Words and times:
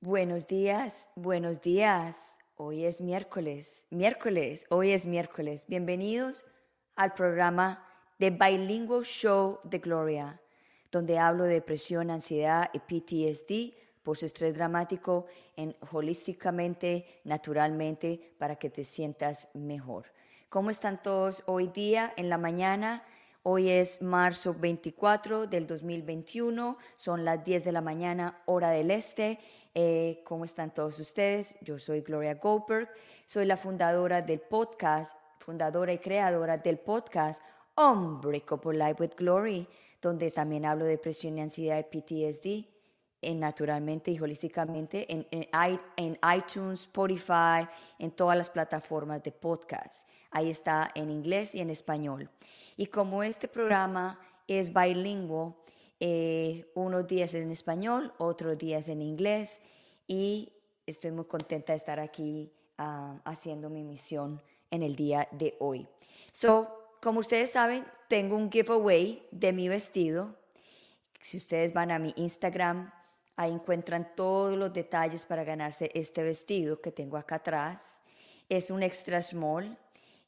Buenos 0.00 0.46
días, 0.46 1.08
buenos 1.14 1.62
días. 1.62 2.38
Hoy 2.56 2.84
es 2.84 3.00
miércoles, 3.00 3.86
miércoles, 3.90 4.66
hoy 4.68 4.90
es 4.90 5.06
miércoles. 5.06 5.64
Bienvenidos 5.68 6.44
al 6.96 7.14
programa 7.14 7.86
de 8.18 8.30
Bilingual 8.30 9.04
Show 9.04 9.60
de 9.64 9.78
Gloria, 9.78 10.42
donde 10.90 11.18
hablo 11.18 11.44
de 11.44 11.54
depresión, 11.54 12.10
ansiedad 12.10 12.68
y 12.74 12.80
PTSD, 12.80 13.74
post-estrés 14.02 14.54
dramático, 14.54 15.26
en, 15.56 15.74
holísticamente, 15.90 17.20
naturalmente, 17.24 18.34
para 18.38 18.56
que 18.56 18.68
te 18.68 18.84
sientas 18.84 19.48
mejor. 19.54 20.06
¿Cómo 20.52 20.68
están 20.68 21.02
todos 21.02 21.42
hoy 21.46 21.68
día 21.68 22.12
en 22.18 22.28
la 22.28 22.36
mañana? 22.36 23.04
Hoy 23.42 23.70
es 23.70 24.02
marzo 24.02 24.52
24 24.52 25.46
del 25.46 25.66
2021, 25.66 26.76
son 26.94 27.24
las 27.24 27.42
10 27.42 27.64
de 27.64 27.72
la 27.72 27.80
mañana, 27.80 28.42
hora 28.44 28.68
del 28.68 28.90
este 28.90 29.38
eh, 29.74 30.20
¿Cómo 30.26 30.44
están 30.44 30.74
todos 30.74 31.00
ustedes? 31.00 31.54
Yo 31.62 31.78
soy 31.78 32.02
Gloria 32.02 32.34
Goldberg, 32.34 32.90
soy 33.24 33.46
la 33.46 33.56
fundadora 33.56 34.20
del 34.20 34.40
podcast, 34.40 35.16
fundadora 35.38 35.94
y 35.94 35.98
creadora 36.00 36.58
del 36.58 36.78
podcast 36.78 37.42
Unbreakable 37.74 38.78
Life 38.78 39.02
with 39.02 39.16
Glory, 39.16 39.66
donde 40.02 40.30
también 40.32 40.66
hablo 40.66 40.84
de 40.84 40.90
depresión 40.90 41.38
y 41.38 41.40
ansiedad 41.40 41.78
y 41.78 41.98
PTSD, 41.98 42.68
en, 43.22 43.40
naturalmente 43.40 44.10
y 44.10 44.20
holísticamente, 44.20 45.10
en, 45.10 45.26
en, 45.30 46.18
iTunes, 46.36 46.80
Spotify, 46.80 47.66
en 47.98 48.10
todas 48.10 48.36
las 48.36 48.50
plataformas 48.50 49.22
de 49.22 49.32
podcast. 49.32 50.06
Ahí 50.32 50.50
está 50.50 50.90
en 50.94 51.10
inglés 51.10 51.54
y 51.54 51.60
en 51.60 51.70
español. 51.70 52.30
Y 52.76 52.86
como 52.86 53.22
este 53.22 53.48
programa 53.48 54.18
es 54.48 54.72
bilingüe, 54.72 55.54
eh, 56.00 56.68
unos 56.74 57.06
días 57.06 57.32
en 57.34 57.52
español, 57.52 58.12
otros 58.18 58.58
días 58.58 58.88
en 58.88 59.02
inglés 59.02 59.62
y 60.08 60.52
estoy 60.84 61.12
muy 61.12 61.26
contenta 61.26 61.74
de 61.74 61.76
estar 61.76 62.00
aquí 62.00 62.52
ah, 62.76 63.20
haciendo 63.24 63.70
mi 63.70 63.84
misión 63.84 64.42
en 64.70 64.82
el 64.82 64.96
día 64.96 65.28
de 65.30 65.54
hoy. 65.60 65.86
So, 66.32 66.96
como 67.00 67.20
ustedes 67.20 67.52
saben, 67.52 67.84
tengo 68.08 68.36
un 68.36 68.50
giveaway 68.50 69.22
de 69.30 69.52
mi 69.52 69.68
vestido. 69.68 70.34
Si 71.20 71.36
ustedes 71.36 71.72
van 71.72 71.92
a 71.92 72.00
mi 72.00 72.12
Instagram, 72.16 72.92
ahí 73.36 73.52
encuentran 73.52 74.14
todos 74.16 74.58
los 74.58 74.72
detalles 74.72 75.24
para 75.24 75.44
ganarse 75.44 75.90
este 75.94 76.24
vestido 76.24 76.80
que 76.80 76.90
tengo 76.90 77.16
acá 77.16 77.36
atrás. 77.36 78.02
Es 78.48 78.70
un 78.70 78.82
extra 78.82 79.22
small 79.22 79.78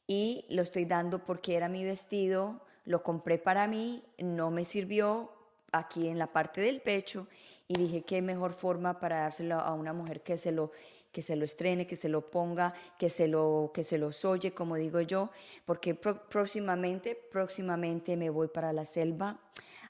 y 0.07 0.45
lo 0.49 0.61
estoy 0.61 0.85
dando 0.85 1.19
porque 1.19 1.55
era 1.55 1.69
mi 1.69 1.83
vestido, 1.83 2.61
lo 2.85 3.03
compré 3.03 3.37
para 3.37 3.67
mí, 3.67 4.03
no 4.17 4.51
me 4.51 4.65
sirvió, 4.65 5.31
aquí 5.75 6.07
en 6.07 6.17
la 6.17 6.27
parte 6.27 6.61
del 6.61 6.81
pecho 6.81 7.27
y 7.67 7.75
dije 7.75 8.03
qué 8.03 8.21
mejor 8.21 8.53
forma 8.53 8.99
para 8.99 9.21
dárselo 9.21 9.55
a 9.55 9.73
una 9.73 9.93
mujer 9.93 10.21
que 10.21 10.37
se 10.37 10.51
lo 10.51 10.71
que 11.11 11.21
se 11.21 11.37
lo 11.37 11.45
estrene, 11.45 11.87
que 11.87 11.95
se 11.95 12.09
lo 12.09 12.29
ponga, 12.29 12.73
que 12.99 13.07
se 13.07 13.29
lo 13.29 13.71
que 13.73 13.85
se 13.85 13.97
lo 13.97 14.09
oye, 14.25 14.53
como 14.53 14.75
digo 14.75 14.99
yo, 14.99 15.29
porque 15.65 15.95
próximamente 15.95 17.15
próximamente 17.31 18.17
me 18.17 18.29
voy 18.29 18.49
para 18.49 18.73
la 18.73 18.85
selva 18.85 19.39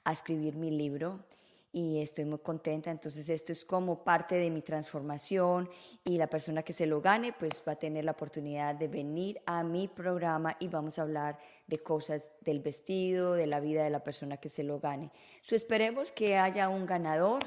a 0.03 0.11
escribir 0.11 0.55
mi 0.55 0.69
libro 0.69 1.19
y 1.75 2.01
estoy 2.01 2.23
muy 2.23 2.39
contenta. 2.39 2.89
Entonces 2.89 3.27
esto 3.27 3.51
es 3.51 3.65
como 3.65 4.01
parte 4.01 4.35
de 4.35 4.49
mi 4.49 4.61
transformación 4.61 5.69
y 6.05 6.17
la 6.17 6.27
persona 6.27 6.63
que 6.63 6.71
se 6.71 6.85
lo 6.85 7.01
gane 7.01 7.33
pues 7.33 7.61
va 7.67 7.73
a 7.73 7.75
tener 7.75 8.05
la 8.05 8.11
oportunidad 8.11 8.75
de 8.75 8.87
venir 8.87 9.41
a 9.45 9.61
mi 9.61 9.89
programa 9.89 10.55
y 10.61 10.69
vamos 10.69 10.97
a 10.97 11.01
hablar 11.01 11.37
de 11.67 11.79
cosas 11.79 12.21
del 12.39 12.61
vestido, 12.61 13.33
de 13.33 13.47
la 13.47 13.59
vida 13.59 13.83
de 13.83 13.89
la 13.89 14.01
persona 14.01 14.37
que 14.37 14.47
se 14.47 14.63
lo 14.63 14.79
gane. 14.79 15.11
So, 15.41 15.53
esperemos 15.53 16.13
que 16.13 16.37
haya 16.37 16.69
un 16.69 16.85
ganador 16.85 17.41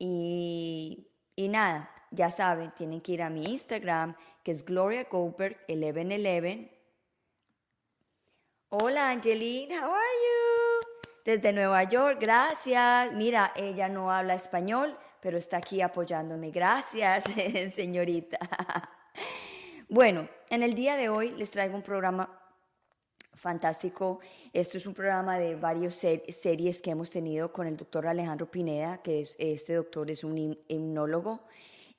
y, 0.00 1.06
y 1.36 1.46
nada, 1.46 1.88
ya 2.10 2.32
saben, 2.32 2.72
tienen 2.76 3.00
que 3.00 3.12
ir 3.12 3.22
a 3.22 3.30
mi 3.30 3.44
Instagram 3.44 4.16
que 4.42 4.50
es 4.50 4.64
Gloria 4.64 5.06
Goldberg 5.08 5.56
1111. 5.68 6.76
Hola 8.70 9.10
Angeline, 9.10 9.78
how 9.78 9.92
are 9.92 9.94
you? 9.94 10.39
Desde 11.30 11.52
Nueva 11.52 11.84
York. 11.84 12.18
Gracias. 12.20 13.12
Mira, 13.12 13.52
ella 13.54 13.88
no 13.88 14.10
habla 14.10 14.34
español, 14.34 14.96
pero 15.20 15.38
está 15.38 15.58
aquí 15.58 15.80
apoyándome. 15.80 16.50
Gracias, 16.50 17.24
señorita. 17.72 18.38
Bueno, 19.88 20.28
en 20.48 20.64
el 20.64 20.74
día 20.74 20.96
de 20.96 21.08
hoy 21.08 21.30
les 21.30 21.52
traigo 21.52 21.76
un 21.76 21.82
programa 21.82 22.28
fantástico. 23.34 24.18
Esto 24.52 24.76
es 24.76 24.86
un 24.86 24.94
programa 24.94 25.38
de 25.38 25.54
varias 25.54 25.94
series 25.94 26.80
que 26.80 26.90
hemos 26.90 27.10
tenido 27.10 27.52
con 27.52 27.68
el 27.68 27.76
doctor 27.76 28.08
Alejandro 28.08 28.50
Pineda, 28.50 29.00
que 29.02 29.20
es, 29.20 29.36
este 29.38 29.74
doctor 29.74 30.10
es 30.10 30.24
un 30.24 30.36
hipnólogo. 30.36 31.40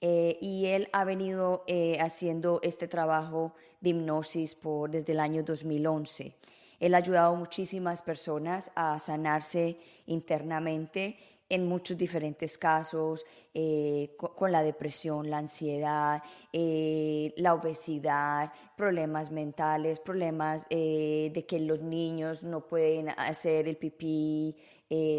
Eh, 0.02 0.38
y 0.42 0.66
él 0.66 0.90
ha 0.92 1.06
venido 1.06 1.64
eh, 1.68 2.00
haciendo 2.02 2.60
este 2.64 2.88
trabajo 2.88 3.54
de 3.80 3.92
hipnosis 3.92 4.56
por, 4.56 4.90
desde 4.90 5.14
el 5.14 5.22
año 5.22 5.44
2011. 5.44 6.36
Él 6.82 6.96
ha 6.96 6.98
ayudado 6.98 7.36
a 7.36 7.38
muchísimas 7.38 8.02
personas 8.02 8.72
a 8.76 9.00
sanarse 9.00 9.78
internamente 10.08 11.16
en 11.48 11.68
muchos 11.68 11.98
diferentes 11.98 12.58
casos, 12.58 13.26
eh, 13.54 14.16
con, 14.18 14.54
la 14.54 14.64
depresión, 14.64 15.30
la 15.30 15.38
ansiedad, 15.38 16.24
eh, 16.54 17.34
la 17.36 17.54
obesidad, 17.54 18.54
problemas 18.78 19.32
mentales, 19.32 20.00
problemas 20.00 20.66
eh, 20.70 21.30
de 21.34 21.46
que 21.46 21.60
los 21.60 21.82
niños 21.82 22.44
no 22.44 22.66
pueden 22.66 23.10
hacer 23.10 23.68
el 23.68 23.78
pipí, 23.78 24.56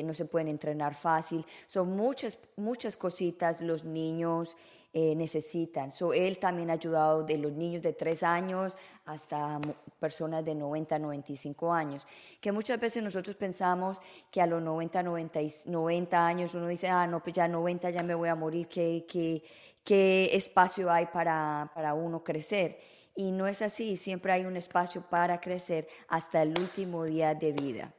no 0.05 0.13
se 0.13 0.27
pueden 0.27 0.49
entrenar 0.49 0.95
fácil. 0.95 1.47
Son 1.67 1.97
muchas, 1.97 2.39
muchas 2.57 2.97
cositas 2.99 3.63
los 3.63 3.85
niños 3.85 4.57
eh, 4.95 5.15
necesitan. 5.17 5.91
So, 5.91 6.13
él 6.13 6.39
también 6.39 6.69
ha 6.69 6.75
ayudado 6.75 7.23
de 7.23 7.39
los 7.39 7.53
niños 7.53 7.81
de 7.81 7.95
3 7.95 8.23
años 8.25 8.77
hasta 9.07 9.59
personas 9.99 10.45
de 10.45 10.55
90, 10.55 10.99
95 10.99 11.73
años, 11.73 12.07
que 12.43 12.53
muchas 12.53 12.79
veces 12.79 13.03
nosotros 13.03 13.35
pensamos 13.37 14.03
que 14.31 14.43
a 14.43 14.47
los 14.47 14.61
90, 14.61 15.03
90, 15.03 15.41
90 15.65 16.27
años 16.27 16.55
uno 16.55 16.69
dice, 16.69 16.89
ah, 16.89 17.07
no, 17.07 17.23
pues 17.23 17.35
ya 17.35 17.49
90 17.49 17.89
ya 17.89 18.03
me 18.03 18.15
voy 18.15 18.29
a 18.29 18.35
morir, 18.35 18.69
¿qué, 18.69 19.07
qué, 19.09 19.43
qué 19.83 20.29
espacio 20.35 20.93
hay 20.93 21.07
para, 21.07 21.71
para 21.75 21.95
uno 21.95 22.23
crecer? 22.23 22.79
Y 23.15 23.31
no 23.33 23.47
es 23.47 23.63
así, 23.63 23.97
siempre 23.97 24.33
hay 24.33 24.45
un 24.45 24.59
espacio 24.59 25.01
para 25.09 25.41
crecer 25.41 25.89
hasta 26.09 26.43
el 26.43 26.51
último 26.59 27.05
día 27.05 27.35
de 27.35 27.53
vida. 27.53 27.95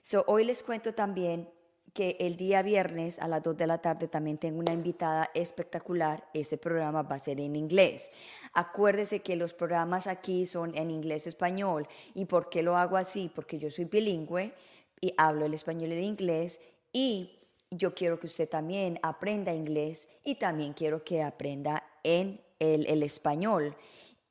So, 0.00 0.24
hoy 0.26 0.44
les 0.44 0.62
cuento 0.62 0.94
también 0.94 1.48
que 1.92 2.16
el 2.20 2.36
día 2.36 2.62
viernes 2.62 3.18
a 3.18 3.28
las 3.28 3.42
2 3.42 3.56
de 3.56 3.66
la 3.66 3.78
tarde 3.78 4.08
también 4.08 4.38
tengo 4.38 4.58
una 4.60 4.72
invitada 4.72 5.30
espectacular. 5.34 6.26
Ese 6.32 6.56
programa 6.56 7.02
va 7.02 7.16
a 7.16 7.18
ser 7.18 7.38
en 7.40 7.54
inglés. 7.54 8.10
Acuérdese 8.54 9.20
que 9.20 9.36
los 9.36 9.52
programas 9.52 10.06
aquí 10.06 10.46
son 10.46 10.76
en 10.76 10.90
inglés-español. 10.90 11.86
¿Y 12.14 12.24
por 12.24 12.48
qué 12.48 12.62
lo 12.62 12.76
hago 12.76 12.96
así? 12.96 13.30
Porque 13.34 13.58
yo 13.58 13.70
soy 13.70 13.84
bilingüe 13.84 14.52
y 15.00 15.12
hablo 15.18 15.46
el 15.46 15.54
español 15.54 15.90
y 15.90 15.94
el 15.94 16.04
inglés 16.04 16.60
y 16.92 17.38
yo 17.70 17.94
quiero 17.94 18.18
que 18.18 18.26
usted 18.26 18.48
también 18.48 18.98
aprenda 19.02 19.52
inglés 19.52 20.08
y 20.24 20.36
también 20.36 20.72
quiero 20.74 21.04
que 21.04 21.22
aprenda 21.22 21.84
en 22.02 22.40
el, 22.58 22.86
el 22.86 23.02
español. 23.02 23.76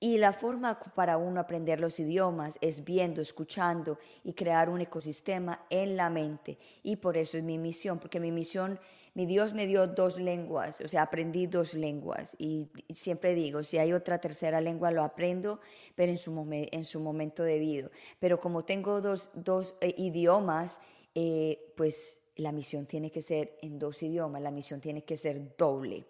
Y 0.04 0.18
la 0.18 0.34
forma 0.34 0.80
para 0.80 1.18
uno 1.18 1.40
aprender 1.40 1.80
los 1.80 2.00
idiomas 2.00 2.58
es 2.60 2.84
viendo, 2.84 3.22
escuchando 3.22 4.00
y 4.24 4.34
crear 4.34 4.68
un 4.68 4.82
ecosistema 4.82 5.64
en 5.70 5.96
la 5.96 6.10
mente. 6.10 6.58
Y 6.82 6.96
por 6.96 7.18
eso 7.18 7.38
es 7.38 7.44
mi 7.44 7.60
misión, 7.60 8.00
porque 8.00 8.20
mi 8.20 8.32
misión, 8.32 8.80
mi 9.14 9.28
Dios 9.28 9.54
me 9.54 9.68
dio 9.68 9.86
dos 9.86 10.20
lenguas, 10.20 10.82
o 10.82 10.88
sea, 10.88 11.04
aprendí 11.04 11.46
dos 11.46 11.76
lenguas. 11.76 12.36
Y 12.40 12.68
siempre 12.92 13.36
digo, 13.36 13.62
si 13.62 13.78
hay 13.78 13.94
otra 13.94 14.18
tercera 14.18 14.60
lengua, 14.60 14.90
lo 14.90 15.04
aprendo, 15.04 15.60
pero 15.94 16.12
en 16.12 16.18
su, 16.18 16.48
en 16.50 16.84
su 16.84 17.00
momento 17.00 17.44
debido. 17.44 17.92
Pero 18.18 18.40
como 18.40 18.66
tengo 18.66 19.02
dos, 19.02 19.76
eh, 19.82 19.94
idiomas, 20.00 20.80
eh, 21.14 21.74
pues 21.78 22.24
la 22.38 22.52
misión 22.52 22.88
tiene 22.88 23.12
que 23.12 23.22
ser 23.22 23.56
en 23.62 23.78
dos 23.78 24.02
idiomas, 24.02 24.42
la 24.42 24.50
misión 24.50 24.82
tiene 24.82 25.04
que 25.04 25.16
ser 25.16 25.56
doble. 25.56 26.06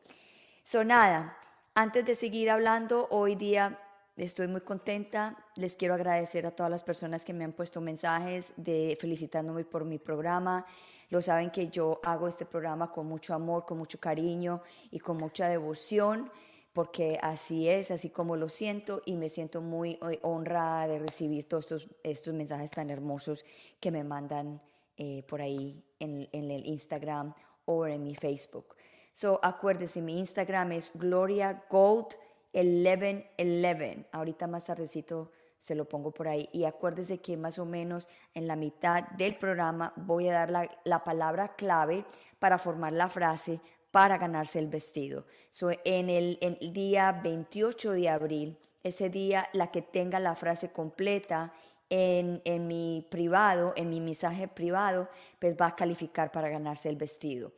So, 0.63 0.86
nada, 0.86 1.38
antes 1.73 2.06
de 2.06 2.15
seguir 2.15 2.50
hablando, 2.50 3.07
hoy 3.12 3.35
día 3.35 3.79
estoy 4.18 4.47
muy 4.47 4.62
contenta. 4.62 5.38
Les 5.56 5.75
quiero 5.75 5.94
agradecer 5.94 6.45
a 6.45 6.51
todas 6.51 6.69
las 6.69 6.83
personas 6.83 7.23
que 7.23 7.33
me 7.33 7.44
han 7.44 7.53
puesto 7.53 7.81
mensajes 7.81 8.53
de 8.57 8.97
felicitándome 9.00 9.63
por 9.63 9.85
mi 9.85 9.97
programa. 9.97 10.65
Lo 11.09 11.21
saben 11.21 11.50
que 11.50 11.69
yo 11.69 12.00
hago 12.03 12.27
este 12.27 12.45
programa 12.45 12.91
con 12.91 13.07
mucho 13.07 13.33
amor, 13.33 13.65
con 13.65 13.77
mucho 13.77 14.00
cariño 14.00 14.62
y 14.91 15.00
con 15.00 15.18
mucha 15.18 15.47
devoción, 15.47 16.31
porque 16.73 17.19
así 17.21 17.68
es, 17.68 17.91
así 17.91 18.09
como 18.09 18.35
lo 18.35 18.47
siento 18.47 19.01
y 19.06 19.15
me 19.15 19.29
siento 19.29 19.62
muy 19.62 20.00
eh, 20.09 20.19
honrada 20.21 20.88
de 20.88 21.00
recibir 21.00 21.47
todos 21.47 21.88
estos, 22.03 22.33
mensajes 22.33 22.71
tan 22.71 22.89
hermosos 22.89 23.44
que 23.79 23.91
me 23.91 24.03
mandan 24.03 24.62
eh, 24.97 25.23
por 25.27 25.41
ahí 25.41 25.83
en, 26.00 26.29
en 26.31 26.51
el 26.51 26.65
Instagram 26.65 27.33
o 27.65 27.85
en 27.88 28.03
mi 28.03 28.15
Facebook. 28.15 28.75
So, 29.12 29.40
acuérdense, 29.44 30.02
mi 30.02 30.19
Instagram 30.19 30.72
es 30.74 30.92
Gloria 30.94 31.63
Gold 31.69 32.16
1111. 32.54 34.06
Ahorita 34.12 34.48
más 34.48 34.66
tardecito 34.66 35.31
se 35.58 35.75
lo 35.75 35.88
pongo 35.88 36.12
por 36.12 36.28
ahí. 36.28 36.50
Y 36.52 36.66
acuérdese 36.66 37.19
que 37.19 37.38
más 37.38 37.60
o 37.60 37.66
menos 37.66 38.08
en 38.34 38.48
la 38.48 38.56
mitad 38.56 39.04
del 39.10 39.36
programa 39.36 39.94
voy 39.96 40.28
a 40.30 40.34
dar 40.34 40.52
la, 40.52 40.69
la 40.84 41.04
palabra 41.04 41.56
clave 41.56 42.06
para 42.40 42.58
formar 42.58 42.94
la 42.94 43.10
frase 43.10 43.60
para 43.92 44.18
ganarse 44.18 44.58
el 44.58 44.68
vestido. 44.68 45.25
So, 45.52 45.69
en, 45.84 46.10
el, 46.10 46.38
el 46.42 46.74
día 46.74 47.12
28 47.12 47.92
de 47.92 48.10
abril, 48.10 48.57
ese 48.84 49.10
día 49.10 49.48
la 49.54 49.69
que 49.69 49.81
tenga 49.81 50.19
la 50.19 50.36
frase 50.36 50.72
completa 50.72 51.54
en, 51.90 52.42
en, 52.46 52.68
mi 52.68 53.06
privado, 53.12 53.74
en 53.75 53.90
mi 53.90 54.00
mensaje 54.00 54.48
privado, 54.48 55.10
pues 55.40 55.56
va 55.60 55.68
a 55.68 55.75
calificar 55.75 56.31
para 56.31 56.50
ganarse 56.50 56.88
el 56.90 56.96
vestido. 56.96 57.52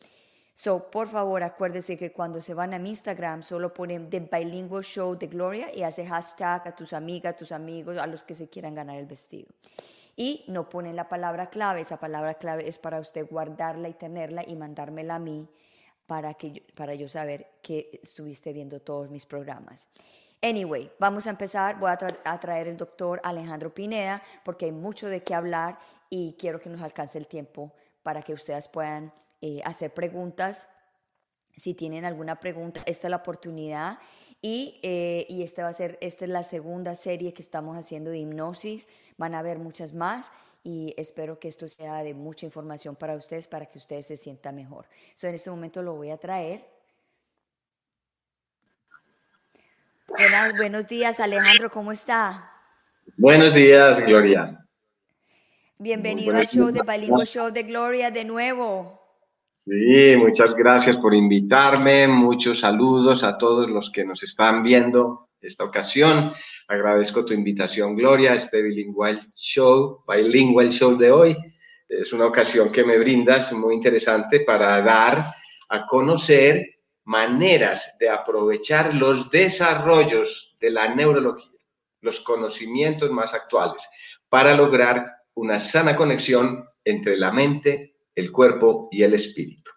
So, 0.56 0.92
por 0.92 1.08
favor, 1.08 1.42
acuérdese 1.42 1.98
que 1.98 2.12
cuando 2.12 2.40
se 2.40 2.54
van 2.54 2.76
a 2.76 2.80
mi 2.80 2.90
Instagram, 2.90 3.42
solo 3.42 3.74
ponen 3.74 4.10
The 4.10 4.20
Bilingual 4.20 4.84
Show 4.84 5.16
de 5.18 5.28
Gloria 5.28 5.74
y 5.74 5.82
hace 5.82 6.06
hashtag 6.06 6.68
a 6.68 6.76
tus 6.76 6.94
amigas, 6.94 7.34
a 7.34 7.38
tus 7.38 7.52
amigos, 7.52 7.98
a 7.98 8.06
los 8.06 8.24
que 8.24 8.36
se 8.36 8.48
quieran 8.50 8.76
ganar 8.76 8.98
el 8.98 9.08
vestido. 9.08 9.48
Y 10.16 10.46
no 10.48 10.70
ponen 10.70 10.96
la 10.96 11.10
palabra 11.10 11.50
clave, 11.50 11.82
esa 11.82 11.98
palabra 11.98 12.36
clave 12.36 12.70
es 12.70 12.78
para 12.78 13.00
usted 13.00 13.28
guardarla 13.28 13.90
y 13.90 13.96
tenerla 13.96 14.44
y 14.46 14.56
mandármela 14.56 15.16
a 15.16 15.20
mí 15.20 15.50
para, 16.06 16.36
que 16.36 16.52
yo, 16.52 16.62
para 16.76 16.94
yo 16.94 17.08
saber 17.08 17.48
que 17.64 18.00
estuviste 18.04 18.54
viendo 18.54 18.80
todos 18.80 19.10
mis 19.10 19.26
programas. 19.26 19.88
Anyway, 20.44 20.92
vamos 21.00 21.26
a 21.26 21.32
empezar. 21.32 21.80
Voy 21.80 21.90
a, 21.90 21.98
tra 21.98 22.10
a 22.26 22.40
traer 22.40 22.68
el 22.68 22.78
doctor 22.78 23.22
Alejandro 23.24 23.74
Pineda 23.74 24.22
porque 24.44 24.66
hay 24.66 24.72
mucho 24.72 25.08
de 25.08 25.24
qué 25.24 25.34
hablar 25.34 25.80
y 26.12 26.36
quiero 26.38 26.60
que 26.60 26.70
nos 26.70 26.82
alcance 26.82 27.18
el 27.18 27.26
tiempo 27.26 27.74
para 28.04 28.22
que 28.22 28.34
ustedes 28.34 28.68
puedan 28.68 29.12
eh, 29.46 29.60
hacer 29.66 29.94
preguntas. 29.94 30.70
Si 31.58 31.74
tienen 31.74 32.06
alguna 32.06 32.40
pregunta, 32.40 32.82
esta 32.86 33.08
es 33.08 33.12
la 33.12 33.18
oportunidad. 33.18 34.00
Y, 34.42 34.80
eh, 34.84 35.26
y 35.28 35.44
esta 35.44 35.64
va 35.64 35.68
a 35.68 35.74
ser, 35.74 35.98
esta 36.00 36.24
es 36.24 36.32
la 36.32 36.44
segunda 36.44 36.96
serie 36.96 37.34
que 37.34 37.42
estamos 37.42 37.76
haciendo 37.76 38.10
de 38.10 38.20
hipnosis. 38.20 38.88
Van 39.18 39.36
a 39.36 39.40
haber 39.40 39.60
muchas 39.60 39.94
más 39.94 40.32
y 40.64 40.94
espero 40.96 41.40
que 41.40 41.50
esto 41.50 41.68
sea 41.68 42.04
de 42.04 42.14
mucha 42.14 42.46
información 42.46 42.96
para 42.96 43.18
ustedes 43.18 43.50
para 43.50 43.66
que 43.66 43.80
ustedes 43.80 44.08
se 44.08 44.16
sientan 44.16 44.56
mejor. 44.56 44.86
So, 45.16 45.28
en 45.28 45.36
este 45.36 45.50
momento 45.50 45.84
lo 45.84 45.94
voy 45.94 46.12
a 46.12 46.18
traer. 46.18 46.66
Buenas, 50.08 50.56
buenos 50.56 50.88
días, 50.88 51.20
Alejandro, 51.20 51.70
¿cómo 51.70 51.92
está? 51.92 52.50
Buenos 53.18 53.54
días, 53.54 54.00
Gloria. 54.06 54.66
Bienvenido 55.78 56.34
al 56.34 56.48
show 56.48 56.72
de 56.72 56.82
Bilingual 56.82 57.28
Show 57.28 57.52
de 57.52 57.64
Gloria 57.64 58.10
de 58.10 58.24
nuevo. 58.24 59.03
Sí, 59.66 60.16
muchas 60.18 60.56
gracias 60.56 60.98
por 60.98 61.14
invitarme. 61.14 62.06
Muchos 62.06 62.60
saludos 62.60 63.24
a 63.24 63.38
todos 63.38 63.70
los 63.70 63.90
que 63.90 64.04
nos 64.04 64.22
están 64.22 64.62
viendo 64.62 65.30
esta 65.40 65.64
ocasión. 65.64 66.34
Agradezco 66.68 67.24
tu 67.24 67.34
invitación, 67.34 67.96
Gloria, 67.96 68.34
a 68.34 68.36
este 68.36 68.62
Bilingual 68.62 69.22
Show, 69.38 70.04
Bilingual 70.06 70.70
Show 70.70 70.98
de 70.98 71.12
hoy. 71.14 71.38
Es 71.88 72.12
una 72.12 72.26
ocasión 72.26 72.74
que 72.74 72.84
me 72.84 72.98
brindas 72.98 73.54
muy 73.54 73.76
interesante 73.76 74.42
para 74.42 74.82
dar 74.82 75.34
a 75.70 75.86
conocer 75.86 76.80
maneras 77.06 77.96
de 77.98 78.10
aprovechar 78.10 78.94
los 78.94 79.32
desarrollos 79.32 80.58
de 80.60 80.72
la 80.72 80.94
neurología, 80.94 81.60
los 82.02 82.20
conocimientos 82.20 83.10
más 83.12 83.34
actuales, 83.34 83.88
para 84.28 84.58
lograr 84.58 85.06
una 85.36 85.58
sana 85.58 85.96
conexión 85.96 86.66
entre 86.84 87.16
la 87.16 87.32
mente, 87.32 87.93
el 88.16 88.32
cuerpo 88.32 88.90
y 88.92 89.04
el 89.04 89.14
espíritu. 89.14 89.72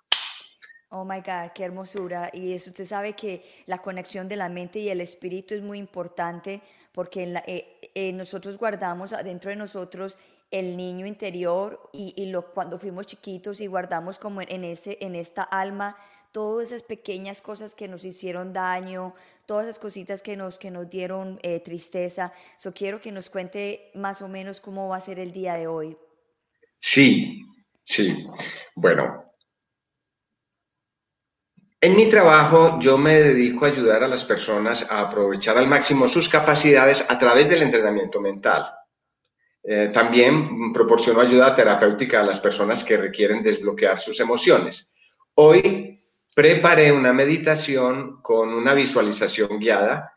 Oh 0.90 1.04
my 1.04 1.16
God, 1.16 1.52
qué 1.54 1.64
hermosura. 1.64 2.30
Y 2.32 2.52
eso 2.52 2.70
usted 2.70 2.84
sabe 2.84 3.14
que 3.14 3.44
la 3.66 3.78
conexión 3.78 4.28
de 4.28 4.36
la 4.36 4.48
mente 4.48 4.78
y 4.78 4.88
el 4.88 5.00
espíritu 5.00 5.54
es 5.54 5.62
muy 5.62 5.78
importante 5.78 6.62
porque 6.92 7.24
en 7.24 7.34
la, 7.34 7.44
eh, 7.46 7.78
eh, 7.94 8.12
nosotros 8.12 8.56
guardamos 8.56 9.12
adentro 9.12 9.50
de 9.50 9.56
nosotros 9.56 10.18
el 10.50 10.76
niño 10.76 11.06
interior 11.06 11.90
y, 11.92 12.14
y, 12.16 12.26
lo, 12.26 12.52
cuando 12.52 12.78
fuimos 12.78 13.06
chiquitos 13.06 13.60
y 13.60 13.66
guardamos 13.66 14.18
como 14.18 14.40
en, 14.40 14.64
ese, 14.64 14.96
en 15.00 15.14
esta 15.16 15.42
alma 15.42 15.96
todas 16.32 16.68
esas 16.68 16.82
pequeñas 16.82 17.40
cosas 17.40 17.74
que 17.74 17.88
nos 17.88 18.04
hicieron 18.04 18.52
daño, 18.52 19.14
todas 19.46 19.66
esas 19.66 19.78
cositas 19.78 20.22
que 20.22 20.36
nos, 20.36 20.58
que 20.58 20.70
nos 20.70 20.88
dieron 20.88 21.38
eh, 21.42 21.60
tristeza. 21.60 22.32
So, 22.58 22.72
quiero 22.72 23.00
que 23.00 23.10
nos 23.10 23.30
cuente 23.30 23.90
más 23.94 24.22
o 24.22 24.28
menos 24.28 24.60
cómo 24.60 24.88
va 24.88 24.96
a 24.96 25.00
ser 25.00 25.18
el 25.18 25.32
día 25.32 25.54
de 25.54 25.66
hoy. 25.66 25.96
Sí, 26.78 27.42
Sí, 27.88 28.26
bueno. 28.74 29.32
En 31.80 31.94
mi 31.94 32.10
trabajo 32.10 32.80
yo 32.80 32.98
me 32.98 33.14
dedico 33.14 33.64
a 33.64 33.68
ayudar 33.68 34.02
a 34.02 34.08
las 34.08 34.24
personas 34.24 34.90
a 34.90 35.02
aprovechar 35.02 35.56
al 35.56 35.68
máximo 35.68 36.08
sus 36.08 36.28
capacidades 36.28 37.04
a 37.08 37.16
través 37.16 37.48
del 37.48 37.62
entrenamiento 37.62 38.20
mental. 38.20 38.66
Eh, 39.62 39.90
también 39.94 40.72
proporciono 40.72 41.20
ayuda 41.20 41.54
terapéutica 41.54 42.20
a 42.20 42.24
las 42.24 42.40
personas 42.40 42.82
que 42.82 42.96
requieren 42.96 43.40
desbloquear 43.40 44.00
sus 44.00 44.18
emociones. 44.18 44.90
Hoy 45.34 46.02
preparé 46.34 46.90
una 46.90 47.12
meditación 47.12 48.20
con 48.20 48.52
una 48.52 48.74
visualización 48.74 49.60
guiada 49.60 50.12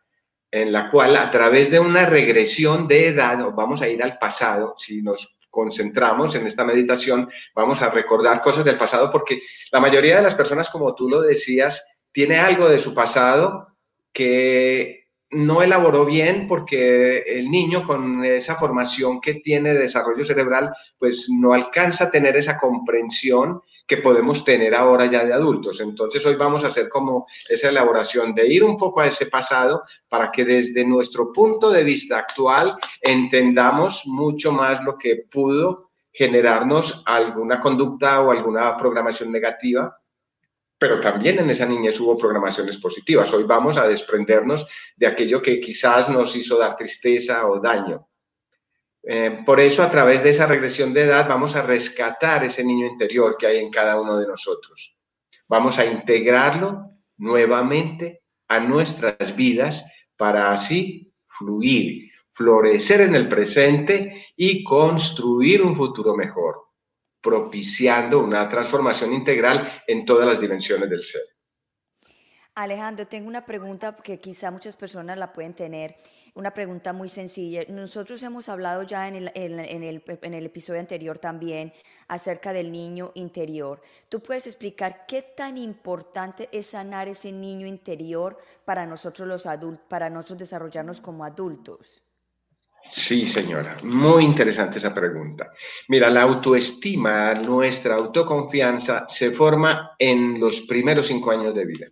en 0.50 0.72
la 0.72 0.90
cual 0.90 1.16
a 1.18 1.30
través 1.30 1.70
de 1.70 1.80
una 1.80 2.08
regresión 2.08 2.88
de 2.88 3.10
edad, 3.10 3.38
vamos 3.54 3.84
a 3.84 3.88
ir 3.88 4.02
al 4.02 4.18
pasado, 4.18 4.74
si 4.76 5.04
nos 5.04 5.39
concentramos 5.50 6.36
en 6.36 6.48
esta 6.48 6.64
meditación, 6.64 7.30
vamos 7.56 7.82
a 7.82 7.90
recordar 7.90 8.42
cosas 8.42 8.66
del 8.66 8.78
pasado 8.78 9.12
porque 9.12 9.42
la 9.72 9.80
mayoría 9.80 10.18
de 10.18 10.24
las 10.24 10.36
personas, 10.36 10.70
como 10.70 10.96
tú 10.96 11.10
lo 11.10 11.22
decías, 11.22 11.84
tiene 12.12 12.38
algo 12.38 12.70
de 12.70 12.80
su 12.80 12.94
pasado 12.94 13.68
que 14.14 15.00
no 15.32 15.62
elaboró 15.62 16.06
bien 16.06 16.48
porque 16.48 17.20
el 17.20 17.52
niño 17.52 17.86
con 17.86 18.24
esa 18.26 18.56
formación 18.56 19.22
que 19.22 19.36
tiene 19.36 19.74
de 19.74 19.80
desarrollo 19.80 20.26
cerebral, 20.26 20.72
pues 20.98 21.28
no 21.30 21.54
alcanza 21.54 22.06
a 22.06 22.12
tener 22.12 22.36
esa 22.36 22.58
comprensión 22.58 23.62
que 23.90 23.98
podemos 23.98 24.46
tener 24.46 24.76
ahora 24.76 25.08
ya 25.08 25.26
de 25.26 25.34
adultos. 25.34 25.82
Entonces 25.82 26.24
hoy 26.26 26.36
vamos 26.36 26.64
a 26.64 26.68
hacer 26.68 26.88
como 26.88 27.26
esa 27.50 27.70
elaboración 27.70 28.36
de 28.36 28.48
ir 28.48 28.64
un 28.64 28.78
poco 28.78 29.02
a 29.02 29.08
ese 29.08 29.26
pasado 29.26 29.84
para 30.08 30.32
que 30.32 30.46
desde 30.46 30.86
nuestro 30.86 31.34
punto 31.34 31.72
de 31.72 31.84
vista 31.84 32.20
actual 32.20 32.78
entendamos 33.02 34.04
mucho 34.06 34.52
más 34.52 34.82
lo 34.84 34.96
que 34.96 35.26
pudo 35.30 35.90
generarnos 36.14 37.02
alguna 37.06 37.60
conducta 37.60 38.22
o 38.22 38.32
alguna 38.32 38.78
programación 38.78 39.32
negativa 39.32 40.00
pero 40.80 41.02
también 41.02 41.38
en 41.40 41.50
esa 41.50 41.66
niñez 41.66 42.00
hubo 42.00 42.18
programaciones 42.18 42.78
positivas. 42.78 43.34
Hoy 43.34 43.44
vamos 43.44 43.78
a 43.78 43.86
desprendernos 43.86 44.66
de 44.96 45.08
aquello 45.08 45.42
que 45.42 45.60
quizás 45.60 46.10
nos 46.10 46.34
hizo 46.38 46.58
dar 46.58 46.78
tristeza 46.78 47.46
o 47.48 47.60
daño. 47.60 48.09
Eh, 49.04 49.44
por 49.46 49.60
eso, 49.60 49.82
a 49.82 49.90
través 49.90 50.24
de 50.24 50.32
esa 50.32 50.46
regresión 50.46 50.94
de 50.94 51.04
edad, 51.04 51.28
vamos 51.28 51.56
a 51.56 51.62
rescatar 51.62 52.44
ese 52.44 52.64
niño 52.64 52.86
interior 52.86 53.38
que 53.38 53.48
hay 53.48 53.60
en 53.60 53.72
cada 53.72 54.00
uno 54.00 54.18
de 54.18 54.28
nosotros. 54.28 54.96
Vamos 55.48 55.80
a 55.80 55.86
integrarlo 55.86 56.92
nuevamente 57.18 58.24
a 58.48 58.60
nuestras 58.60 59.36
vidas 59.36 59.86
para 60.18 60.52
así 60.52 61.14
fluir, 61.28 62.12
florecer 62.34 63.02
en 63.02 63.16
el 63.16 63.28
presente 63.28 64.28
y 64.36 64.64
construir 64.64 65.62
un 65.62 65.76
futuro 65.76 66.16
mejor, 66.16 66.68
propiciando 67.22 68.20
una 68.20 68.48
transformación 68.50 69.14
integral 69.14 69.82
en 69.88 70.06
todas 70.06 70.28
las 70.28 70.40
dimensiones 70.40 70.90
del 70.90 71.04
ser. 71.04 71.22
Alejandro, 72.56 73.08
tengo 73.08 73.28
una 73.28 73.46
pregunta 73.46 73.96
que 73.96 74.20
quizá 74.20 74.52
muchas 74.52 74.76
personas 74.76 75.18
la 75.18 75.32
pueden 75.32 75.54
tener 75.54 75.96
una 76.36 76.54
pregunta 76.54 76.94
muy 76.94 77.10
sencilla. 77.10 77.64
Nosotros 77.70 78.22
hemos 78.24 78.50
hablado 78.50 78.84
ya 78.84 79.08
en 79.08 79.16
el, 79.16 79.32
en, 79.36 79.84
el, 79.84 80.04
en 80.22 80.34
el, 80.34 80.46
episodio 80.46 80.80
anterior 80.80 81.18
también 81.18 81.74
acerca 82.08 82.54
del 82.54 82.72
niño 82.72 83.12
interior. 83.16 83.82
¿Tú 84.10 84.22
puedes 84.22 84.48
explicar 84.48 85.06
qué 85.08 85.22
tan 85.22 85.58
importante 85.58 86.50
es 86.52 86.68
sanar 86.68 87.08
ese 87.08 87.32
niño 87.32 87.68
interior 87.68 88.38
para 88.66 88.86
nosotros 88.86 89.28
los 89.28 89.46
adultos, 89.46 89.86
para 89.88 90.10
nosotros 90.10 90.40
desarrollarnos 90.40 91.02
como 91.02 91.24
adultos? 91.24 92.04
Sí, 92.84 93.28
señora, 93.28 93.78
muy 93.84 94.24
interesante 94.24 94.78
esa 94.78 94.94
pregunta. 94.94 95.52
Mira, 95.90 96.10
la 96.10 96.22
autoestima, 96.22 97.34
nuestra 97.34 97.96
autoconfianza 97.96 99.06
se 99.08 99.32
forma 99.32 99.92
en 100.00 100.40
los 100.40 100.62
primeros 100.62 101.08
cinco 101.08 101.32
años 101.32 101.54
de 101.54 101.66
vida. 101.66 101.88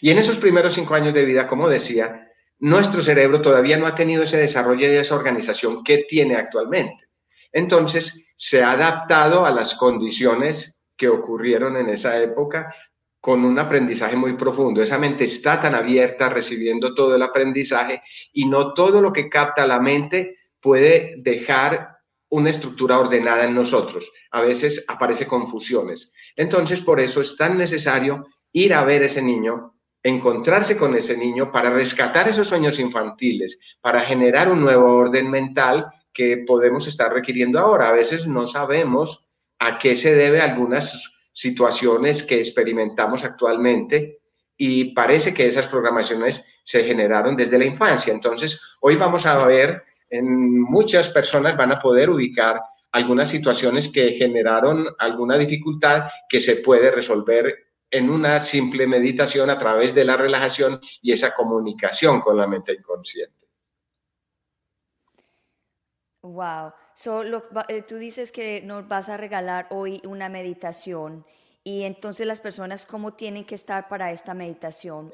Y 0.00 0.10
en 0.10 0.18
esos 0.18 0.38
primeros 0.38 0.74
cinco 0.74 0.94
años 0.94 1.14
de 1.14 1.24
vida, 1.24 1.46
como 1.46 1.68
decía, 1.68 2.25
nuestro 2.58 3.02
cerebro 3.02 3.42
todavía 3.42 3.76
no 3.76 3.86
ha 3.86 3.94
tenido 3.94 4.22
ese 4.22 4.38
desarrollo 4.38 4.86
y 4.86 4.96
esa 4.96 5.14
organización 5.14 5.84
que 5.84 6.06
tiene 6.08 6.36
actualmente. 6.36 7.08
Entonces, 7.52 8.26
se 8.36 8.62
ha 8.62 8.72
adaptado 8.72 9.44
a 9.46 9.50
las 9.50 9.74
condiciones 9.74 10.80
que 10.96 11.08
ocurrieron 11.08 11.76
en 11.76 11.90
esa 11.90 12.20
época 12.20 12.74
con 13.20 13.44
un 13.44 13.58
aprendizaje 13.58 14.16
muy 14.16 14.36
profundo. 14.36 14.82
Esa 14.82 14.98
mente 14.98 15.24
está 15.24 15.60
tan 15.60 15.74
abierta 15.74 16.28
recibiendo 16.28 16.94
todo 16.94 17.16
el 17.16 17.22
aprendizaje 17.22 18.02
y 18.32 18.46
no 18.46 18.72
todo 18.72 19.00
lo 19.00 19.12
que 19.12 19.28
capta 19.28 19.66
la 19.66 19.80
mente 19.80 20.36
puede 20.60 21.16
dejar 21.18 21.96
una 22.28 22.50
estructura 22.50 22.98
ordenada 22.98 23.44
en 23.44 23.54
nosotros. 23.54 24.10
A 24.30 24.42
veces 24.42 24.84
aparece 24.88 25.26
confusiones. 25.26 26.12
Entonces, 26.34 26.80
por 26.80 27.00
eso 27.00 27.20
es 27.20 27.36
tan 27.36 27.56
necesario 27.58 28.26
ir 28.52 28.74
a 28.74 28.84
ver 28.84 29.02
ese 29.02 29.22
niño 29.22 29.75
encontrarse 30.06 30.76
con 30.76 30.94
ese 30.94 31.16
niño 31.16 31.50
para 31.50 31.68
rescatar 31.68 32.28
esos 32.28 32.46
sueños 32.46 32.78
infantiles, 32.78 33.58
para 33.80 34.02
generar 34.02 34.48
un 34.48 34.60
nuevo 34.60 34.94
orden 34.94 35.28
mental 35.28 35.86
que 36.12 36.44
podemos 36.46 36.86
estar 36.86 37.12
requiriendo 37.12 37.58
ahora. 37.58 37.88
A 37.88 37.92
veces 37.92 38.24
no 38.24 38.46
sabemos 38.46 39.26
a 39.58 39.78
qué 39.78 39.96
se 39.96 40.14
debe 40.14 40.40
algunas 40.40 41.12
situaciones 41.32 42.22
que 42.22 42.38
experimentamos 42.38 43.24
actualmente 43.24 44.20
y 44.56 44.94
parece 44.94 45.34
que 45.34 45.48
esas 45.48 45.66
programaciones 45.66 46.46
se 46.62 46.84
generaron 46.84 47.34
desde 47.34 47.58
la 47.58 47.66
infancia. 47.66 48.12
Entonces, 48.12 48.60
hoy 48.80 48.94
vamos 48.94 49.26
a 49.26 49.44
ver, 49.44 49.82
en 50.08 50.60
muchas 50.62 51.10
personas 51.10 51.56
van 51.56 51.72
a 51.72 51.80
poder 51.80 52.10
ubicar 52.10 52.60
algunas 52.92 53.28
situaciones 53.28 53.88
que 53.88 54.12
generaron 54.12 54.86
alguna 55.00 55.36
dificultad 55.36 56.04
que 56.28 56.38
se 56.38 56.56
puede 56.56 56.92
resolver 56.92 57.65
en 57.90 58.10
una 58.10 58.40
simple 58.40 58.86
meditación 58.86 59.50
a 59.50 59.58
través 59.58 59.94
de 59.94 60.04
la 60.04 60.16
relajación 60.16 60.80
y 61.02 61.12
esa 61.12 61.32
comunicación 61.34 62.20
con 62.20 62.36
la 62.36 62.46
mente 62.46 62.72
inconsciente. 62.72 63.46
Wow. 66.22 66.72
So, 66.94 67.22
eh, 67.68 67.82
tú 67.82 67.96
dices 67.96 68.32
que 68.32 68.62
nos 68.62 68.88
vas 68.88 69.08
a 69.08 69.16
regalar 69.16 69.68
hoy 69.70 70.00
una 70.04 70.28
meditación 70.28 71.24
y 71.62 71.82
entonces 71.82 72.26
las 72.26 72.40
personas, 72.40 72.86
¿cómo 72.86 73.14
tienen 73.14 73.44
que 73.44 73.54
estar 73.54 73.88
para 73.88 74.12
esta 74.12 74.34
meditación? 74.34 75.12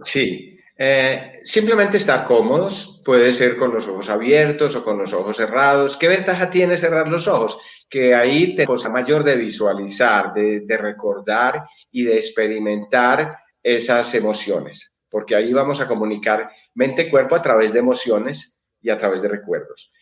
Sí, 0.00 0.58
eh, 0.76 1.40
simplemente 1.44 1.96
estar 1.96 2.24
cómodos, 2.24 3.00
puede 3.04 3.32
ser 3.32 3.56
con 3.56 3.74
los 3.74 3.86
ojos 3.88 4.08
abiertos 4.08 4.74
o 4.76 4.84
con 4.84 4.98
los 4.98 5.12
ojos 5.12 5.36
cerrados. 5.36 5.96
¿Qué 5.96 6.08
ventaja 6.08 6.48
tiene 6.50 6.76
cerrar 6.76 7.08
los 7.08 7.26
ojos? 7.28 7.58
Que 7.88 8.14
ahí 8.14 8.54
te 8.54 8.64
cosa 8.64 8.88
mayor 8.88 9.24
de 9.24 9.36
visualizar, 9.36 10.32
de, 10.32 10.60
de 10.60 10.76
recordar 10.76 11.64
y 11.90 12.04
de 12.04 12.16
experimentar 12.16 13.38
esas 13.62 14.14
emociones, 14.14 14.94
porque 15.10 15.34
ahí 15.34 15.52
vamos 15.52 15.80
a 15.80 15.88
comunicar 15.88 16.50
mente-cuerpo 16.74 17.34
a 17.34 17.42
través 17.42 17.72
de 17.72 17.80
emociones 17.80 18.58
y 18.80 18.90
a 18.90 18.98
través 18.98 19.22
de 19.22 19.28
recuerdos. 19.28 19.92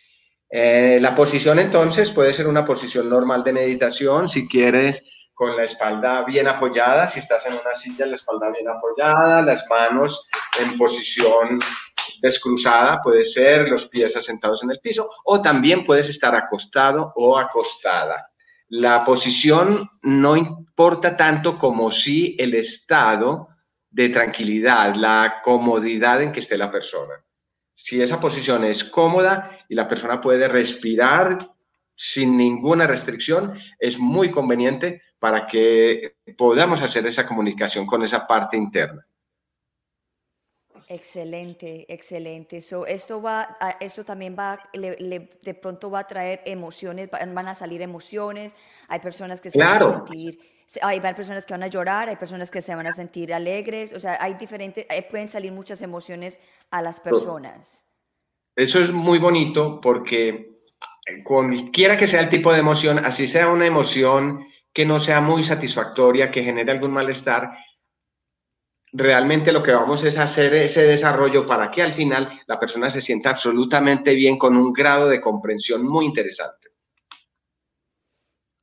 Eh, 0.49 0.99
la 1.01 1.15
posición 1.15 1.59
entonces 1.59 2.11
puede 2.13 2.33
ser 2.33 2.47
una 2.47 2.65
posición 2.65 3.09
normal 3.09 3.43
de 3.43 3.53
meditación, 3.53 4.29
si 4.29 4.47
quieres 4.47 5.03
con 5.35 5.57
la 5.57 5.65
espalda 5.65 6.25
bien 6.25 6.49
apoyada, 6.49 7.07
si 7.09 7.19
estás 7.19 7.45
en 7.47 7.55
una 7.55 7.75
silla, 7.75 8.07
la 8.07 8.15
espalda 8.15 8.51
bien 8.51 8.69
apoyada, 8.69 9.43
las 9.43 9.67
manos 9.69 10.27
en 10.59 10.79
posición 10.79 11.59
descruzada, 12.23 13.01
puede 13.03 13.23
ser 13.23 13.69
los 13.69 13.87
pies 13.87 14.17
asentados 14.17 14.63
en 14.63 14.71
el 14.71 14.81
piso, 14.81 15.11
o 15.25 15.43
también 15.43 15.85
puedes 15.85 16.09
estar 16.09 16.35
acostado 16.35 17.13
o 17.17 17.39
acostada. 17.39 18.31
La 18.69 19.05
posición 19.05 19.89
no 20.03 20.37
importa 20.37 21.17
tanto 21.17 21.57
como 21.57 21.91
si 21.91 22.35
el 22.39 22.55
estado 22.55 23.49
de 23.91 24.09
tranquilidad, 24.09 24.95
la 24.95 25.41
comodidad 25.43 26.21
en 26.23 26.33
que 26.33 26.41
esté 26.41 26.59
la 26.59 26.71
persona. 26.71 27.15
Si 27.73 28.03
esa 28.03 28.19
posición 28.19 28.65
es 28.65 28.83
cómoda 28.85 29.59
y 29.69 29.75
la 29.75 29.87
persona 29.87 30.21
puede 30.21 30.49
respirar 30.49 31.51
sin 31.95 32.37
ninguna 32.37 32.87
restricción, 32.87 33.59
es 33.79 33.99
muy 33.99 34.31
conveniente 34.31 35.03
para 35.19 35.47
que 35.47 36.17
podamos 36.37 36.83
hacer 36.83 37.07
esa 37.07 37.27
comunicación 37.27 37.87
con 37.87 38.03
esa 38.03 38.27
parte 38.27 38.57
interna. 38.57 39.07
Excelente, 40.89 41.85
excelente. 41.89 42.59
esto 42.59 43.21
va, 43.21 43.57
esto 43.81 44.05
también 44.05 44.37
va, 44.39 44.59
de 44.73 45.55
pronto 45.61 45.91
va 45.91 46.01
a 46.01 46.07
traer 46.07 46.43
emociones, 46.45 47.11
van 47.11 47.49
a 47.49 47.55
salir 47.57 47.83
emociones. 47.83 48.55
Hay 48.89 49.01
personas 49.01 49.41
que 49.41 49.51
se 49.51 49.59
van 49.59 49.83
a 49.83 49.95
sentir, 49.95 50.39
hay 50.83 51.01
personas 51.01 51.45
que 51.45 51.55
van 51.55 51.65
a 51.65 51.67
llorar, 51.67 52.09
hay 52.09 52.17
personas 52.17 52.53
que 52.53 52.63
se 52.63 52.73
van 52.75 52.87
a 52.87 52.93
sentir 52.93 53.35
alegres. 53.35 53.93
O 53.93 53.99
sea, 53.99 54.17
hay 54.21 54.35
diferentes, 54.35 54.87
eh, 54.89 55.07
pueden 55.11 55.29
salir 55.29 55.51
muchas 55.51 55.83
emociones 55.83 56.41
a 56.71 56.83
las 56.83 57.01
personas. 57.01 57.85
Eso 58.55 58.81
es 58.81 58.93
muy 58.93 59.19
bonito 59.19 59.81
porque 59.81 60.61
cualquiera 61.25 61.97
que 61.97 62.07
sea 62.07 62.21
el 62.21 62.29
tipo 62.29 62.53
de 62.53 62.61
emoción, 62.61 63.05
así 63.05 63.27
sea 63.27 63.49
una 63.49 63.67
emoción 63.67 64.47
que 64.73 64.87
no 64.87 65.01
sea 65.01 65.21
muy 65.21 65.43
satisfactoria, 65.43 66.31
que 66.31 66.45
genere 66.45 66.71
algún 66.71 66.93
malestar, 66.93 67.51
realmente 68.97 69.53
lo 69.53 69.63
que 69.63 69.73
vamos 69.73 70.03
es 70.05 70.19
hacer 70.19 70.55
ese 70.55 70.83
desarrollo 70.83 71.47
para 71.47 71.71
que 71.71 71.83
al 71.83 71.95
final 71.95 72.41
la 72.47 72.59
persona 72.59 72.91
se 72.91 73.01
sienta 73.01 73.31
absolutamente 73.31 74.15
bien 74.15 74.39
con 74.39 74.57
un 74.57 74.73
grado 74.73 75.09
de 75.09 75.21
comprensión 75.21 75.87
muy 75.87 76.07
interesante. 76.07 76.69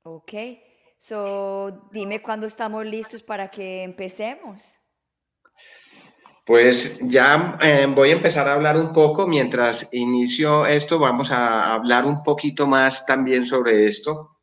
Ok, 0.03 0.33
so 0.99 1.87
dime 1.91 2.21
cuándo 2.21 2.47
estamos 2.47 2.85
listos 2.85 3.23
para 3.23 3.49
que 3.49 3.83
empecemos. 3.83 4.63
Pues 6.45 6.99
ya 7.01 7.57
eh, 7.61 7.85
voy 7.87 8.09
a 8.09 8.13
empezar 8.13 8.49
a 8.49 8.53
hablar 8.53 8.77
un 8.77 8.91
poco. 8.91 9.25
Mientras 9.25 9.87
inicio 9.93 10.65
esto, 10.65 10.99
vamos 10.99 11.31
a 11.31 11.73
hablar 11.73 12.05
un 12.05 12.21
poquito 12.21 12.67
más 12.67 13.05
también 13.05 13.45
sobre 13.45 13.85
esto 13.85 14.33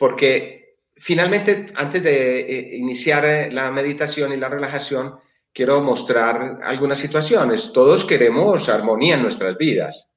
porque 0.00 0.59
finalmente, 1.00 1.72
antes 1.74 2.02
de 2.02 2.40
eh, 2.40 2.76
iniciar 2.76 3.24
eh, 3.24 3.50
la 3.50 3.70
meditación 3.70 4.32
y 4.32 4.36
la 4.36 4.48
relajación, 4.48 5.18
quiero 5.52 5.80
mostrar 5.80 6.60
algunas 6.62 6.98
situaciones. 6.98 7.72
Todos 7.72 8.04
queremos 8.04 8.68
armonía 8.68 9.14
en 9.14 9.22
nuestras 9.22 9.56
vidas, 9.56 10.08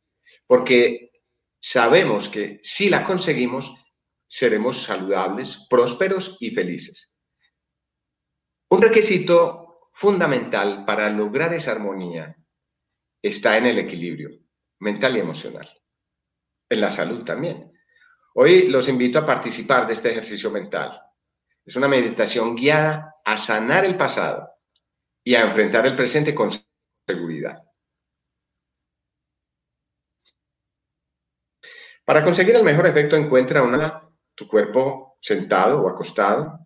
porque 0.45 1.11
sabemos 1.59 2.29
que 2.29 2.59
si 2.63 2.89
la 2.89 3.03
conseguimos, 3.03 3.73
seremos 4.27 4.83
saludables, 4.83 5.65
prósperos 5.69 6.37
y 6.39 6.51
felices. 6.51 7.11
Un 8.69 8.81
requisito 8.81 9.89
fundamental 9.93 10.85
para 10.85 11.09
lograr 11.09 11.53
esa 11.53 11.71
armonía 11.71 12.35
está 13.21 13.57
en 13.57 13.67
el 13.67 13.79
equilibrio 13.79 14.31
mental 14.79 15.15
y 15.15 15.19
emocional, 15.19 15.69
en 16.69 16.81
la 16.81 16.91
salud 16.91 17.23
también. 17.23 17.72
Hoy 18.35 18.67
los 18.67 18.87
invito 18.87 19.19
a 19.19 19.25
participar 19.25 19.85
de 19.85 19.93
este 19.93 20.09
ejercicio 20.09 20.49
mental. 20.49 20.99
Es 21.63 21.75
una 21.75 21.87
meditación 21.87 22.55
guiada 22.55 23.15
a 23.23 23.37
sanar 23.37 23.85
el 23.85 23.95
pasado 23.95 24.49
y 25.23 25.35
a 25.35 25.41
enfrentar 25.41 25.85
el 25.85 25.95
presente 25.95 26.33
con 26.33 26.49
seguridad. 27.07 27.63
Para 32.03 32.23
conseguir 32.23 32.55
el 32.55 32.63
mejor 32.63 32.87
efecto, 32.87 33.15
encuentra 33.15 34.09
tu 34.35 34.47
cuerpo 34.47 35.17
sentado 35.21 35.81
o 35.81 35.87
acostado. 35.87 36.59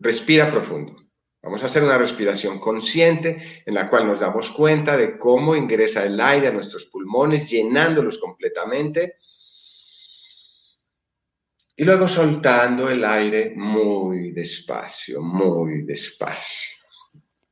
Respira 0.00 0.50
profundo. 0.50 0.96
Vamos 1.42 1.62
a 1.62 1.66
hacer 1.66 1.82
una 1.84 1.98
respiración 1.98 2.58
consciente 2.58 3.62
en 3.66 3.74
la 3.74 3.90
cual 3.90 4.06
nos 4.06 4.20
damos 4.20 4.50
cuenta 4.50 4.96
de 4.96 5.18
cómo 5.18 5.54
ingresa 5.54 6.02
el 6.02 6.18
aire 6.18 6.48
a 6.48 6.52
nuestros 6.52 6.86
pulmones, 6.86 7.48
llenándolos 7.48 8.18
completamente 8.18 9.18
y 11.76 11.84
luego 11.84 12.06
soltando 12.06 12.88
el 12.88 13.04
aire 13.04 13.52
muy 13.56 14.30
despacio, 14.30 15.20
muy 15.20 15.82
despacio. 15.82 16.76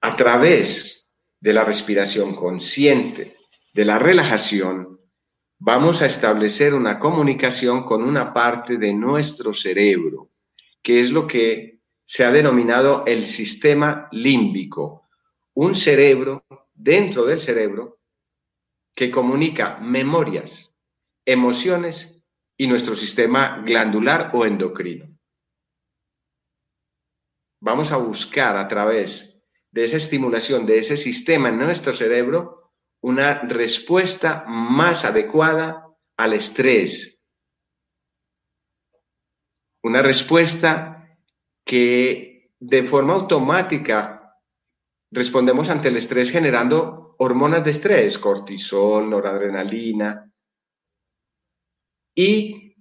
A 0.01 0.15
través 0.17 1.09
de 1.41 1.53
la 1.53 1.65
respiración 1.65 2.35
consciente, 2.35 3.37
de 3.73 3.85
la 3.85 3.99
relajación, 3.99 5.01
vamos 5.59 6.03
a 6.03 6.07
establecer 6.07 6.75
una 6.75 6.99
comunicación 6.99 7.83
con 7.83 8.03
una 8.03 8.33
parte 8.33 8.77
de 8.77 8.93
nuestro 8.93 9.53
cerebro, 9.53 10.31
que 10.83 11.01
es 11.01 11.11
lo 11.11 11.27
que 11.27 11.81
se 12.05 12.25
ha 12.25 12.31
denominado 12.31 13.05
el 13.07 13.25
sistema 13.25 14.09
límbico, 14.13 15.09
un 15.55 15.75
cerebro 15.75 16.45
dentro 16.75 17.25
del 17.25 17.41
cerebro 17.41 17.99
que 18.95 19.11
comunica 19.11 19.79
memorias, 19.79 20.75
emociones 21.25 22.22
y 22.63 22.69
nuestro 22.69 22.95
sistema 22.95 23.61
glandular 23.67 24.31
o 24.35 24.47
endocrino. 24.47 25.09
Vamos 27.61 27.91
a 27.91 27.97
buscar 27.97 28.57
a 28.57 28.69
través 28.69 29.43
de 29.73 29.83
esa 29.83 29.97
estimulación 29.97 30.65
de 30.65 30.79
ese 30.79 30.97
sistema 30.97 31.49
en 31.49 31.59
nuestro 31.59 31.93
cerebro 31.93 32.71
una 33.01 33.41
respuesta 33.41 34.45
más 34.47 35.05
adecuada 35.05 35.89
al 36.17 36.35
estrés. 36.35 37.21
Una 39.83 40.01
respuesta 40.01 41.19
que 41.65 42.53
de 42.61 42.85
forma 42.85 43.15
automática 43.15 44.39
respondemos 45.11 45.69
ante 45.69 45.89
el 45.89 45.97
estrés 45.97 46.31
generando 46.31 47.17
hormonas 47.19 47.65
de 47.65 47.73
estrés, 47.73 48.21
cortisol, 48.21 49.11
noradrenalina, 49.11 50.32
y 52.15 52.77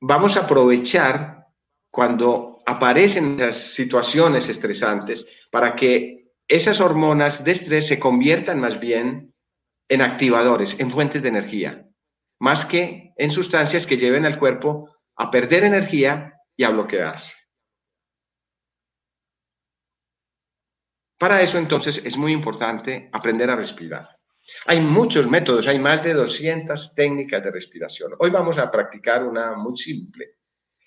vamos 0.00 0.36
a 0.36 0.40
aprovechar 0.40 1.46
cuando 1.90 2.62
aparecen 2.66 3.36
esas 3.40 3.56
situaciones 3.74 4.48
estresantes 4.48 5.26
para 5.50 5.74
que 5.74 6.32
esas 6.48 6.80
hormonas 6.80 7.44
de 7.44 7.52
estrés 7.52 7.86
se 7.86 7.98
conviertan 7.98 8.60
más 8.60 8.78
bien 8.78 9.34
en 9.88 10.02
activadores, 10.02 10.78
en 10.80 10.90
fuentes 10.90 11.22
de 11.22 11.28
energía, 11.28 11.88
más 12.40 12.64
que 12.64 13.12
en 13.16 13.30
sustancias 13.30 13.86
que 13.86 13.96
lleven 13.96 14.26
al 14.26 14.38
cuerpo 14.38 14.96
a 15.16 15.30
perder 15.30 15.64
energía 15.64 16.40
y 16.56 16.64
a 16.64 16.70
bloquearse. 16.70 17.34
Para 21.18 21.40
eso 21.42 21.58
entonces 21.58 22.02
es 22.04 22.16
muy 22.16 22.32
importante 22.32 23.08
aprender 23.12 23.48
a 23.50 23.56
respirar. 23.56 24.21
Hay 24.66 24.80
muchos 24.80 25.28
métodos, 25.28 25.66
hay 25.66 25.78
más 25.78 26.02
de 26.02 26.14
200 26.14 26.94
técnicas 26.94 27.42
de 27.42 27.50
respiración. 27.50 28.12
Hoy 28.18 28.30
vamos 28.30 28.58
a 28.58 28.70
practicar 28.70 29.24
una 29.24 29.54
muy 29.56 29.76
simple. 29.76 30.36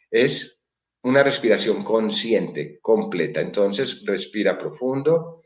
Es 0.10 0.62
una 1.04 1.24
respiración 1.24 1.84
consciente, 1.84 2.80
completa. 2.82 3.42
Entonces 3.42 4.04
respira 4.06 4.58
profundo 4.58 5.44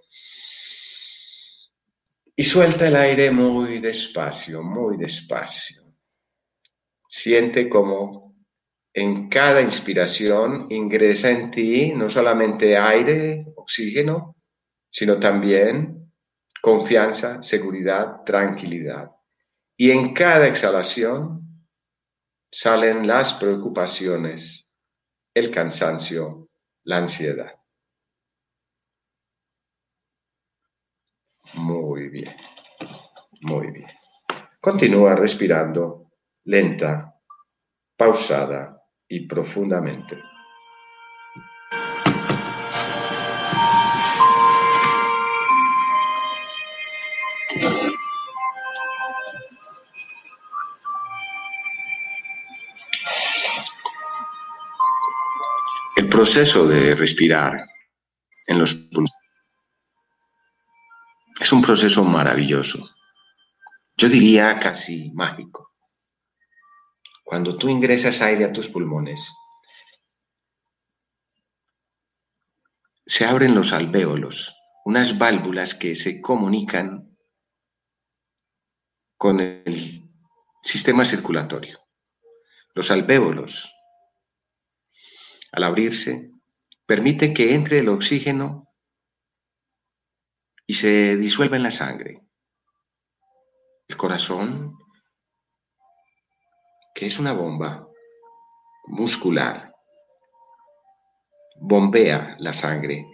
y 2.36 2.44
suelta 2.44 2.88
el 2.88 2.96
aire 2.96 3.32
muy 3.32 3.80
despacio, 3.80 4.64
muy 4.64 4.96
despacio. 4.96 5.84
Siente 7.10 7.68
como 7.68 8.30
en 8.94 9.28
cada 9.28 9.62
inspiración 9.62 10.68
ingresa 10.70 11.30
en 11.30 11.52
ti 11.52 11.92
no 11.94 12.10
solamente 12.10 12.78
aire, 12.78 13.46
oxígeno, 13.56 14.38
sino 14.90 15.20
también 15.20 15.99
confianza, 16.62 17.42
seguridad, 17.42 18.24
tranquilidad. 18.26 19.12
Y 19.78 19.92
en 19.92 20.14
cada 20.14 20.48
exhalación 20.48 21.66
salen 22.52 23.08
las 23.08 23.34
preocupaciones, 23.36 24.70
el 25.34 25.52
cansancio, 25.52 26.50
la 26.84 26.98
ansiedad. 26.98 27.56
Muy 31.54 32.10
bien, 32.10 32.36
muy 33.42 33.72
bien. 33.72 33.88
Continúa 34.60 35.16
respirando 35.16 36.12
lenta, 36.44 37.16
pausada 37.96 38.84
y 39.08 39.26
profundamente. 39.28 40.29
Proceso 56.20 56.68
de 56.68 56.96
respirar 56.96 57.66
en 58.46 58.60
los 58.60 58.76
pulmones 58.76 59.14
es 61.40 61.54
un 61.54 61.62
proceso 61.62 62.04
maravilloso. 62.04 62.90
Yo 63.96 64.10
diría 64.10 64.60
casi 64.60 65.12
mágico. 65.12 65.72
Cuando 67.24 67.58
tú 67.58 67.70
ingresas 67.70 68.20
aire 68.20 68.44
a 68.44 68.52
tus 68.52 68.68
pulmones, 68.68 69.34
se 73.06 73.26
abren 73.26 73.56
los 73.56 73.72
alvéolos, 73.72 74.54
unas 74.84 75.18
válvulas 75.18 75.74
que 75.74 75.96
se 75.96 76.20
comunican 76.20 77.18
con 79.16 79.40
el 79.40 80.04
sistema 80.64 81.06
circulatorio. 81.06 81.80
Los 82.74 82.92
alvéolos, 82.92 83.74
al 85.52 85.64
abrirse, 85.64 86.32
permiten 86.86 87.34
que 87.34 87.54
entre 87.54 87.80
el 87.80 87.90
oxígeno 87.90 88.68
y 90.66 90.74
se 90.74 91.18
disuelva 91.18 91.58
en 91.58 91.64
la 91.64 91.72
sangre. 91.72 92.22
El 93.88 93.98
corazón 93.98 94.78
que 97.00 97.06
es 97.06 97.18
una 97.18 97.32
bomba 97.32 97.88
muscular, 98.88 99.74
bombea 101.56 102.36
la 102.40 102.52
sangre, 102.52 103.06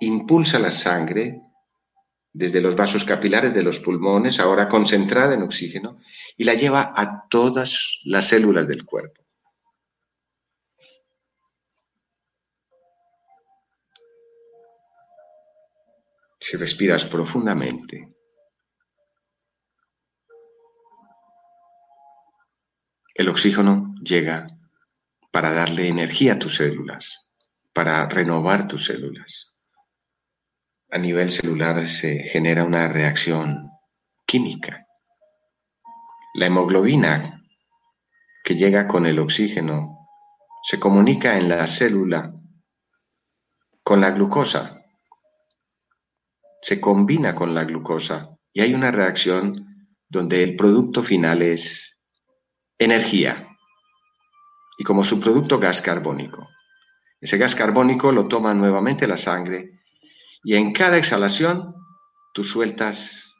impulsa 0.00 0.60
la 0.60 0.70
sangre 0.70 1.40
desde 2.32 2.60
los 2.60 2.76
vasos 2.76 3.04
capilares 3.04 3.52
de 3.52 3.62
los 3.62 3.80
pulmones, 3.80 4.38
ahora 4.38 4.68
concentrada 4.68 5.34
en 5.34 5.42
oxígeno, 5.42 5.98
y 6.36 6.44
la 6.44 6.54
lleva 6.54 6.92
a 6.96 7.26
todas 7.28 7.98
las 8.04 8.28
células 8.28 8.68
del 8.68 8.84
cuerpo. 8.84 9.21
Si 16.44 16.56
respiras 16.56 17.04
profundamente, 17.04 18.12
El 23.14 23.28
oxígeno 23.28 23.94
llega 24.02 24.48
para 25.30 25.52
darle 25.52 25.86
energía 25.86 26.32
a 26.32 26.38
tus 26.40 26.56
células, 26.56 27.28
para 27.72 28.04
renovar 28.08 28.66
tus 28.66 28.86
células. 28.86 29.54
A 30.90 30.98
nivel 30.98 31.30
celular 31.30 31.88
se 31.88 32.24
genera 32.24 32.64
una 32.64 32.88
reacción 32.88 33.70
química. 34.26 34.86
La 36.34 36.46
hemoglobina 36.46 37.44
que 38.42 38.56
llega 38.56 38.88
con 38.88 39.06
el 39.06 39.20
oxígeno 39.20 40.08
se 40.64 40.80
comunica 40.80 41.38
en 41.38 41.48
la 41.50 41.64
célula 41.68 42.34
con 43.84 44.00
la 44.00 44.10
glucosa, 44.10 44.81
se 46.62 46.80
combina 46.80 47.34
con 47.34 47.54
la 47.54 47.64
glucosa 47.64 48.30
y 48.52 48.60
hay 48.62 48.72
una 48.72 48.90
reacción 48.90 49.90
donde 50.08 50.42
el 50.42 50.56
producto 50.56 51.02
final 51.02 51.42
es 51.42 51.98
energía 52.78 53.48
y 54.78 54.84
como 54.84 55.04
subproducto 55.04 55.58
gas 55.58 55.82
carbónico. 55.82 56.48
Ese 57.20 57.36
gas 57.36 57.54
carbónico 57.54 58.12
lo 58.12 58.28
toma 58.28 58.54
nuevamente 58.54 59.06
la 59.06 59.16
sangre 59.16 59.80
y 60.44 60.54
en 60.54 60.72
cada 60.72 60.98
exhalación 60.98 61.74
tú 62.32 62.44
sueltas 62.44 63.32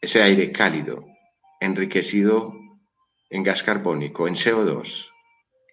ese 0.00 0.22
aire 0.22 0.52
cálido, 0.52 1.04
enriquecido 1.60 2.54
en 3.30 3.42
gas 3.42 3.62
carbónico, 3.62 4.28
en 4.28 4.34
CO2. 4.34 5.08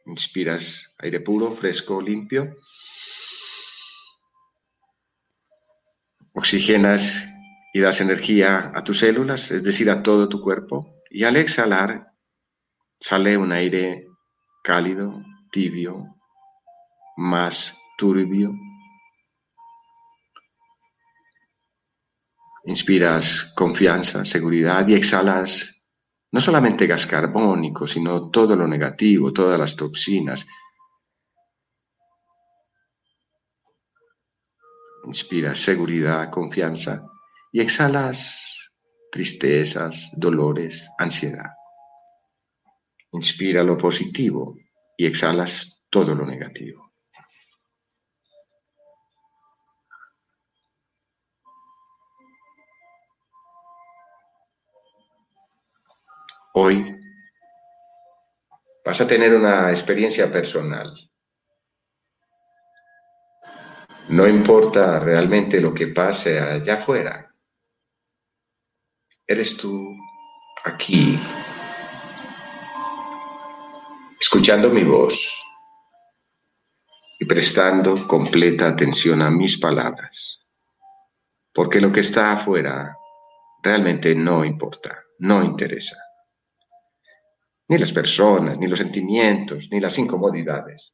Inspiras 0.06 0.96
aire 1.00 1.20
puro, 1.20 1.56
fresco, 1.56 2.02
limpio. 2.02 2.58
Oxigenas 6.34 7.30
y 7.74 7.80
das 7.80 8.02
energía 8.02 8.72
a 8.74 8.84
tus 8.84 9.00
células, 9.00 9.52
es 9.52 9.64
decir, 9.64 9.90
a 9.90 10.04
todo 10.04 10.30
tu 10.30 10.42
cuerpo. 10.42 10.96
Y 11.10 11.24
al 11.24 11.36
exhalar 11.36 12.08
sale 13.00 13.38
un 13.38 13.52
aire 13.52 14.08
cálido, 14.64 15.22
tibio, 15.52 16.16
más 17.18 17.78
turbio. 17.98 18.52
Inspiras 22.66 23.52
confianza, 23.56 24.26
seguridad 24.26 24.88
y 24.88 24.96
exhalas 24.96 25.74
no 26.34 26.40
solamente 26.40 26.88
gas 26.88 27.06
carbónico, 27.06 27.86
sino 27.86 28.32
todo 28.32 28.56
lo 28.56 28.68
negativo, 28.68 29.32
todas 29.32 29.60
las 29.60 29.76
toxinas. 29.76 30.48
Inspiras 35.06 35.60
seguridad, 35.60 36.30
confianza 36.30 37.06
y 37.52 37.62
exhalas 37.62 38.72
tristezas, 39.12 40.10
dolores, 40.16 40.90
ansiedad. 40.98 41.52
Inspira 43.12 43.64
lo 43.64 43.78
positivo 43.78 44.56
y 44.98 45.06
exhalas 45.06 45.84
todo 45.90 46.16
lo 46.16 46.26
negativo. 46.26 46.94
Hoy 56.56 56.96
vas 58.86 59.02
a 59.02 59.08
tener 59.08 59.34
una 59.36 59.70
experiencia 59.70 60.32
personal. 60.32 60.94
No 64.14 64.28
importa 64.28 65.00
realmente 65.00 65.60
lo 65.60 65.74
que 65.74 65.88
pase 65.88 66.40
allá 66.40 66.76
afuera, 66.76 67.36
eres 69.26 69.58
tú 69.58 69.90
aquí, 70.64 71.18
escuchando 74.22 74.70
mi 74.70 74.84
voz 74.84 75.36
y 77.20 77.26
prestando 77.26 78.08
completa 78.08 78.68
atención 78.68 79.24
a 79.24 79.32
mis 79.32 79.58
palabras, 79.58 80.40
porque 81.52 81.82
lo 81.82 81.92
que 81.92 82.02
está 82.02 82.34
afuera 82.34 82.96
realmente 83.64 84.14
no 84.14 84.46
importa, 84.46 84.96
no 85.18 85.44
interesa. 85.44 85.98
Ni 87.68 87.80
las 87.80 87.92
personas, 87.92 88.60
ni 88.60 88.68
los 88.68 88.78
sentimientos, 88.78 89.70
ni 89.72 89.80
las 89.80 89.98
incomodidades. 89.98 90.94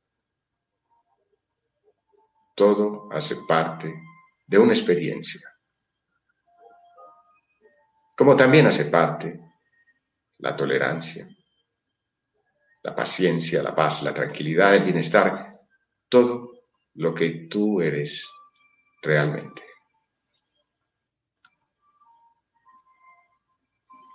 Todo 2.59 3.09
hace 3.11 3.35
parte 3.47 3.89
de 4.45 4.57
una 4.59 4.73
experiencia 4.73 5.49
como 8.19 8.35
también 8.35 8.67
hace 8.67 8.83
parte 8.83 9.39
la 10.39 10.53
tolerancia, 10.53 11.25
la 12.83 12.93
paciencia, 12.93 13.63
la 13.63 13.73
paz, 13.73 14.03
la 14.03 14.13
tranquilidad, 14.13 14.75
el 14.75 14.83
bienestar, 14.83 15.57
todo 16.09 16.51
lo 16.95 17.15
que 17.15 17.47
tú 17.49 17.79
eres 17.79 18.29
realmente. 19.01 19.63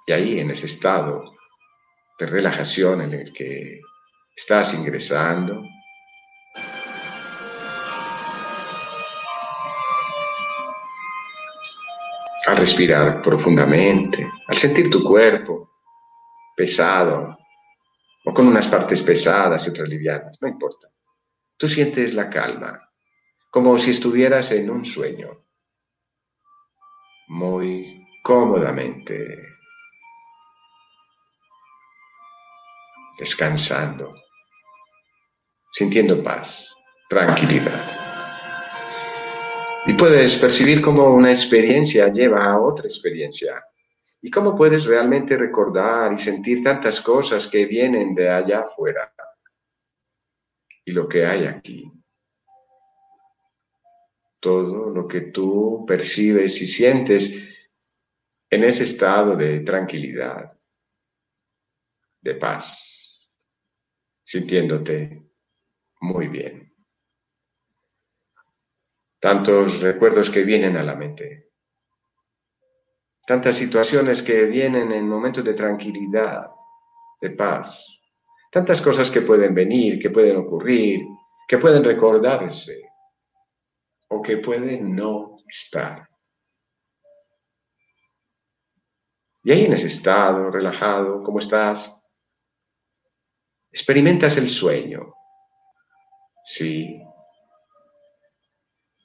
Y 0.06 0.12
ahí, 0.12 0.38
en 0.38 0.50
ese 0.50 0.66
estado 0.66 1.34
de 2.18 2.26
relajación 2.26 3.00
en 3.00 3.14
el 3.14 3.32
que 3.32 3.80
estás 4.36 4.74
ingresando, 4.74 5.62
al 12.46 12.56
respirar 12.56 13.22
profundamente, 13.22 14.30
al 14.46 14.56
sentir 14.56 14.90
tu 14.90 15.02
cuerpo 15.02 15.70
pesado 16.56 17.36
o 18.24 18.34
con 18.34 18.46
unas 18.46 18.68
partes 18.68 19.02
pesadas 19.02 19.66
y 19.66 19.70
otras 19.70 19.88
livianas, 19.88 20.38
no 20.40 20.48
importa. 20.48 20.88
Tú 21.56 21.68
sientes 21.68 22.14
la 22.14 22.28
calma, 22.28 22.90
como 23.50 23.78
si 23.78 23.90
estuvieras 23.90 24.50
en 24.50 24.70
un 24.70 24.84
sueño, 24.84 25.44
muy 27.28 28.06
cómodamente, 28.22 29.46
descansando, 33.18 34.14
sintiendo 35.72 36.22
paz, 36.22 36.66
tranquilidad. 37.08 38.13
Y 39.86 39.92
puedes 39.92 40.38
percibir 40.38 40.80
cómo 40.80 41.12
una 41.12 41.30
experiencia 41.30 42.10
lleva 42.10 42.46
a 42.46 42.58
otra 42.58 42.86
experiencia. 42.86 43.62
Y 44.22 44.30
cómo 44.30 44.56
puedes 44.56 44.86
realmente 44.86 45.36
recordar 45.36 46.10
y 46.14 46.18
sentir 46.18 46.64
tantas 46.64 47.02
cosas 47.02 47.46
que 47.46 47.66
vienen 47.66 48.14
de 48.14 48.30
allá 48.30 48.60
afuera. 48.60 49.12
Y 50.86 50.92
lo 50.92 51.06
que 51.06 51.26
hay 51.26 51.44
aquí. 51.44 51.92
Todo 54.40 54.88
lo 54.88 55.06
que 55.06 55.20
tú 55.20 55.84
percibes 55.86 56.62
y 56.62 56.66
sientes 56.66 57.30
en 58.48 58.64
ese 58.64 58.84
estado 58.84 59.36
de 59.36 59.60
tranquilidad, 59.60 60.50
de 62.22 62.34
paz, 62.36 63.20
sintiéndote 64.22 65.22
muy 66.00 66.28
bien 66.28 66.63
tantos 69.24 69.80
recuerdos 69.80 70.28
que 70.28 70.42
vienen 70.42 70.76
a 70.76 70.82
la 70.82 70.94
mente, 70.94 71.48
tantas 73.26 73.56
situaciones 73.56 74.22
que 74.22 74.44
vienen 74.44 74.92
en 74.92 75.08
momentos 75.08 75.42
de 75.42 75.54
tranquilidad, 75.54 76.50
de 77.22 77.30
paz, 77.30 78.02
tantas 78.52 78.82
cosas 78.82 79.10
que 79.10 79.22
pueden 79.22 79.54
venir, 79.54 79.98
que 79.98 80.10
pueden 80.10 80.36
ocurrir, 80.36 81.06
que 81.48 81.56
pueden 81.56 81.82
recordarse 81.82 82.82
o 84.10 84.20
que 84.20 84.36
pueden 84.36 84.94
no 84.94 85.36
estar. 85.48 86.06
Y 89.42 89.52
ahí 89.52 89.64
en 89.64 89.72
ese 89.72 89.86
estado 89.86 90.50
relajado, 90.50 91.22
¿cómo 91.22 91.38
estás? 91.38 91.98
Experimentas 93.72 94.36
el 94.36 94.50
sueño. 94.50 95.14
Sí, 96.44 97.00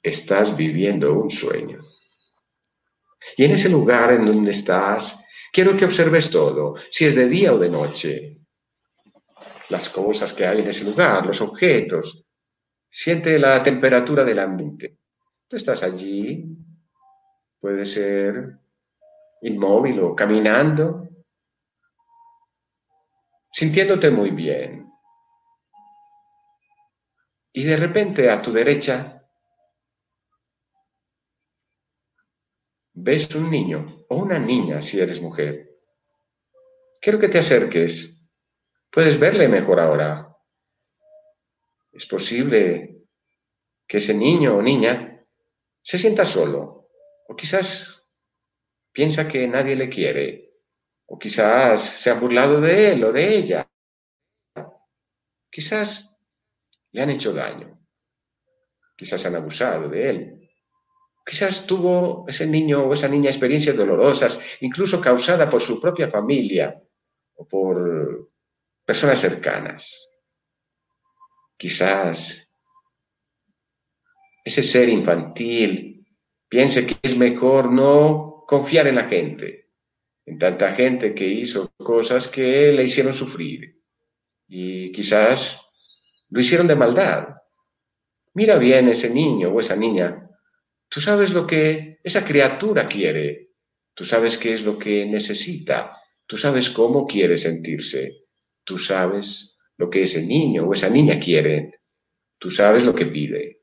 estás 0.02 0.56
viviendo 0.56 1.14
un 1.14 1.30
sueño. 1.30 1.84
Y 3.36 3.44
en 3.44 3.52
ese 3.52 3.68
lugar 3.68 4.12
en 4.12 4.26
donde 4.26 4.50
estás, 4.50 5.18
quiero 5.52 5.76
que 5.76 5.84
observes 5.84 6.30
todo, 6.30 6.76
si 6.90 7.04
es 7.04 7.14
de 7.14 7.28
día 7.28 7.52
o 7.52 7.58
de 7.58 7.68
noche, 7.68 8.40
las 9.68 9.88
cosas 9.88 10.32
que 10.32 10.46
hay 10.46 10.60
en 10.60 10.68
ese 10.68 10.84
lugar, 10.84 11.26
los 11.26 11.40
objetos. 11.40 12.24
Siente 12.90 13.38
la 13.38 13.62
temperatura 13.62 14.24
del 14.24 14.40
ambiente. 14.40 14.98
Tú 15.46 15.56
estás 15.56 15.82
allí, 15.82 16.44
puede 17.60 17.86
ser 17.86 18.58
inmóvil 19.42 20.00
o 20.00 20.14
caminando, 20.14 21.08
sintiéndote 23.52 24.10
muy 24.10 24.30
bien. 24.30 24.90
Y 27.52 27.64
de 27.64 27.76
repente 27.76 28.30
a 28.30 28.42
tu 28.42 28.52
derecha 28.52 29.19
ves 32.92 33.34
un 33.34 33.50
niño 33.50 33.86
o 34.08 34.16
una 34.16 34.38
niña 34.38 34.82
si 34.82 35.00
eres 35.00 35.20
mujer. 35.20 35.70
Quiero 37.00 37.18
que 37.18 37.28
te 37.28 37.38
acerques. 37.38 38.16
Puedes 38.90 39.18
verle 39.18 39.48
mejor 39.48 39.80
ahora. 39.80 40.36
Es 41.92 42.06
posible 42.06 43.06
que 43.86 43.98
ese 43.98 44.14
niño 44.14 44.56
o 44.56 44.62
niña 44.62 45.24
se 45.82 45.98
sienta 45.98 46.24
solo 46.24 46.88
o 47.26 47.36
quizás 47.36 48.04
piensa 48.92 49.26
que 49.26 49.46
nadie 49.48 49.76
le 49.76 49.88
quiere 49.88 50.50
o 51.06 51.18
quizás 51.18 51.80
se 51.80 52.10
ha 52.10 52.14
burlado 52.14 52.60
de 52.60 52.92
él 52.92 53.04
o 53.04 53.12
de 53.12 53.36
ella. 53.36 53.70
Quizás 55.50 56.16
le 56.92 57.02
han 57.02 57.10
hecho 57.10 57.32
daño. 57.32 57.80
Quizás 58.96 59.24
han 59.26 59.34
abusado 59.34 59.88
de 59.88 60.10
él. 60.10 60.39
Quizás 61.30 61.64
tuvo 61.64 62.24
ese 62.26 62.44
niño 62.44 62.82
o 62.82 62.92
esa 62.92 63.06
niña 63.06 63.30
experiencias 63.30 63.76
dolorosas, 63.76 64.40
incluso 64.62 65.00
causadas 65.00 65.48
por 65.48 65.62
su 65.62 65.80
propia 65.80 66.10
familia 66.10 66.76
o 67.36 67.46
por 67.46 68.32
personas 68.84 69.20
cercanas. 69.20 70.08
Quizás 71.56 72.50
ese 74.44 74.62
ser 74.64 74.88
infantil 74.88 76.04
piense 76.48 76.84
que 76.84 76.96
es 77.00 77.16
mejor 77.16 77.70
no 77.70 78.42
confiar 78.48 78.88
en 78.88 78.96
la 78.96 79.04
gente, 79.04 79.70
en 80.26 80.36
tanta 80.36 80.72
gente 80.72 81.14
que 81.14 81.28
hizo 81.28 81.70
cosas 81.76 82.26
que 82.26 82.72
le 82.72 82.82
hicieron 82.82 83.14
sufrir 83.14 83.80
y 84.48 84.90
quizás 84.90 85.64
lo 86.28 86.40
hicieron 86.40 86.66
de 86.66 86.74
maldad. 86.74 87.36
Mira 88.34 88.56
bien 88.56 88.88
ese 88.88 89.08
niño 89.10 89.50
o 89.50 89.60
esa 89.60 89.76
niña 89.76 90.26
Tú 90.90 91.00
sabes 91.00 91.30
lo 91.30 91.46
que 91.46 92.00
esa 92.02 92.24
criatura 92.24 92.88
quiere, 92.88 93.52
tú 93.94 94.04
sabes 94.04 94.36
qué 94.36 94.54
es 94.54 94.62
lo 94.64 94.76
que 94.76 95.06
necesita, 95.06 95.96
tú 96.26 96.36
sabes 96.36 96.68
cómo 96.68 97.06
quiere 97.06 97.38
sentirse, 97.38 98.26
tú 98.64 98.76
sabes 98.76 99.56
lo 99.76 99.88
que 99.88 100.02
ese 100.02 100.20
niño 100.20 100.64
o 100.64 100.74
esa 100.74 100.88
niña 100.88 101.20
quiere, 101.20 101.80
tú 102.38 102.50
sabes 102.50 102.84
lo 102.84 102.92
que 102.92 103.06
pide. 103.06 103.62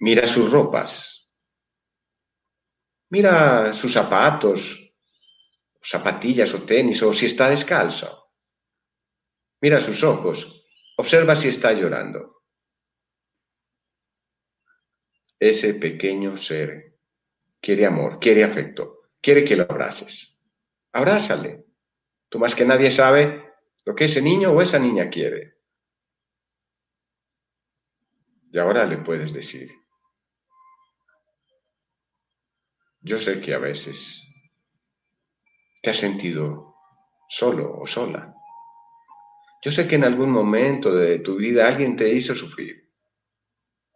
Mira 0.00 0.26
sus 0.26 0.50
ropas, 0.50 1.30
mira 3.10 3.72
sus 3.74 3.92
zapatos, 3.92 4.92
zapatillas 5.80 6.52
o 6.52 6.64
tenis 6.64 7.00
o 7.04 7.12
si 7.12 7.26
está 7.26 7.48
descalzo. 7.48 8.32
Mira 9.60 9.78
sus 9.78 10.02
ojos, 10.02 10.66
observa 10.96 11.36
si 11.36 11.46
está 11.46 11.72
llorando. 11.72 12.31
Ese 15.48 15.74
pequeño 15.74 16.36
ser 16.36 16.94
quiere 17.60 17.86
amor, 17.86 18.18
quiere 18.20 18.44
afecto, 18.44 19.08
quiere 19.20 19.44
que 19.44 19.56
lo 19.56 19.64
abraces. 19.64 20.38
Abrázale. 20.92 21.64
Tú 22.28 22.38
más 22.38 22.54
que 22.54 22.64
nadie 22.64 22.90
sabe 22.90 23.42
lo 23.84 23.94
que 23.94 24.04
ese 24.04 24.22
niño 24.22 24.52
o 24.52 24.62
esa 24.62 24.78
niña 24.78 25.10
quiere. 25.10 25.56
Y 28.52 28.58
ahora 28.58 28.84
le 28.84 28.98
puedes 28.98 29.32
decir, 29.32 29.70
yo 33.00 33.18
sé 33.18 33.40
que 33.40 33.54
a 33.54 33.58
veces 33.58 34.22
te 35.82 35.90
has 35.90 35.96
sentido 35.96 36.76
solo 37.28 37.78
o 37.80 37.86
sola. 37.86 38.32
Yo 39.64 39.70
sé 39.70 39.88
que 39.88 39.96
en 39.96 40.04
algún 40.04 40.30
momento 40.30 40.94
de 40.94 41.18
tu 41.20 41.36
vida 41.36 41.66
alguien 41.66 41.96
te 41.96 42.12
hizo 42.12 42.34
sufrir. 42.34 42.81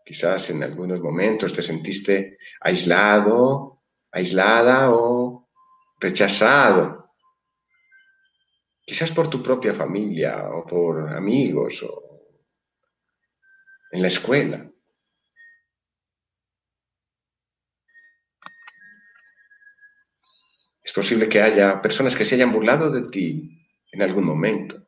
Quizás 0.07 0.51
en 0.51 0.63
algunos 0.63 1.01
momentos 1.01 1.53
te 1.53 1.63
sentiste 1.63 2.39
aislado, 2.61 3.83
aislada 4.13 4.93
o 4.95 5.49
rechazado. 5.99 7.11
Quizás 8.87 9.11
por 9.11 9.29
tu 9.29 9.43
propia 9.43 9.75
familia 9.75 10.49
o 10.49 10.65
por 10.65 11.13
amigos 11.13 11.83
o 11.83 12.21
en 13.91 14.01
la 14.01 14.07
escuela. 14.07 14.71
Es 20.85 20.93
posible 20.93 21.29
que 21.29 21.43
haya 21.43 21.83
personas 21.83 22.15
que 22.15 22.25
se 22.25 22.37
hayan 22.37 22.53
burlado 22.53 22.93
de 22.93 23.11
ti 23.11 23.51
en 23.91 24.03
algún 24.03 24.25
momento, 24.25 24.87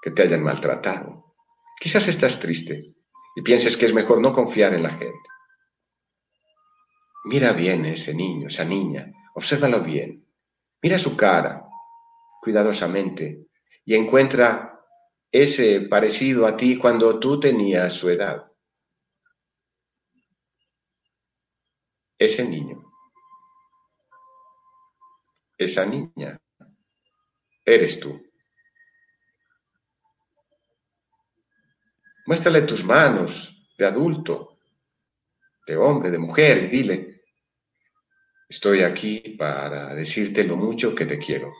que 0.00 0.12
te 0.12 0.22
hayan 0.22 0.42
maltratado. 0.42 1.36
Quizás 1.78 2.08
estás 2.08 2.40
triste 2.40 2.95
y 3.36 3.42
pienses 3.42 3.76
que 3.76 3.84
es 3.84 3.92
mejor 3.92 4.20
no 4.20 4.32
confiar 4.32 4.74
en 4.74 4.82
la 4.82 4.90
gente. 4.90 5.28
Mira 7.26 7.52
bien 7.52 7.84
ese 7.84 8.14
niño, 8.14 8.48
esa 8.48 8.64
niña, 8.64 9.12
obsérvalo 9.34 9.82
bien. 9.82 10.26
Mira 10.82 10.98
su 10.98 11.16
cara 11.16 11.62
cuidadosamente 12.40 13.46
y 13.84 13.94
encuentra 13.94 14.80
ese 15.30 15.82
parecido 15.82 16.46
a 16.46 16.56
ti 16.56 16.78
cuando 16.78 17.18
tú 17.20 17.38
tenías 17.38 17.92
su 17.92 18.08
edad. 18.08 18.50
Ese 22.18 22.42
niño, 22.48 22.82
esa 25.58 25.84
niña, 25.84 26.40
eres 27.66 28.00
tú. 28.00 28.25
Muéstrale 32.26 32.62
tus 32.62 32.84
manos 32.84 33.56
de 33.78 33.86
adulto, 33.86 34.58
de 35.66 35.76
hombre, 35.76 36.10
de 36.10 36.18
mujer, 36.18 36.64
y 36.64 36.66
dile, 36.68 37.22
estoy 38.48 38.82
aquí 38.82 39.20
para 39.38 39.94
decirte 39.94 40.42
lo 40.44 40.56
mucho 40.56 40.94
que 40.94 41.06
te 41.06 41.18
quiero. 41.18 41.52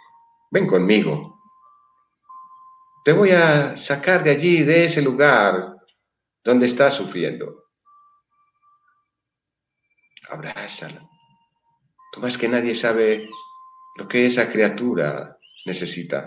Ven 0.50 0.66
conmigo. 0.66 1.40
Te 3.04 3.12
voy 3.12 3.30
a 3.30 3.76
sacar 3.76 4.24
de 4.24 4.30
allí, 4.30 4.64
de 4.64 4.84
ese 4.84 5.00
lugar 5.02 5.76
donde 6.42 6.66
estás 6.66 6.94
sufriendo. 6.94 7.66
Abrázala. 10.28 11.08
Tú 12.12 12.20
más 12.20 12.36
que 12.36 12.48
nadie 12.48 12.74
sabe 12.74 13.28
lo 13.96 14.08
que 14.08 14.26
esa 14.26 14.50
criatura 14.50 15.38
necesita. 15.64 16.26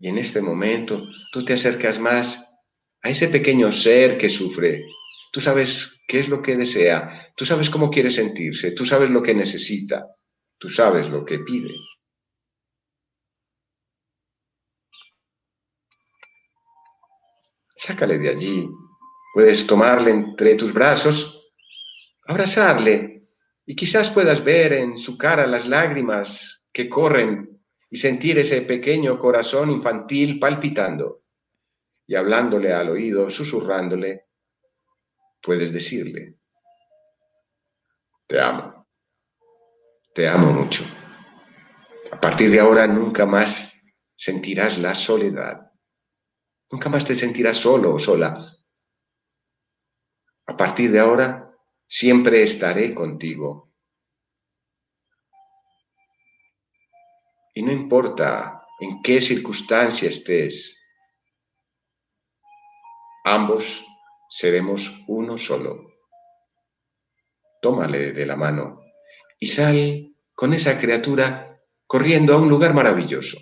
Y 0.00 0.08
en 0.08 0.16
este 0.16 0.40
momento 0.40 1.06
tú 1.30 1.44
te 1.44 1.52
acercas 1.52 1.98
más 2.00 2.44
a 3.02 3.10
ese 3.10 3.28
pequeño 3.28 3.70
ser 3.70 4.16
que 4.16 4.30
sufre. 4.30 4.86
Tú 5.30 5.40
sabes 5.40 6.00
qué 6.08 6.18
es 6.18 6.28
lo 6.28 6.40
que 6.42 6.56
desea, 6.56 7.32
tú 7.36 7.44
sabes 7.44 7.68
cómo 7.68 7.90
quiere 7.90 8.10
sentirse, 8.10 8.72
tú 8.72 8.84
sabes 8.84 9.10
lo 9.10 9.22
que 9.22 9.34
necesita, 9.34 10.06
tú 10.58 10.70
sabes 10.70 11.08
lo 11.10 11.24
que 11.24 11.38
pide. 11.40 11.74
Sácale 17.76 18.18
de 18.18 18.30
allí. 18.30 18.68
Puedes 19.32 19.66
tomarle 19.66 20.10
entre 20.10 20.54
tus 20.56 20.72
brazos, 20.72 21.52
abrazarle 22.26 23.28
y 23.64 23.76
quizás 23.76 24.10
puedas 24.10 24.42
ver 24.42 24.72
en 24.72 24.98
su 24.98 25.16
cara 25.16 25.46
las 25.46 25.68
lágrimas 25.68 26.64
que 26.72 26.88
corren 26.88 27.59
y 27.90 27.96
sentir 27.96 28.38
ese 28.38 28.62
pequeño 28.62 29.18
corazón 29.18 29.70
infantil 29.70 30.38
palpitando 30.38 31.24
y 32.06 32.14
hablándole 32.14 32.72
al 32.72 32.88
oído, 32.90 33.28
susurrándole, 33.28 34.26
puedes 35.42 35.72
decirle, 35.72 36.36
te 38.26 38.40
amo, 38.40 38.86
te 40.14 40.28
amo 40.28 40.52
mucho. 40.52 40.84
A 42.12 42.20
partir 42.20 42.50
de 42.50 42.60
ahora 42.60 42.86
nunca 42.86 43.26
más 43.26 43.80
sentirás 44.16 44.78
la 44.78 44.94
soledad, 44.94 45.72
nunca 46.70 46.88
más 46.88 47.04
te 47.04 47.14
sentirás 47.14 47.56
solo 47.56 47.94
o 47.94 47.98
sola. 47.98 48.56
A 50.46 50.56
partir 50.56 50.92
de 50.92 51.00
ahora 51.00 51.52
siempre 51.86 52.42
estaré 52.42 52.94
contigo 52.94 53.69
Y 57.60 57.62
no 57.62 57.72
importa 57.72 58.62
en 58.80 59.02
qué 59.02 59.20
circunstancia 59.20 60.08
estés, 60.08 60.78
ambos 63.22 63.84
seremos 64.30 64.90
uno 65.06 65.36
solo. 65.36 65.92
Tómale 67.60 68.12
de 68.14 68.24
la 68.24 68.34
mano 68.34 68.80
y 69.38 69.46
sal 69.48 70.10
con 70.34 70.54
esa 70.54 70.80
criatura 70.80 71.60
corriendo 71.86 72.32
a 72.32 72.38
un 72.38 72.48
lugar 72.48 72.72
maravilloso. 72.72 73.36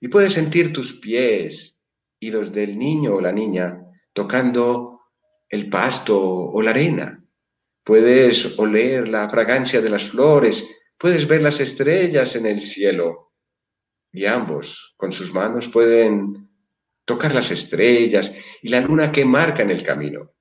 Y 0.00 0.08
puedes 0.08 0.32
sentir 0.32 0.72
tus 0.72 0.98
pies 0.98 1.76
y 2.18 2.30
los 2.30 2.54
del 2.54 2.78
niño 2.78 3.16
o 3.16 3.20
la 3.20 3.30
niña 3.30 3.78
tocando 4.14 5.02
el 5.50 5.68
pasto 5.68 6.18
o 6.18 6.62
la 6.62 6.70
arena. 6.70 7.22
Puedes 7.84 8.58
oler 8.58 9.06
la 9.06 9.28
fragancia 9.28 9.82
de 9.82 9.90
las 9.90 10.08
flores, 10.08 10.66
puedes 10.96 11.28
ver 11.28 11.42
las 11.42 11.60
estrellas 11.60 12.34
en 12.36 12.46
el 12.46 12.62
cielo 12.62 13.26
y 14.12 14.26
ambos 14.26 14.94
con 14.96 15.12
sus 15.12 15.32
manos 15.32 15.68
pueden 15.68 16.48
tocar 17.04 17.34
las 17.34 17.50
estrellas 17.50 18.34
y 18.62 18.68
la 18.68 18.80
luna 18.80 19.10
que 19.10 19.24
marca 19.24 19.62
el 19.62 19.82
camino. 19.82 20.32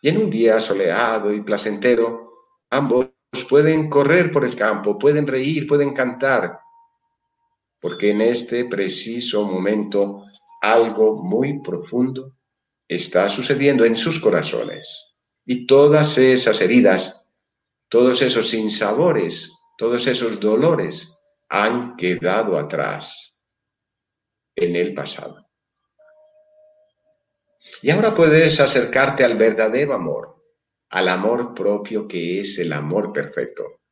Y 0.00 0.08
en 0.10 0.18
un 0.18 0.30
día 0.30 0.60
soleado 0.60 1.32
y 1.32 1.40
placentero, 1.42 2.32
ambos 2.70 3.10
pueden 3.48 3.90
correr 3.90 4.30
por 4.32 4.44
el 4.44 4.54
campo, 4.54 4.98
pueden 4.98 5.26
reír, 5.26 5.66
pueden 5.66 5.92
cantar, 5.92 6.58
porque 7.80 8.10
en 8.10 8.22
este 8.22 8.64
preciso 8.64 9.44
momento 9.44 10.24
algo 10.60 11.22
muy 11.22 11.60
profundo 11.62 12.32
está 12.86 13.28
sucediendo 13.28 13.84
en 13.84 13.96
sus 13.96 14.18
corazones. 14.18 15.06
Y 15.44 15.66
todas 15.66 16.18
esas 16.18 16.60
heridas, 16.60 17.22
todos 17.88 18.22
esos 18.22 18.48
sinsabores, 18.48 19.52
todos 19.76 20.06
esos 20.06 20.40
dolores 20.40 21.17
han 21.48 21.96
quedado 21.96 22.58
atrás 22.58 23.34
en 24.54 24.76
el 24.76 24.94
pasado. 24.94 25.46
Y 27.82 27.90
ahora 27.90 28.14
puedes 28.14 28.60
acercarte 28.60 29.24
al 29.24 29.36
verdadero 29.36 29.94
amor, 29.94 30.42
al 30.90 31.08
amor 31.08 31.54
propio 31.54 32.08
que 32.08 32.40
es 32.40 32.58
el 32.58 32.72
amor 32.72 33.12
perfecto. 33.12 33.82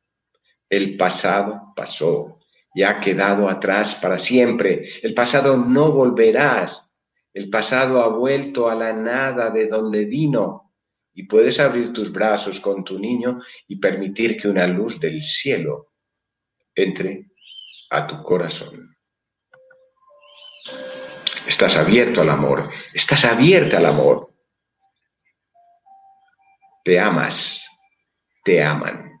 El 0.69 0.97
pasado 0.97 1.73
pasó 1.75 2.39
y 2.73 2.83
ha 2.83 2.99
quedado 2.99 3.49
atrás 3.49 3.95
para 3.95 4.19
siempre. 4.19 4.89
El 5.01 5.13
pasado 5.13 5.57
no 5.57 5.91
volverás. 5.91 6.89
El 7.33 7.49
pasado 7.49 8.01
ha 8.01 8.09
vuelto 8.09 8.69
a 8.69 8.75
la 8.75 8.93
nada 8.93 9.49
de 9.49 9.67
donde 9.67 10.05
vino. 10.05 10.73
Y 11.13 11.23
puedes 11.23 11.59
abrir 11.59 11.93
tus 11.93 12.11
brazos 12.11 12.59
con 12.59 12.83
tu 12.83 12.99
niño 12.99 13.41
y 13.67 13.77
permitir 13.77 14.37
que 14.37 14.47
una 14.47 14.67
luz 14.67 14.99
del 14.99 15.23
cielo 15.23 15.93
entre 16.75 17.31
a 17.89 18.07
tu 18.07 18.21
corazón. 18.23 18.95
Estás 21.47 21.77
abierto 21.77 22.21
al 22.21 22.29
amor, 22.29 22.69
estás 22.93 23.23
abierta 23.25 23.77
al 23.77 23.85
amor. 23.85 24.33
Te 26.83 26.99
amas, 26.99 27.65
te 28.43 28.61
aman. 28.63 29.19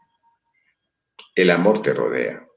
El 1.35 1.51
amor 1.51 1.81
te 1.81 1.93
rodea. 1.93 2.47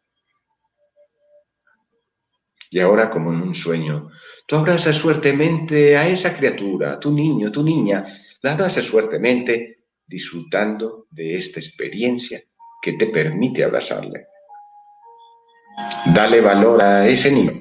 Y 2.71 2.79
ahora, 2.79 3.11
como 3.11 3.33
en 3.33 3.43
un 3.43 3.55
sueño, 3.55 4.11
tú 4.47 4.57
abrazas 4.57 5.01
fuertemente 5.01 5.97
a 5.97 6.07
esa 6.07 6.37
criatura, 6.37 6.93
a 6.93 7.01
tu 7.01 7.13
niño, 7.13 7.51
tu 7.51 7.63
niña, 7.63 8.07
la 8.43 8.53
abrazas 8.53 8.89
fuertemente, 8.89 9.85
disfrutando 10.07 11.07
de 11.11 11.37
esta 11.37 11.59
experiencia 11.61 12.43
que 12.81 12.93
te 12.95 13.07
permite 13.07 13.65
abrazarle. 13.65 14.27
Dale 16.15 16.41
valor 16.41 16.83
a 16.83 17.07
ese 17.07 17.31
niño. 17.31 17.53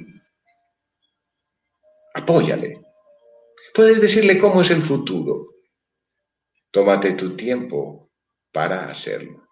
Apóyale. 2.15 2.81
Puedes 3.75 4.01
decirle 4.01 4.39
cómo 4.39 4.62
es 4.62 4.71
el 4.71 4.81
futuro. 4.81 5.53
Tómate 6.71 7.13
tu 7.13 7.35
tiempo 7.35 8.09
para 8.51 8.89
hacerlo. 8.89 9.47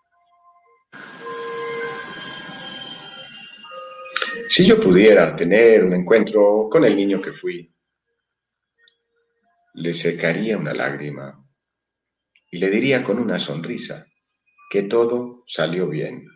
Si 4.49 4.65
yo 4.65 4.79
pudiera 4.79 5.35
tener 5.35 5.83
un 5.83 5.93
encuentro 5.93 6.67
con 6.69 6.83
el 6.83 6.95
niño 6.95 7.21
que 7.21 7.33
fui, 7.33 7.71
le 9.75 9.93
secaría 9.93 10.57
una 10.57 10.73
lágrima 10.73 11.45
y 12.49 12.57
le 12.57 12.69
diría 12.71 13.03
con 13.03 13.19
una 13.19 13.37
sonrisa 13.37 14.07
que 14.71 14.83
todo 14.83 15.43
salió 15.45 15.87
bien 15.87 16.27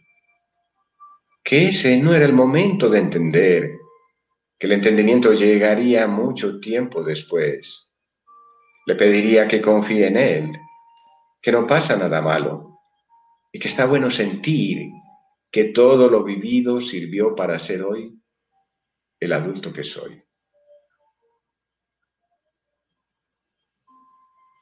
que 1.44 1.68
ese 1.68 1.98
no 1.98 2.14
era 2.14 2.26
el 2.26 2.34
momento 2.34 2.90
de 2.90 3.00
entender, 3.00 3.80
que 4.60 4.68
el 4.68 4.74
entendimiento 4.74 5.34
llegaría 5.34 6.08
mucho 6.08 6.60
tiempo 6.60 7.04
después. 7.04 7.88
Le 8.86 8.96
pediría 8.96 9.48
que 9.48 9.62
confíe 9.62 10.08
en 10.08 10.18
él, 10.18 10.60
que 11.42 11.52
no 11.52 11.66
pasa 11.66 11.96
nada 11.96 12.22
malo 12.22 12.80
y 13.52 13.60
que 13.60 13.68
está 13.68 13.86
bueno 13.86 14.12
sentir 14.12 14.90
que 15.52 15.66
todo 15.66 16.10
lo 16.10 16.24
vivido 16.24 16.80
sirvió 16.80 17.36
para 17.36 17.60
ser 17.60 17.84
hoy 17.84 18.18
el 19.20 19.34
adulto 19.34 19.74
que 19.74 19.84
soy. 19.84 20.24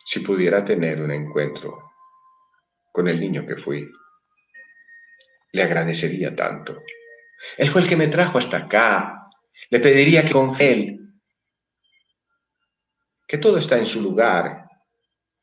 Si 0.05 0.21
pudiera 0.21 0.65
tener 0.65 1.01
un 1.01 1.11
encuentro 1.11 1.91
con 2.91 3.07
el 3.07 3.19
niño 3.19 3.45
que 3.45 3.57
fui 3.57 3.87
le 5.51 5.63
agradecería 5.63 6.35
tanto. 6.35 6.83
Él 7.57 7.69
fue 7.69 7.81
el 7.81 7.89
que 7.89 7.95
me 7.95 8.07
trajo 8.07 8.38
hasta 8.38 8.57
acá. 8.57 9.29
Le 9.69 9.79
pediría 9.79 10.25
que 10.25 10.31
con 10.31 10.55
él, 10.59 10.99
que 13.27 13.38
todo 13.38 13.57
está 13.57 13.77
en 13.77 13.85
su 13.85 14.01
lugar 14.01 14.67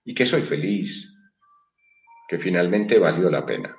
y 0.05 0.15
que 0.15 0.27
soy 0.27 0.43
feliz, 0.43 1.13
que 2.29 2.39
finalmente 2.39 2.99
valió 2.99 3.31
la 3.31 3.45
pena. 3.45 3.77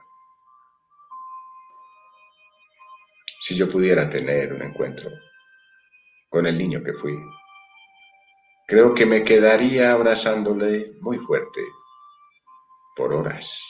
Si 3.40 3.56
yo 3.56 3.70
pudiera 3.70 4.10
tener 4.10 4.54
un 4.54 4.62
encuentro 4.62 5.10
con 6.30 6.46
el 6.48 6.58
niño 6.58 6.84
que 6.84 6.94
fui. 6.94 7.18
Creo 8.68 8.94
que 8.94 9.06
me 9.06 9.24
quedaría 9.24 9.94
abrazándole 9.94 10.92
muy 11.00 11.18
fuerte 11.20 11.62
por 12.96 13.14
horas. 13.14 13.62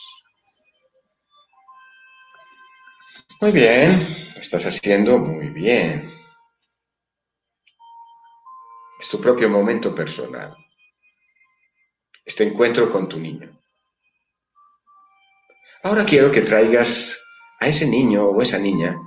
Muy 3.39 3.51
bien, 3.51 4.07
estás 4.35 4.65
haciendo 4.65 5.19
muy 5.19 5.49
bien. 5.49 6.11
Es 8.99 9.07
tu 9.09 9.21
propio 9.21 9.47
momento 9.47 9.93
personal. 9.93 10.57
Este 12.25 12.45
encuentro 12.45 12.91
con 12.91 13.07
tu 13.07 13.19
niño. 13.19 13.61
Ahora 15.83 16.03
quiero 16.03 16.31
que 16.31 16.41
traigas 16.41 17.23
a 17.59 17.67
ese 17.67 17.85
niño 17.85 18.25
o 18.25 18.41
esa 18.41 18.57
niña 18.57 18.99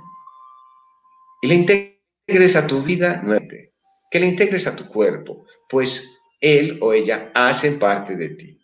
y 1.41 1.47
le 1.49 1.55
integres 1.55 2.55
a 2.55 2.65
tu 2.65 2.83
vida 2.83 3.17
nuevamente, 3.21 3.73
que 4.09 4.19
le 4.21 4.27
integres 4.27 4.65
a 4.65 4.77
tu 4.77 4.87
cuerpo, 4.87 5.45
pues 5.67 6.09
él 6.39 6.79
o 6.81 6.93
ella 6.93 7.31
hacen 7.35 7.77
parte 7.77 8.15
de 8.15 8.29
ti. 8.29 8.57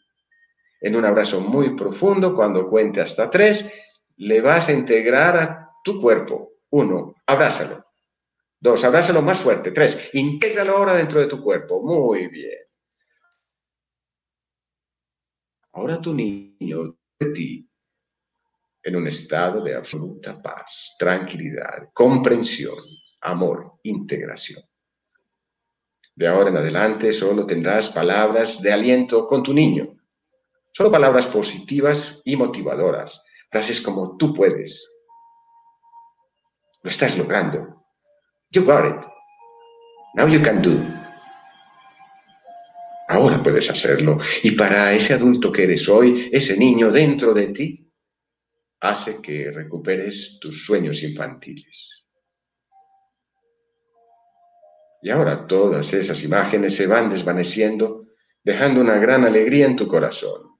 En 0.79 0.95
un 0.95 1.03
abrazo 1.03 1.41
muy 1.41 1.75
profundo, 1.75 2.33
cuando 2.33 2.69
cuente 2.69 3.01
hasta 3.01 3.29
tres, 3.29 3.69
le 4.17 4.41
vas 4.41 4.69
a 4.69 4.73
integrar 4.73 5.37
a 5.37 5.71
tu 5.83 6.01
cuerpo. 6.01 6.53
Uno, 6.69 7.15
abrázalo. 7.25 7.85
Dos, 8.59 8.83
abrázalo 8.83 9.21
más 9.21 9.39
fuerte. 9.39 9.71
Tres, 9.71 10.09
intégralo 10.13 10.77
ahora 10.77 10.95
dentro 10.95 11.19
de 11.19 11.27
tu 11.27 11.41
cuerpo. 11.41 11.81
Muy 11.81 12.27
bien. 12.27 12.59
Ahora 15.73 16.01
tu 16.01 16.13
niño 16.13 16.97
de 17.19 17.31
ti 17.33 17.69
en 18.83 18.95
un 18.95 19.07
estado 19.07 19.61
de 19.61 19.75
absoluta 19.75 20.41
paz, 20.41 20.95
tranquilidad, 20.97 21.89
comprensión, 21.93 22.79
amor, 23.21 23.73
integración. 23.83 24.63
De 26.15 26.27
ahora 26.27 26.49
en 26.49 26.57
adelante 26.57 27.11
solo 27.11 27.45
tendrás 27.45 27.89
palabras 27.89 28.61
de 28.61 28.71
aliento 28.71 29.27
con 29.27 29.43
tu 29.43 29.53
niño, 29.53 29.97
solo 30.71 30.89
palabras 30.89 31.27
positivas 31.27 32.21
y 32.23 32.37
motivadoras, 32.37 33.21
frases 33.49 33.81
como 33.81 34.17
tú 34.17 34.33
puedes. 34.33 34.89
Lo 36.83 36.89
estás 36.89 37.17
logrando. 37.17 37.85
You 38.51 38.63
got 38.63 38.85
it. 38.85 39.05
Now 40.15 40.27
you 40.27 40.41
can 40.41 40.61
do. 40.61 40.77
Ahora 43.09 43.41
puedes 43.41 43.69
hacerlo. 43.69 44.19
Y 44.43 44.51
para 44.51 44.93
ese 44.93 45.13
adulto 45.13 45.51
que 45.51 45.63
eres 45.63 45.87
hoy, 45.87 46.29
ese 46.31 46.57
niño 46.57 46.91
dentro 46.91 47.33
de 47.33 47.47
ti, 47.47 47.91
hace 48.81 49.21
que 49.21 49.51
recuperes 49.51 50.37
tus 50.39 50.65
sueños 50.65 51.01
infantiles. 51.03 52.05
Y 55.01 55.09
ahora 55.09 55.47
todas 55.47 55.93
esas 55.93 56.23
imágenes 56.23 56.75
se 56.75 56.87
van 56.87 57.09
desvaneciendo, 57.09 58.07
dejando 58.43 58.81
una 58.81 58.97
gran 58.97 59.23
alegría 59.23 59.65
en 59.65 59.75
tu 59.75 59.87
corazón. 59.87 60.56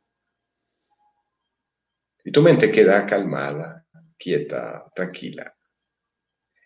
Y 2.28 2.32
tu 2.34 2.42
mente 2.42 2.70
queda 2.70 3.06
calmada, 3.06 3.86
quieta, 4.20 4.84
tranquila. 4.94 5.56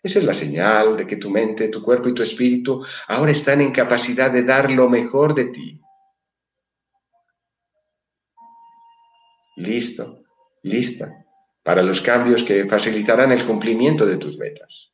Esa 0.02 0.18
es 0.18 0.24
la 0.24 0.34
señal 0.34 0.96
de 0.96 1.06
que 1.06 1.14
tu 1.14 1.30
mente, 1.30 1.68
tu 1.68 1.80
cuerpo 1.80 2.08
y 2.08 2.14
tu 2.14 2.24
espíritu 2.24 2.84
ahora 3.06 3.30
están 3.30 3.60
en 3.60 3.70
capacidad 3.70 4.32
de 4.32 4.42
dar 4.42 4.72
lo 4.72 4.88
mejor 4.88 5.36
de 5.36 5.44
ti. 5.44 5.80
Listo, 9.58 10.24
lista 10.64 11.24
para 11.62 11.84
los 11.84 12.00
cambios 12.00 12.42
que 12.42 12.66
facilitarán 12.66 13.30
el 13.30 13.46
cumplimiento 13.46 14.04
de 14.04 14.16
tus 14.16 14.36
metas. 14.36 14.91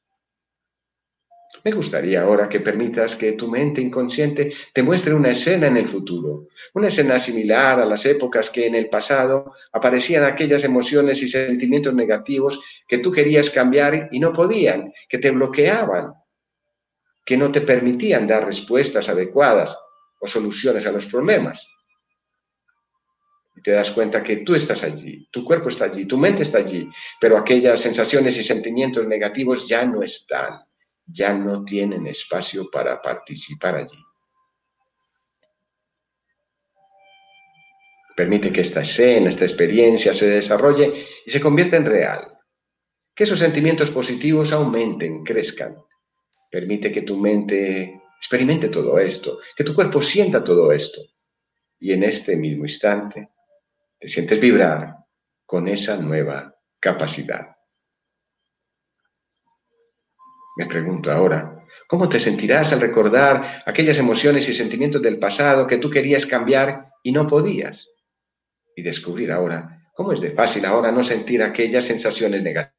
Me 1.64 1.72
gustaría 1.72 2.22
ahora 2.22 2.48
que 2.48 2.60
permitas 2.60 3.16
que 3.16 3.32
tu 3.32 3.48
mente 3.48 3.80
inconsciente 3.80 4.52
te 4.72 4.82
muestre 4.82 5.12
una 5.12 5.30
escena 5.30 5.66
en 5.66 5.76
el 5.76 5.88
futuro, 5.88 6.48
una 6.74 6.88
escena 6.88 7.18
similar 7.18 7.80
a 7.80 7.84
las 7.84 8.06
épocas 8.06 8.48
que 8.50 8.66
en 8.66 8.74
el 8.74 8.88
pasado 8.88 9.52
aparecían 9.72 10.24
aquellas 10.24 10.62
emociones 10.64 11.22
y 11.22 11.28
sentimientos 11.28 11.94
negativos 11.94 12.60
que 12.86 12.98
tú 12.98 13.10
querías 13.10 13.50
cambiar 13.50 14.08
y 14.12 14.20
no 14.20 14.32
podían, 14.32 14.92
que 15.08 15.18
te 15.18 15.30
bloqueaban, 15.30 16.14
que 17.24 17.36
no 17.36 17.50
te 17.50 17.60
permitían 17.62 18.26
dar 18.26 18.46
respuestas 18.46 19.08
adecuadas 19.08 19.76
o 20.20 20.26
soluciones 20.26 20.86
a 20.86 20.92
los 20.92 21.06
problemas. 21.06 21.66
Y 23.56 23.62
te 23.62 23.72
das 23.72 23.90
cuenta 23.90 24.22
que 24.22 24.38
tú 24.38 24.54
estás 24.54 24.84
allí, 24.84 25.28
tu 25.32 25.44
cuerpo 25.44 25.68
está 25.68 25.86
allí, 25.86 26.04
tu 26.04 26.16
mente 26.16 26.42
está 26.42 26.58
allí, 26.58 26.88
pero 27.20 27.36
aquellas 27.36 27.80
sensaciones 27.80 28.36
y 28.38 28.44
sentimientos 28.44 29.04
negativos 29.08 29.66
ya 29.68 29.84
no 29.84 30.04
están, 30.04 30.60
ya 31.10 31.32
no 31.32 31.64
tienen 31.64 32.06
espacio 32.06 32.70
para 32.70 33.00
participar 33.00 33.76
allí. 33.76 33.98
Permite 38.16 38.52
que 38.52 38.62
esta 38.62 38.80
escena, 38.80 39.28
esta 39.28 39.44
experiencia 39.44 40.12
se 40.12 40.28
desarrolle 40.28 41.06
y 41.24 41.30
se 41.30 41.40
convierta 41.40 41.76
en 41.76 41.86
real. 41.86 42.38
Que 43.14 43.24
esos 43.24 43.38
sentimientos 43.38 43.90
positivos 43.90 44.52
aumenten, 44.52 45.24
crezcan. 45.24 45.76
Permite 46.50 46.90
que 46.90 47.02
tu 47.02 47.16
mente 47.16 48.02
experimente 48.18 48.68
todo 48.68 48.98
esto, 48.98 49.38
que 49.56 49.64
tu 49.64 49.74
cuerpo 49.74 50.02
sienta 50.02 50.42
todo 50.42 50.72
esto. 50.72 51.00
Y 51.78 51.92
en 51.92 52.02
este 52.02 52.36
mismo 52.36 52.64
instante, 52.64 53.30
te 53.98 54.08
sientes 54.08 54.40
vibrar 54.40 54.96
con 55.46 55.68
esa 55.68 55.96
nueva 55.96 56.56
capacidad. 56.80 57.57
Me 60.58 60.66
pregunto 60.66 61.12
ahora, 61.12 61.64
¿cómo 61.86 62.08
te 62.08 62.18
sentirás 62.18 62.72
al 62.72 62.80
recordar 62.80 63.62
aquellas 63.64 63.96
emociones 64.00 64.48
y 64.48 64.54
sentimientos 64.54 65.00
del 65.00 65.20
pasado 65.20 65.68
que 65.68 65.78
tú 65.78 65.88
querías 65.88 66.26
cambiar 66.26 66.90
y 67.04 67.12
no 67.12 67.28
podías? 67.28 67.88
Y 68.74 68.82
descubrir 68.82 69.30
ahora 69.30 69.88
cómo 69.94 70.12
es 70.12 70.20
de 70.20 70.32
fácil 70.32 70.64
ahora 70.64 70.90
no 70.90 71.04
sentir 71.04 71.44
aquellas 71.44 71.84
sensaciones 71.84 72.42
negativas. 72.42 72.74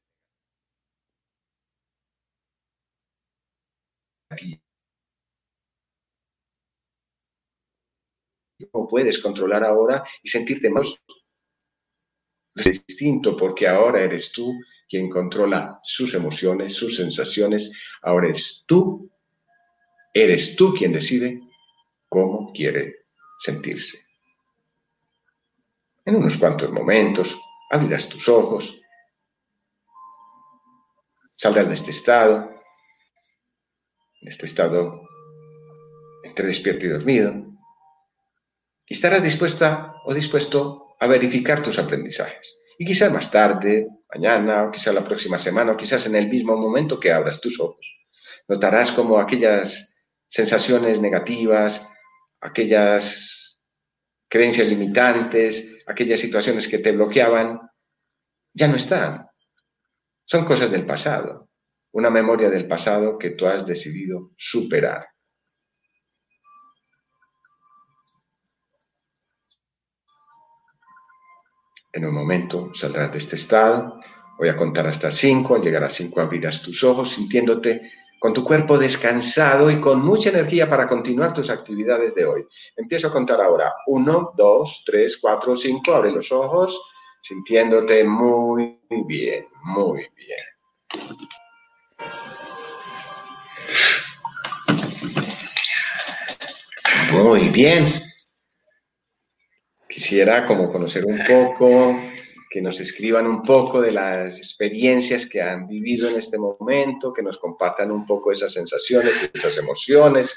¿Cómo 8.71 8.89
puedes 8.89 9.19
controlar 9.19 9.63
ahora 9.63 10.03
y 10.21 10.27
sentirte 10.27 10.69
más 10.69 10.97
distinto 12.55 13.37
porque 13.37 13.69
ahora 13.69 14.03
eres 14.03 14.33
tú 14.33 14.53
quien 14.89 15.09
controla 15.09 15.79
sus 15.83 16.13
emociones, 16.13 16.73
sus 16.73 16.95
sensaciones. 16.95 17.71
Ahora 18.01 18.27
eres 18.27 18.63
tú, 18.65 19.11
eres 20.13 20.55
tú 20.55 20.73
quien 20.73 20.91
decide 20.91 21.39
cómo 22.09 22.51
quiere 22.51 23.05
sentirse. 23.39 23.99
En 26.05 26.15
unos 26.15 26.37
cuantos 26.37 26.71
momentos, 26.71 27.37
abrirás 27.69 28.09
tus 28.09 28.27
ojos, 28.27 28.75
saldrás 31.35 31.67
de 31.67 31.73
este 31.75 31.91
estado, 31.91 32.49
en 34.21 34.27
este 34.27 34.47
estado 34.47 35.07
entre 36.23 36.47
despierto 36.47 36.85
y 36.85 36.89
dormido, 36.89 37.33
y 38.87 38.93
estarás 38.95 39.21
dispuesta 39.21 39.93
o 40.03 40.13
dispuesto 40.13 40.95
a 40.99 41.07
verificar 41.07 41.61
tus 41.61 41.77
aprendizajes. 41.77 42.59
Y 42.81 42.85
quizás 42.85 43.11
más 43.11 43.29
tarde, 43.29 43.89
mañana, 44.09 44.63
o 44.63 44.71
quizás 44.71 44.95
la 44.95 45.03
próxima 45.03 45.37
semana, 45.37 45.73
o 45.73 45.77
quizás 45.77 46.05
en 46.05 46.15
el 46.15 46.29
mismo 46.29 46.55
momento 46.55 46.97
que 46.97 47.11
abras 47.11 47.41
tus 47.41 47.59
ojos, 47.59 47.85
notarás 48.47 48.93
como 48.93 49.19
aquellas 49.19 49.93
sensaciones 50.29 51.01
negativas, 51.01 51.85
aquellas 52.39 53.59
creencias 54.29 54.65
limitantes, 54.65 55.75
aquellas 55.87 56.21
situaciones 56.21 56.69
que 56.69 56.79
te 56.79 56.93
bloqueaban, 56.93 57.59
ya 58.53 58.69
no 58.69 58.77
están. 58.77 59.27
Son 60.23 60.45
cosas 60.45 60.71
del 60.71 60.85
pasado, 60.85 61.49
una 61.91 62.09
memoria 62.09 62.49
del 62.49 62.65
pasado 62.65 63.17
que 63.17 63.31
tú 63.31 63.45
has 63.45 63.65
decidido 63.65 64.31
superar. 64.37 65.05
En 71.91 72.05
un 72.05 72.13
momento 72.13 72.71
saldrás 72.73 73.11
de 73.11 73.17
este 73.17 73.35
estado. 73.35 73.99
Voy 74.37 74.49
a 74.49 74.55
contar 74.55 74.85
hasta 74.87 75.09
cinco. 75.09 75.55
Al 75.55 75.61
llegar 75.61 75.83
a 75.83 75.89
cinco 75.89 76.21
abrirás 76.21 76.61
tus 76.61 76.83
ojos 76.83 77.11
sintiéndote 77.11 77.91
con 78.19 78.33
tu 78.33 78.43
cuerpo 78.43 78.77
descansado 78.77 79.71
y 79.71 79.79
con 79.79 80.01
mucha 80.01 80.29
energía 80.29 80.69
para 80.69 80.87
continuar 80.87 81.33
tus 81.33 81.49
actividades 81.49 82.13
de 82.13 82.25
hoy. 82.25 82.45
Empiezo 82.75 83.07
a 83.07 83.11
contar 83.11 83.41
ahora. 83.41 83.73
Uno, 83.87 84.33
dos, 84.37 84.83
tres, 84.85 85.17
cuatro, 85.17 85.55
cinco. 85.55 85.95
Abre 85.95 86.11
los 86.11 86.31
ojos 86.31 86.79
sintiéndote 87.21 88.03
muy 88.03 88.79
bien, 89.07 89.47
muy 89.63 90.07
bien. 90.15 90.43
Muy 97.11 97.49
bien 97.49 98.08
quisiera 99.89 100.45
como 100.45 100.71
conocer 100.71 101.03
un 101.05 101.19
poco 101.27 101.97
que 102.49 102.61
nos 102.61 102.79
escriban 102.79 103.27
un 103.27 103.43
poco 103.43 103.81
de 103.81 103.91
las 103.91 104.37
experiencias 104.37 105.25
que 105.27 105.41
han 105.41 105.67
vivido 105.67 106.09
en 106.09 106.17
este 106.17 106.37
momento, 106.37 107.13
que 107.13 107.21
nos 107.21 107.37
compartan 107.37 107.91
un 107.91 108.05
poco 108.05 108.31
esas 108.31 108.53
sensaciones, 108.53 109.29
esas 109.33 109.57
emociones. 109.57 110.35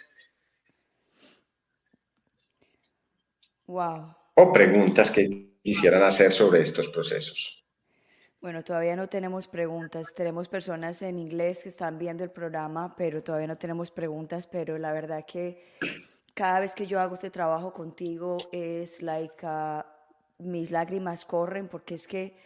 Wow. 3.66 4.14
O 4.34 4.52
preguntas 4.52 5.10
que 5.10 5.56
quisieran 5.62 6.02
hacer 6.02 6.32
sobre 6.32 6.60
estos 6.60 6.88
procesos. 6.88 7.64
Bueno, 8.42 8.62
todavía 8.64 8.96
no 8.96 9.08
tenemos 9.08 9.46
preguntas. 9.48 10.12
Tenemos 10.14 10.48
personas 10.48 11.00
en 11.02 11.18
inglés 11.18 11.62
que 11.62 11.68
están 11.68 11.98
viendo 11.98 12.24
el 12.24 12.30
programa, 12.30 12.94
pero 12.96 13.22
todavía 13.22 13.46
no 13.46 13.56
tenemos 13.56 13.90
preguntas. 13.90 14.46
Pero 14.48 14.76
la 14.78 14.92
verdad 14.92 15.24
que 15.24 15.64
cada 16.34 16.60
vez 16.60 16.74
que 16.74 16.86
yo 16.86 17.00
hago 17.00 17.14
este 17.14 17.30
trabajo 17.30 17.72
contigo 17.72 18.36
es 18.52 19.02
like 19.02 19.46
uh, 19.46 19.82
mis 20.38 20.70
lágrimas 20.70 21.24
corren 21.24 21.68
porque 21.68 21.94
es 21.94 22.06
que 22.06 22.36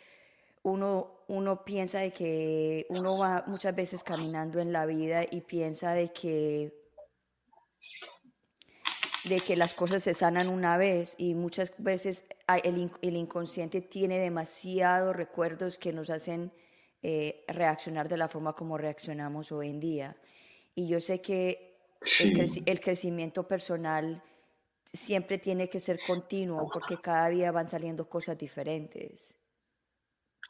uno, 0.62 1.22
uno 1.28 1.64
piensa 1.64 2.00
de 2.00 2.12
que 2.12 2.86
uno 2.90 3.18
va 3.18 3.44
muchas 3.46 3.74
veces 3.74 4.02
caminando 4.02 4.58
en 4.58 4.72
la 4.72 4.84
vida 4.86 5.22
y 5.30 5.42
piensa 5.42 5.92
de 5.92 6.12
que 6.12 6.74
de 9.24 9.40
que 9.40 9.56
las 9.56 9.74
cosas 9.74 10.02
se 10.04 10.14
sanan 10.14 10.48
una 10.48 10.76
vez 10.76 11.14
y 11.18 11.34
muchas 11.34 11.72
veces 11.78 12.24
el, 12.62 12.92
el 13.02 13.16
inconsciente 13.16 13.80
tiene 13.80 14.20
demasiados 14.20 15.16
recuerdos 15.16 15.78
que 15.78 15.92
nos 15.92 16.10
hacen 16.10 16.52
eh, 17.02 17.44
reaccionar 17.48 18.08
de 18.08 18.16
la 18.16 18.28
forma 18.28 18.54
como 18.54 18.78
reaccionamos 18.78 19.52
hoy 19.52 19.68
en 19.68 19.80
día. 19.80 20.16
Y 20.74 20.88
yo 20.88 21.00
sé 21.00 21.20
que 21.20 21.75
el, 22.20 22.62
el 22.66 22.80
crecimiento 22.80 23.46
personal 23.46 24.22
siempre 24.92 25.38
tiene 25.38 25.68
que 25.68 25.80
ser 25.80 26.00
continuo 26.06 26.68
porque 26.72 26.96
cada 26.98 27.28
día 27.28 27.52
van 27.52 27.68
saliendo 27.68 28.08
cosas 28.08 28.36
diferentes. 28.38 29.38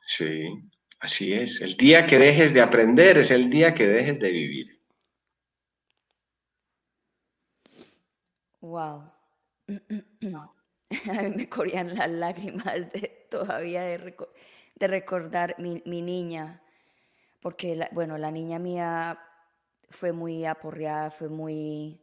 Sí, 0.01 0.49
así 1.01 1.33
es. 1.33 1.61
El 1.61 1.77
día 1.77 2.07
que 2.07 2.19
dejes 2.19 2.55
de 2.55 2.63
aprender 2.63 3.19
es 3.19 3.31
el 3.31 3.51
día 3.51 3.75
que 3.75 3.87
dejes 3.87 4.19
de 4.19 4.31
vivir. 4.31 4.81
Wow. 8.61 9.11
A 11.11 11.23
mí 11.23 11.37
me 11.37 11.49
corrían 11.49 11.97
las 11.97 12.09
lágrimas 12.09 12.93
de, 12.93 13.27
todavía 13.29 13.83
de, 13.83 14.17
de 14.77 14.87
recordar 14.87 15.57
mi, 15.59 15.83
mi, 15.85 16.01
niña, 16.01 16.63
porque, 17.41 17.89
bueno, 17.91 18.19
la 18.19 18.31
niña 18.31 18.61
mía 18.61 19.19
fue 19.89 20.13
muy 20.13 20.45
aporreada, 20.45 21.11
fue 21.11 21.29
muy 21.29 22.01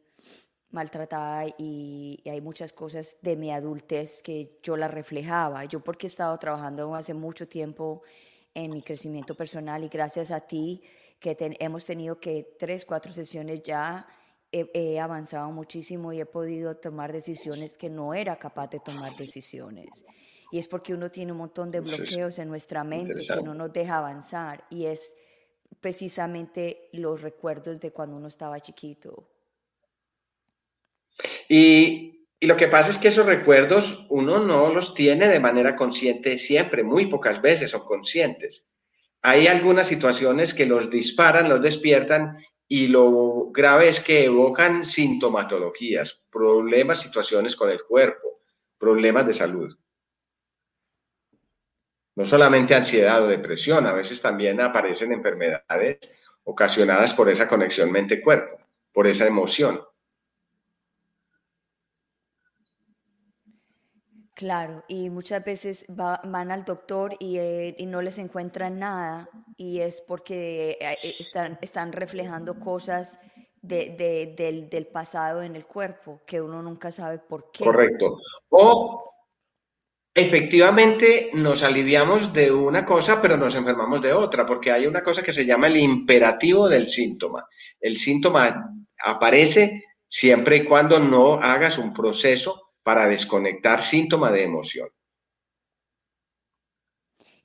maltratada 0.73 1.45
y, 1.57 2.21
hay 2.25 2.41
muchas 2.41 2.73
cosas 2.73 3.17
de 3.21 3.35
mi 3.35 3.51
adultez 3.51 4.21
que 4.23 4.59
yo 4.63 4.75
la 4.75 4.87
reflejaba. 4.87 5.65
Yo 5.65 5.79
porque 5.81 6.07
he 6.07 6.09
estado 6.09 6.37
trabajando 6.39 6.95
hace 6.95 7.13
mucho 7.13 7.47
tiempo 7.47 8.01
en 8.53 8.71
mi 8.71 8.81
crecimiento 8.81 9.35
personal 9.35 9.83
y 9.83 9.89
gracias 9.89 10.31
a 10.31 10.41
ti 10.41 10.81
que 11.19 11.37
hemos 11.59 11.85
tenido 11.85 12.19
que 12.19 12.55
tres, 12.59 12.85
cuatro 12.85 13.11
sesiones 13.11 13.63
ya 13.63 14.07
he, 14.51 14.99
avanzado 14.99 15.51
muchísimo 15.51 16.11
y 16.11 16.19
he 16.19 16.25
podido 16.25 16.75
tomar 16.75 17.11
decisiones 17.11 17.77
que 17.77 17.89
no 17.89 18.13
era 18.13 18.37
capaz 18.37 18.67
de 18.67 18.79
tomar 18.79 19.15
decisiones. 19.15 20.05
Y 20.51 20.59
es 20.59 20.67
porque 20.67 20.93
uno 20.93 21.09
tiene 21.09 21.31
un 21.31 21.39
montón 21.39 21.71
de 21.71 21.79
bloqueos 21.79 22.37
en 22.37 22.49
nuestra 22.49 22.83
mente 22.83 23.25
que 23.25 23.41
no 23.41 23.53
nos 23.55 23.73
deja 23.73 23.97
avanzar 23.97 24.65
y 24.69 24.85
es 24.85 25.15
precisamente 25.79 26.89
los 26.93 27.21
recuerdos 27.21 27.79
de 27.79 27.91
cuando 27.91 28.17
uno 28.17 28.27
estaba 28.27 28.59
chiquito 28.59 29.29
y, 31.47 32.27
y, 32.39 32.47
lo 32.47 32.57
que 32.57 32.67
pasa 32.67 32.89
es 32.89 32.97
que 32.97 33.09
esos 33.09 33.25
recuerdos 33.25 34.05
uno 34.09 34.39
no 34.39 34.73
los 34.73 34.93
tiene 34.93 35.27
de 35.27 35.39
manera 35.39 35.75
consciente 35.75 36.37
siempre, 36.37 36.83
muy 36.83 37.05
pocas 37.07 37.41
veces 37.41 37.71
son 37.71 37.85
conscientes. 37.85 38.67
Hay 39.21 39.47
algunas 39.47 39.87
situaciones 39.87 40.53
que 40.53 40.65
los 40.65 40.89
disparan, 40.89 41.49
los 41.49 41.61
despiertan 41.61 42.37
y 42.67 42.87
lo 42.87 43.51
grave 43.51 43.89
es 43.89 43.99
que 43.99 44.25
evocan 44.25 44.85
sintomatologías, 44.85 46.21
problemas, 46.29 47.01
situaciones 47.01 47.55
con 47.55 47.69
el 47.69 47.83
cuerpo, 47.83 48.41
problemas 48.77 49.27
de 49.27 49.33
salud. 49.33 49.77
No 52.15 52.25
solamente 52.25 52.75
ansiedad 52.75 53.23
o 53.23 53.27
depresión, 53.27 53.87
a 53.87 53.93
veces 53.93 54.21
también 54.21 54.61
aparecen 54.61 55.11
enfermedades 55.11 55.99
ocasionadas 56.43 57.13
por 57.13 57.29
esa 57.29 57.47
conexión 57.47 57.91
mente-cuerpo, 57.91 58.59
por 58.91 59.07
esa 59.07 59.25
emoción. 59.25 59.81
Claro, 64.35 64.83
y 64.87 65.09
muchas 65.09 65.43
veces 65.45 65.85
van 65.87 66.51
al 66.51 66.65
doctor 66.65 67.15
eh, 67.19 67.75
y, 67.77 67.85
no 67.85 68.01
les 68.01 68.17
encuentran 68.17 68.79
nada 68.79 69.29
y 69.57 69.79
es 69.79 70.01
porque 70.01 70.71
eh, 70.81 70.97
eh, 71.03 71.15
están, 71.19 71.59
están 71.61 71.91
reflejando 71.93 72.59
cosas 72.59 73.19
de, 73.61 74.35
del, 74.35 74.69
del, 74.69 74.87
pasado 74.87 75.43
en 75.43 75.55
el 75.55 75.65
cuerpo 75.65 76.23
que 76.25 76.41
uno 76.41 76.61
nunca 76.63 76.91
sabe 76.91 77.19
por 77.19 77.51
qué. 77.51 77.63
Correcto. 77.63 78.17
O 78.49 79.12
efectivamente 80.15 81.31
nos 81.33 81.63
aliviamos 81.63 82.31
de 82.33 82.51
una 82.51 82.85
cosa 82.85 83.21
pero 83.21 83.35
nos 83.35 83.55
enfermamos 83.55 84.01
de 84.01 84.13
otra 84.13 84.45
porque 84.45 84.71
hay 84.71 84.85
una 84.85 85.01
cosa 85.01 85.23
que 85.23 85.33
se 85.33 85.45
llama 85.45 85.67
el 85.67 85.77
imperativo 85.77 86.69
del 86.69 86.87
síntoma. 86.87 87.47
El 87.79 87.97
síntoma 87.97 88.69
aparece 89.03 89.83
siempre 90.07 90.57
y 90.57 90.65
cuando 90.65 90.99
no 90.99 91.35
hagas 91.41 91.77
un 91.77 91.93
proceso 91.93 92.73
para 92.83 93.07
desconectar 93.07 93.81
síntoma 93.81 94.31
de 94.31 94.43
emoción. 94.43 94.89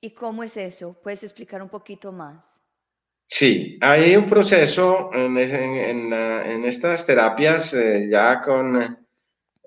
¿Y 0.00 0.10
cómo 0.10 0.44
es 0.44 0.56
eso? 0.56 1.00
¿Puedes 1.02 1.22
explicar 1.24 1.62
un 1.62 1.68
poquito 1.68 2.12
más? 2.12 2.62
Sí, 3.26 3.78
hay 3.80 4.16
un 4.16 4.28
proceso 4.28 5.10
en, 5.12 5.36
estas 6.64 7.04
terapias 7.04 7.74
eh, 7.74 8.08
ya 8.10 8.40
con 8.40 9.06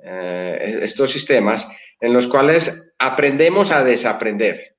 eh, 0.04 0.80
estos 0.82 1.12
sistemas 1.12 1.68
en 2.00 2.14
los 2.14 2.28
cuales 2.28 2.91
aprendemos 3.02 3.72
a 3.72 3.84
desaprender. 3.84 4.78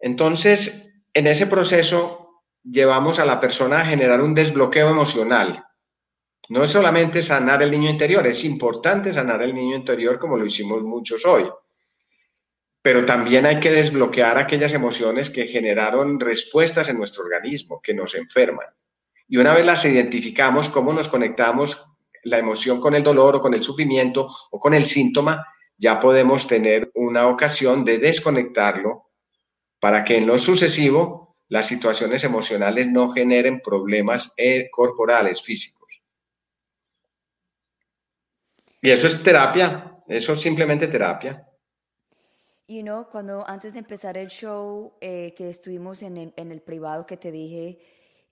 Entonces, 0.00 0.92
en 1.14 1.26
ese 1.26 1.46
proceso 1.46 2.42
llevamos 2.62 3.18
a 3.18 3.24
la 3.24 3.38
persona 3.40 3.80
a 3.80 3.86
generar 3.86 4.20
un 4.20 4.34
desbloqueo 4.34 4.90
emocional 4.90 5.66
no 6.48 6.62
es 6.62 6.70
solamente 6.70 7.22
sanar 7.22 7.62
el 7.62 7.72
niño 7.72 7.90
interior, 7.90 8.26
es 8.26 8.44
importante 8.44 9.12
sanar 9.12 9.42
el 9.42 9.54
niño 9.54 9.74
interior 9.74 10.18
como 10.18 10.36
lo 10.36 10.46
hicimos 10.46 10.82
muchos 10.82 11.24
hoy, 11.26 11.44
pero 12.80 13.04
también 13.04 13.46
hay 13.46 13.58
que 13.58 13.72
desbloquear 13.72 14.38
aquellas 14.38 14.72
emociones 14.72 15.28
que 15.28 15.48
generaron 15.48 16.20
respuestas 16.20 16.88
en 16.88 16.98
nuestro 16.98 17.24
organismo, 17.24 17.80
que 17.82 17.94
nos 17.94 18.14
enferman. 18.14 18.66
Y 19.26 19.38
una 19.38 19.54
vez 19.54 19.66
las 19.66 19.84
identificamos, 19.84 20.68
cómo 20.68 20.92
nos 20.92 21.08
conectamos 21.08 21.84
la 22.22 22.38
emoción 22.38 22.80
con 22.80 22.94
el 22.94 23.02
dolor 23.02 23.36
o 23.36 23.40
con 23.40 23.54
el 23.54 23.62
sufrimiento 23.64 24.28
o 24.52 24.60
con 24.60 24.72
el 24.72 24.86
síntoma, 24.86 25.44
ya 25.76 26.00
podemos 26.00 26.46
tener 26.46 26.90
una 26.94 27.28
ocasión 27.28 27.84
de 27.84 27.98
desconectarlo 27.98 29.10
para 29.80 30.04
que 30.04 30.16
en 30.16 30.26
lo 30.26 30.38
sucesivo 30.38 31.36
las 31.48 31.66
situaciones 31.66 32.24
emocionales 32.24 32.88
no 32.88 33.12
generen 33.12 33.60
problemas 33.60 34.32
eh, 34.36 34.68
corporales, 34.70 35.42
físicos. 35.42 36.02
Y 38.80 38.90
eso 38.90 39.06
es 39.06 39.22
terapia, 39.22 40.02
eso 40.06 40.32
es 40.32 40.40
simplemente 40.40 40.88
terapia. 40.88 41.46
Y 42.68 42.82
no, 42.82 43.08
cuando 43.08 43.48
antes 43.48 43.72
de 43.72 43.78
empezar 43.78 44.18
el 44.18 44.28
show, 44.28 44.94
eh, 45.00 45.34
que 45.36 45.48
estuvimos 45.48 46.02
en 46.02 46.16
el, 46.16 46.34
en 46.36 46.50
el, 46.50 46.60
privado, 46.60 47.06
que 47.06 47.16
te 47.16 47.30
dije, 47.30 47.78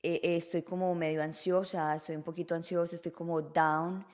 eh, 0.03 0.21
eh, 0.23 0.37
estoy 0.37 0.63
como 0.63 0.93
medio 0.95 1.23
ansiosa, 1.23 1.95
estoy 1.95 2.17
un 2.17 2.25
poquito 2.25 2.55
ansiosa, 2.55 2.97
estoy 2.97 3.13
como 3.13 3.41
down. 3.41 4.05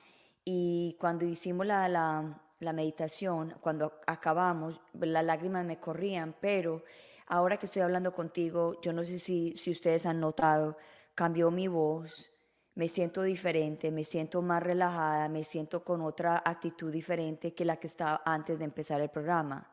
Y 0.45 0.95
cuando 0.99 1.25
hicimos 1.25 1.65
la, 1.65 1.89
la, 1.89 2.39
la 2.61 2.73
meditación, 2.73 3.55
cuando 3.59 3.99
acabamos, 4.05 4.79
las 4.93 5.25
lágrimas 5.25 5.65
me 5.65 5.79
corrían, 5.79 6.35
pero 6.39 6.83
ahora 7.27 7.57
que 7.57 7.65
estoy 7.65 7.81
hablando 7.81 8.13
contigo, 8.13 8.79
yo 8.81 8.93
no 8.93 9.03
sé 9.03 9.19
si, 9.19 9.55
si 9.55 9.71
ustedes 9.71 10.05
han 10.05 10.19
notado, 10.19 10.77
cambió 11.15 11.49
mi 11.49 11.67
voz, 11.67 12.29
me 12.75 12.87
siento 12.87 13.23
diferente, 13.23 13.91
me 13.91 14.03
siento 14.03 14.41
más 14.41 14.61
relajada, 14.61 15.27
me 15.27 15.43
siento 15.43 15.83
con 15.83 16.01
otra 16.01 16.41
actitud 16.45 16.91
diferente 16.91 17.53
que 17.53 17.65
la 17.65 17.77
que 17.77 17.87
estaba 17.87 18.21
antes 18.25 18.59
de 18.59 18.65
empezar 18.65 19.01
el 19.01 19.09
programa. 19.09 19.70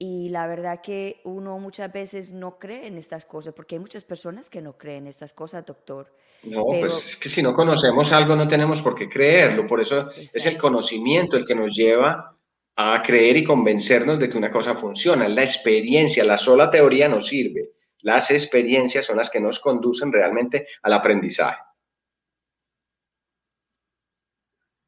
Y 0.00 0.28
la 0.28 0.46
verdad 0.46 0.80
que 0.80 1.20
uno 1.24 1.58
muchas 1.58 1.92
veces 1.92 2.32
no 2.32 2.58
cree 2.58 2.86
en 2.86 2.98
estas 2.98 3.26
cosas, 3.26 3.52
porque 3.52 3.74
hay 3.74 3.80
muchas 3.80 4.04
personas 4.04 4.48
que 4.48 4.62
no 4.62 4.78
creen 4.78 5.04
en 5.04 5.08
estas 5.08 5.32
cosas, 5.32 5.66
doctor. 5.66 6.14
No, 6.44 6.64
pues 6.66 7.08
es 7.08 7.16
que 7.16 7.28
si 7.28 7.42
no 7.42 7.52
conocemos 7.52 8.12
algo 8.12 8.36
no 8.36 8.46
tenemos 8.46 8.80
por 8.80 8.94
qué 8.94 9.08
creerlo, 9.08 9.66
por 9.66 9.80
eso 9.80 10.10
es 10.16 10.46
el 10.46 10.56
conocimiento 10.56 11.36
el 11.36 11.44
que 11.44 11.56
nos 11.56 11.74
lleva 11.74 12.38
a 12.76 13.02
creer 13.02 13.38
y 13.38 13.44
convencernos 13.44 14.20
de 14.20 14.30
que 14.30 14.38
una 14.38 14.52
cosa 14.52 14.76
funciona, 14.76 15.28
la 15.28 15.42
experiencia, 15.42 16.22
la 16.22 16.38
sola 16.38 16.70
teoría 16.70 17.08
no 17.08 17.20
sirve, 17.20 17.72
las 18.02 18.30
experiencias 18.30 19.04
son 19.04 19.16
las 19.16 19.30
que 19.30 19.40
nos 19.40 19.58
conducen 19.58 20.12
realmente 20.12 20.68
al 20.82 20.92
aprendizaje. 20.92 21.60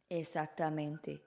Exactamente. 0.09 1.23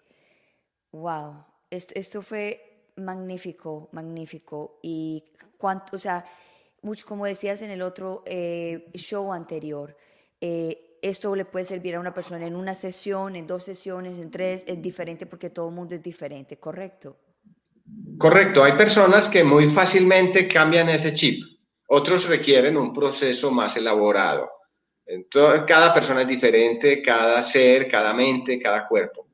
Wow. 0.92 1.46
Esto, 1.70 2.22
fue 2.22 2.73
magnífico, 2.98 3.90
magnífico. 3.92 4.80
Y 4.82 5.24
cuánto, 5.58 5.96
o 5.96 6.00
sea, 6.00 6.26
mucho, 6.82 7.06
como 7.06 7.26
decías 7.26 7.62
en 7.62 7.72
el 7.72 7.82
otro 7.82 8.24
eh, 8.26 8.90
show 8.94 9.32
anterior, 9.32 9.96
eh, 10.40 10.98
esto 11.02 11.36
le 11.36 11.46
puede 11.46 11.66
servir 11.66 11.96
a 11.96 12.00
una 12.00 12.14
persona 12.14 12.46
en 12.48 12.56
una 12.56 12.74
sesión, 12.74 13.36
en 13.36 13.46
dos 13.46 13.64
sesiones, 13.64 14.18
en 14.20 14.32
tres, 14.32 14.64
es 14.68 14.82
diferente 14.82 15.26
porque 15.26 15.50
todo 15.50 15.70
el 15.70 15.76
mundo 15.76 15.96
es 15.96 16.04
diferente, 16.04 16.58
¿correcto? 16.58 17.18
Correcto, 18.18 18.64
hay 18.64 18.74
personas 18.74 19.28
que 19.28 19.44
muy 19.44 19.70
fácilmente 19.70 20.48
cambian 20.48 20.88
ese 20.90 21.14
chip, 21.14 21.44
otros 21.88 22.28
requieren 22.28 22.78
un 22.78 22.94
proceso 22.94 23.52
más 23.52 23.76
elaborado. 23.76 24.50
Entonces, 25.06 25.64
cada 25.68 25.94
persona 25.94 26.22
es 26.22 26.28
diferente, 26.28 27.02
cada 27.02 27.44
ser, 27.44 27.90
cada 27.92 28.14
mente, 28.14 28.58
cada 28.58 28.88
cuerpo. 28.88 29.28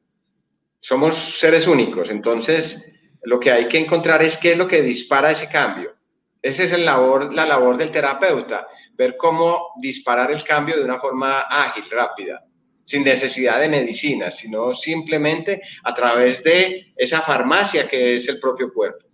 Somos 0.80 1.38
seres 1.39 1.68
únicos, 1.68 2.10
entonces 2.10 2.84
lo 3.24 3.40
que 3.40 3.52
hay 3.52 3.68
que 3.68 3.78
encontrar 3.78 4.22
es 4.22 4.38
qué 4.38 4.54
es 4.54 4.58
lo 4.58 4.68
que 4.68 4.82
dispara 4.82 5.32
ese 5.32 5.50
cambio. 5.50 5.96
Esa 6.42 6.64
es 6.64 6.80
labor, 6.80 7.34
la 7.34 7.46
labor 7.46 7.78
del 7.78 7.92
terapeuta, 7.92 8.68
ver 8.94 9.18
cómo 9.18 9.74
disparar 9.82 10.32
el 10.32 10.44
cambio 10.44 10.78
de 10.78 10.86
una 10.86 11.00
forma 11.00 11.42
ágil, 11.42 11.84
rápida, 11.92 12.46
sin 12.86 13.04
necesidad 13.04 13.60
de 13.60 13.70
medicina, 13.70 14.32
sino 14.32 14.74
simplemente 14.74 15.62
a 15.84 15.94
través 15.94 16.44
de 16.44 16.94
esa 16.96 17.22
farmacia 17.22 17.88
que 17.88 18.16
es 18.16 18.28
el 18.30 18.40
propio 18.40 18.74
cuerpo. 18.74 19.06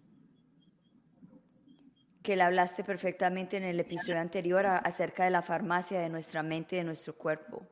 Que 2.22 2.36
le 2.36 2.44
hablaste 2.44 2.84
perfectamente 2.84 3.58
en 3.58 3.64
el 3.64 3.80
episodio 3.80 4.20
anterior 4.20 4.66
acerca 4.66 5.26
de 5.26 5.32
la 5.32 5.42
farmacia 5.42 6.00
de 6.00 6.10
nuestra 6.10 6.42
mente 6.42 6.76
y 6.76 6.80
de 6.80 6.86
nuestro 6.86 7.16
cuerpo. 7.16 7.68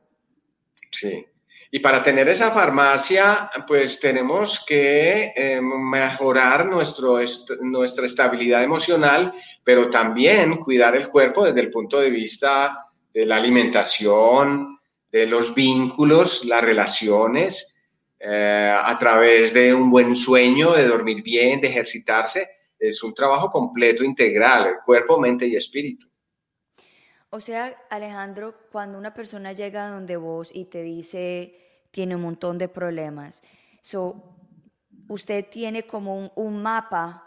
Sí. 0.90 1.26
Y 1.74 1.80
para 1.80 2.04
tener 2.04 2.28
esa 2.28 2.52
farmacia, 2.52 3.50
pues 3.66 3.98
tenemos 3.98 4.64
que 4.64 5.32
eh, 5.34 5.60
mejorar 5.60 6.66
nuestro 6.66 7.18
nuestra 7.62 8.06
estabilidad 8.06 8.62
emocional, 8.62 9.34
pero 9.64 9.90
también 9.90 10.58
cuidar 10.58 10.94
el 10.94 11.08
cuerpo 11.08 11.44
desde 11.44 11.62
el 11.62 11.72
punto 11.72 11.98
de 11.98 12.10
vista 12.10 12.86
de 13.12 13.26
la 13.26 13.38
alimentación, 13.38 14.78
de 15.10 15.26
los 15.26 15.52
vínculos, 15.52 16.44
las 16.44 16.62
relaciones, 16.62 17.74
eh, 18.20 18.72
a 18.80 18.96
través 18.96 19.52
de 19.52 19.74
un 19.74 19.90
buen 19.90 20.14
sueño, 20.14 20.74
de 20.74 20.86
dormir 20.86 21.24
bien, 21.24 21.60
de 21.60 21.66
ejercitarse. 21.66 22.50
Es 22.78 23.02
un 23.02 23.12
trabajo 23.12 23.50
completo, 23.50 24.04
integral, 24.04 24.76
cuerpo, 24.86 25.18
mente 25.18 25.48
y 25.48 25.56
espíritu. 25.56 26.06
O 27.30 27.40
sea, 27.40 27.76
Alejandro, 27.90 28.54
cuando 28.70 28.96
una 28.96 29.12
persona 29.12 29.52
llega 29.52 29.88
donde 29.88 30.16
vos 30.16 30.52
y 30.54 30.66
te 30.66 30.84
dice, 30.84 31.63
tiene 31.94 32.16
un 32.16 32.22
montón 32.22 32.58
de 32.58 32.68
problemas. 32.68 33.40
So, 33.80 34.36
usted 35.08 35.46
tiene 35.48 35.84
como 35.84 36.32
un, 36.34 36.60
mapa 36.60 37.22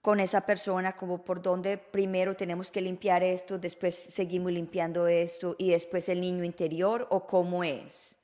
con 0.00 0.20
esa 0.20 0.42
persona, 0.42 0.94
como 0.94 1.24
por 1.24 1.42
donde 1.42 1.78
primero 1.78 2.34
tenemos 2.36 2.70
que 2.70 2.80
limpiar 2.80 3.24
esto, 3.24 3.58
después 3.58 3.94
seguimos 3.94 4.52
limpiando 4.52 5.08
esto 5.08 5.56
y 5.58 5.70
después 5.70 6.08
el 6.08 6.20
niño 6.20 6.44
interior, 6.44 7.08
o 7.10 7.26
cómo 7.26 7.64
es? 7.64 8.16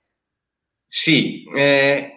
Sí. 0.89 1.45
Eh, 1.57 2.13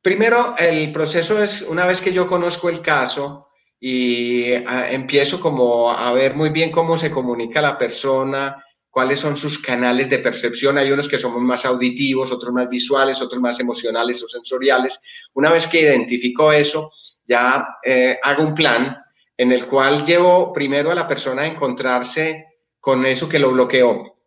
primero, 0.00 0.54
el 0.56 0.92
proceso 0.92 1.42
es, 1.42 1.62
una 1.62 1.86
vez 1.86 2.00
que 2.00 2.12
yo 2.12 2.28
conozco 2.28 2.68
el 2.68 2.82
caso 2.82 3.48
y 3.80 4.52
ah, 4.52 4.88
empiezo 4.92 5.40
como 5.40 5.90
a 5.90 6.12
ver 6.12 6.36
muy 6.36 6.50
bien 6.50 6.70
cómo 6.70 6.96
se 6.96 7.10
comunica 7.10 7.60
la 7.60 7.76
persona, 7.76 8.64
cuáles 8.92 9.20
son 9.20 9.38
sus 9.38 9.58
canales 9.58 10.10
de 10.10 10.18
percepción. 10.18 10.76
Hay 10.76 10.92
unos 10.92 11.08
que 11.08 11.18
somos 11.18 11.40
más 11.40 11.64
auditivos, 11.64 12.30
otros 12.30 12.52
más 12.52 12.68
visuales, 12.68 13.22
otros 13.22 13.40
más 13.40 13.58
emocionales 13.58 14.22
o 14.22 14.28
sensoriales. 14.28 15.00
Una 15.32 15.50
vez 15.50 15.66
que 15.66 15.80
identifico 15.80 16.52
eso, 16.52 16.92
ya 17.26 17.78
eh, 17.82 18.18
hago 18.22 18.42
un 18.42 18.54
plan 18.54 19.02
en 19.34 19.50
el 19.50 19.66
cual 19.66 20.04
llevo 20.04 20.52
primero 20.52 20.92
a 20.92 20.94
la 20.94 21.08
persona 21.08 21.40
a 21.40 21.46
encontrarse 21.46 22.44
con 22.78 23.06
eso 23.06 23.26
que 23.26 23.38
lo 23.38 23.52
bloqueó. 23.52 24.18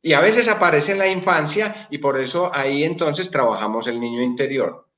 Y 0.00 0.14
a 0.14 0.22
veces 0.22 0.48
aparece 0.48 0.92
en 0.92 0.98
la 0.98 1.08
infancia 1.08 1.86
y 1.90 1.98
por 1.98 2.18
eso 2.18 2.50
ahí 2.50 2.82
entonces 2.82 3.30
trabajamos 3.30 3.86
el 3.88 4.00
niño 4.00 4.22
interior. 4.22 4.88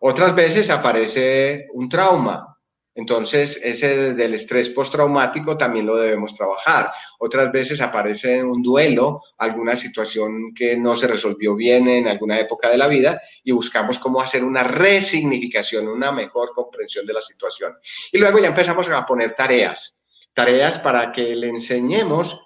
Otras 0.00 0.32
veces 0.32 0.70
aparece 0.70 1.66
un 1.72 1.88
trauma, 1.88 2.56
entonces, 2.94 3.58
ese 3.62 4.14
del 4.14 4.34
estrés 4.34 4.68
postraumático 4.68 5.56
también 5.56 5.86
lo 5.86 5.96
debemos 5.96 6.34
trabajar. 6.34 6.90
Otras 7.18 7.52
veces 7.52 7.80
aparece 7.80 8.42
un 8.42 8.62
duelo, 8.62 9.22
alguna 9.38 9.76
situación 9.76 10.52
que 10.54 10.76
no 10.76 10.96
se 10.96 11.06
resolvió 11.06 11.54
bien 11.54 11.88
en 11.88 12.08
alguna 12.08 12.40
época 12.40 12.68
de 12.68 12.78
la 12.78 12.88
vida 12.88 13.20
y 13.44 13.52
buscamos 13.52 13.98
cómo 13.98 14.20
hacer 14.20 14.42
una 14.42 14.64
resignificación, 14.64 15.86
una 15.86 16.10
mejor 16.10 16.50
comprensión 16.52 17.06
de 17.06 17.12
la 17.12 17.22
situación. 17.22 17.76
Y 18.10 18.18
luego 18.18 18.40
ya 18.40 18.48
empezamos 18.48 18.88
a 18.88 19.06
poner 19.06 19.34
tareas, 19.34 19.96
tareas 20.34 20.78
para 20.78 21.12
que 21.12 21.36
le 21.36 21.48
enseñemos 21.48 22.42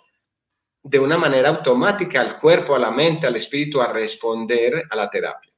de 0.83 0.99
una 0.99 1.17
manera 1.17 1.49
automática 1.49 2.21
al 2.21 2.39
cuerpo, 2.39 2.75
a 2.75 2.79
la 2.79 2.91
mente, 2.91 3.27
al 3.27 3.37
espíritu 3.37 3.81
a 3.81 3.91
responder 3.91 4.85
a 4.91 4.97
la 4.97 5.09
terapia. 5.09 5.54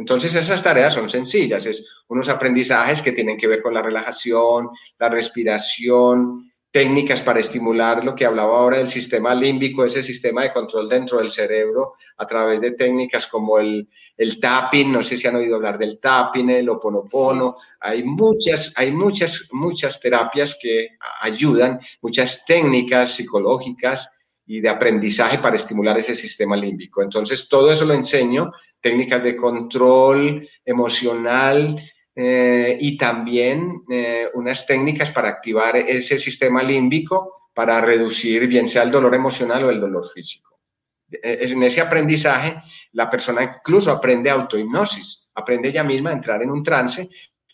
Entonces 0.00 0.34
esas 0.34 0.62
tareas 0.62 0.94
son 0.94 1.10
sencillas, 1.10 1.66
es 1.66 1.84
unos 2.08 2.30
aprendizajes 2.30 3.02
que 3.02 3.12
tienen 3.12 3.36
que 3.36 3.46
ver 3.46 3.60
con 3.60 3.74
la 3.74 3.82
relajación, 3.82 4.70
la 4.98 5.10
respiración, 5.10 6.50
técnicas 6.70 7.20
para 7.20 7.40
estimular 7.40 8.02
lo 8.02 8.14
que 8.14 8.24
hablaba 8.24 8.56
ahora 8.56 8.78
del 8.78 8.88
sistema 8.88 9.34
límbico, 9.34 9.84
ese 9.84 10.02
sistema 10.02 10.42
de 10.42 10.54
control 10.54 10.88
dentro 10.88 11.18
del 11.18 11.30
cerebro, 11.30 11.96
a 12.16 12.26
través 12.26 12.62
de 12.62 12.70
técnicas 12.70 13.26
como 13.26 13.58
el, 13.58 13.90
el 14.16 14.40
tapping, 14.40 14.90
no 14.90 15.02
sé 15.02 15.18
si 15.18 15.28
han 15.28 15.36
oído 15.36 15.56
hablar 15.56 15.76
del 15.76 16.00
tapping, 16.00 16.48
el 16.48 16.70
oponopono, 16.70 17.58
hay 17.78 18.02
muchas, 18.02 18.72
hay 18.76 18.92
muchas, 18.92 19.48
muchas 19.52 20.00
terapias 20.00 20.56
que 20.58 20.96
ayudan, 21.20 21.78
muchas 22.00 22.42
técnicas 22.46 23.16
psicológicas 23.16 24.10
y 24.46 24.62
de 24.62 24.68
aprendizaje 24.70 25.38
para 25.40 25.56
estimular 25.56 25.98
ese 25.98 26.14
sistema 26.14 26.56
límbico. 26.56 27.02
Entonces, 27.02 27.50
todo 27.50 27.70
eso 27.70 27.84
lo 27.84 27.92
enseño 27.92 28.50
técnicas 28.80 29.22
de 29.22 29.36
control 29.36 30.48
emocional 30.64 31.82
eh, 32.14 32.76
y 32.80 32.96
también 32.96 33.82
eh, 33.90 34.28
unas 34.34 34.66
técnicas 34.66 35.10
para 35.10 35.28
activar 35.28 35.76
ese 35.76 36.18
sistema 36.18 36.62
límbico 36.62 37.48
para 37.54 37.80
reducir 37.80 38.46
bien 38.46 38.68
sea 38.68 38.82
el 38.82 38.90
dolor 38.90 39.14
emocional 39.14 39.64
o 39.64 39.70
el 39.70 39.80
dolor 39.80 40.10
físico. 40.12 40.60
Eh, 41.10 41.38
en 41.42 41.62
ese 41.62 41.80
aprendizaje, 41.80 42.62
la 42.92 43.08
persona 43.08 43.42
incluso 43.42 43.90
aprende 43.90 44.30
autohipnosis, 44.30 45.28
aprende 45.34 45.68
ella 45.68 45.84
misma 45.84 46.10
a 46.10 46.14
entrar 46.14 46.42
en 46.42 46.50
un 46.50 46.62
trance 46.62 47.08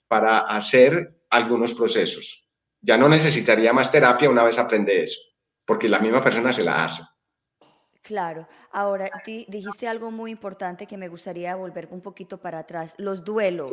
para 0.09 0.41
hacer 0.41 1.23
algunos 1.31 1.75
procesos. 1.75 2.45
Ya 2.81 2.97
no 2.97 3.09
necesitaría 3.09 3.73
más 3.73 3.91
terapia 3.91 4.31
una 4.31 4.45
vez 4.45 4.59
aprende 4.59 5.03
eso, 5.03 5.19
porque 5.65 5.89
la 5.89 5.99
misma 5.99 6.23
persona 6.23 6.53
se 6.53 6.63
la 6.63 6.85
hace. 6.85 7.03
Claro. 8.03 8.47
Ahora, 8.77 9.11
dijiste 9.25 9.89
algo 9.89 10.11
muy 10.11 10.31
importante 10.31 10.87
que 10.87 10.99
me 10.99 11.09
gustaría 11.09 11.57
volver 11.57 11.89
un 11.91 12.03
poquito 12.03 12.37
para 12.37 12.59
atrás. 12.59 12.95
Los 12.99 13.25
duelos. 13.25 13.73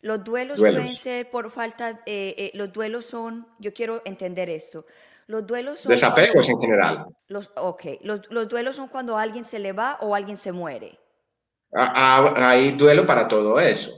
Los 0.00 0.24
duelos, 0.24 0.60
pueden 0.60 0.96
ser 0.96 1.30
por 1.30 1.50
falta, 1.50 2.00
eh, 2.06 2.34
eh, 2.38 2.50
los 2.54 2.72
duelos 2.72 3.04
son, 3.04 3.46
yo 3.58 3.74
quiero 3.74 4.00
entender 4.06 4.48
esto. 4.48 4.86
Los 5.26 5.46
duelos 5.46 5.80
son... 5.80 5.92
Desapegos 5.92 6.48
en 6.48 6.58
general. 6.58 7.04
Los, 7.28 7.52
ok, 7.54 7.84
los, 8.00 8.22
los, 8.30 8.48
duelos 8.48 8.76
son 8.76 8.88
cuando 8.88 9.18
alguien 9.18 9.44
se 9.44 9.58
le 9.58 9.72
va 9.72 9.98
o 10.00 10.14
alguien 10.14 10.38
se 10.38 10.52
muere. 10.52 10.98
hay 11.74 12.72
duelo 12.78 13.06
para 13.06 13.28
todo 13.28 13.60
eso. 13.60 13.92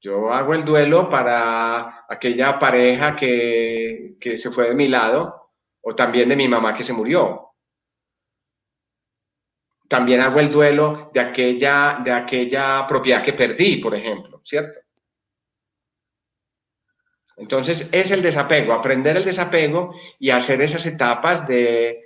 Yo 0.00 0.32
hago 0.32 0.54
el 0.54 0.64
duelo 0.64 1.10
para 1.10 2.06
aquella 2.08 2.58
pareja 2.58 3.14
que, 3.14 4.16
que 4.18 4.38
se 4.38 4.50
fue 4.50 4.70
de 4.70 4.74
mi 4.74 4.88
lado 4.88 5.50
o 5.82 5.94
también 5.94 6.30
de 6.30 6.36
mi 6.36 6.48
mamá 6.48 6.74
que 6.74 6.84
se 6.84 6.94
murió 6.94 7.48
también 9.88 10.20
hago 10.20 10.38
el 10.38 10.52
duelo 10.52 11.10
de 11.14 11.20
aquella, 11.20 12.00
de 12.04 12.12
aquella 12.12 12.86
propiedad 12.86 13.24
que 13.24 13.32
perdí, 13.32 13.76
por 13.76 13.94
ejemplo, 13.94 14.40
¿cierto? 14.44 14.78
Entonces 17.38 17.88
es 17.90 18.10
el 18.10 18.20
desapego, 18.20 18.74
aprender 18.74 19.16
el 19.16 19.24
desapego 19.24 19.94
y 20.18 20.30
hacer 20.30 20.60
esas 20.60 20.84
etapas 20.86 21.46
de, 21.46 22.04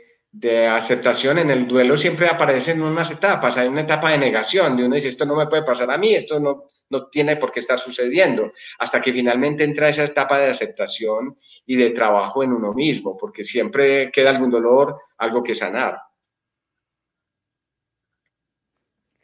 aceptación. 0.70 1.38
En 1.38 1.50
el 1.50 1.66
duelo 1.66 1.96
siempre 1.96 2.26
aparecen 2.28 2.80
unas 2.82 3.10
etapas, 3.10 3.56
hay 3.56 3.68
una 3.68 3.82
etapa 3.82 4.10
de 4.10 4.18
negación, 4.18 4.76
de 4.76 4.84
uno 4.84 4.94
dice, 4.94 5.08
esto 5.08 5.26
no 5.26 5.34
me 5.34 5.46
puede 5.46 5.62
pasar 5.62 5.90
a 5.90 5.98
mí, 5.98 6.14
esto 6.14 6.38
no, 6.38 6.70
no 6.90 7.06
tiene 7.08 7.36
por 7.36 7.50
qué 7.50 7.60
estar 7.60 7.78
sucediendo, 7.78 8.52
hasta 8.78 9.00
que 9.00 9.12
finalmente 9.12 9.64
entra 9.64 9.88
esa 9.88 10.04
etapa 10.04 10.38
de 10.38 10.50
aceptación 10.50 11.38
y 11.66 11.76
de 11.76 11.90
trabajo 11.90 12.42
en 12.42 12.52
uno 12.52 12.72
mismo, 12.72 13.16
porque 13.16 13.44
siempre 13.44 14.10
queda 14.10 14.30
algún 14.30 14.50
dolor, 14.50 14.98
algo 15.18 15.42
que 15.42 15.54
sanar. 15.54 15.98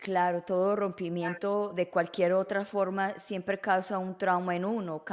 Claro, 0.09 0.41
todo 0.41 0.75
rompimiento 0.75 1.71
de 1.77 1.91
cualquier 1.91 2.33
otra 2.33 2.65
forma 2.65 3.11
siempre 3.19 3.59
causa 3.59 3.99
un 3.99 4.17
trauma 4.17 4.57
en 4.57 4.65
uno. 4.65 5.05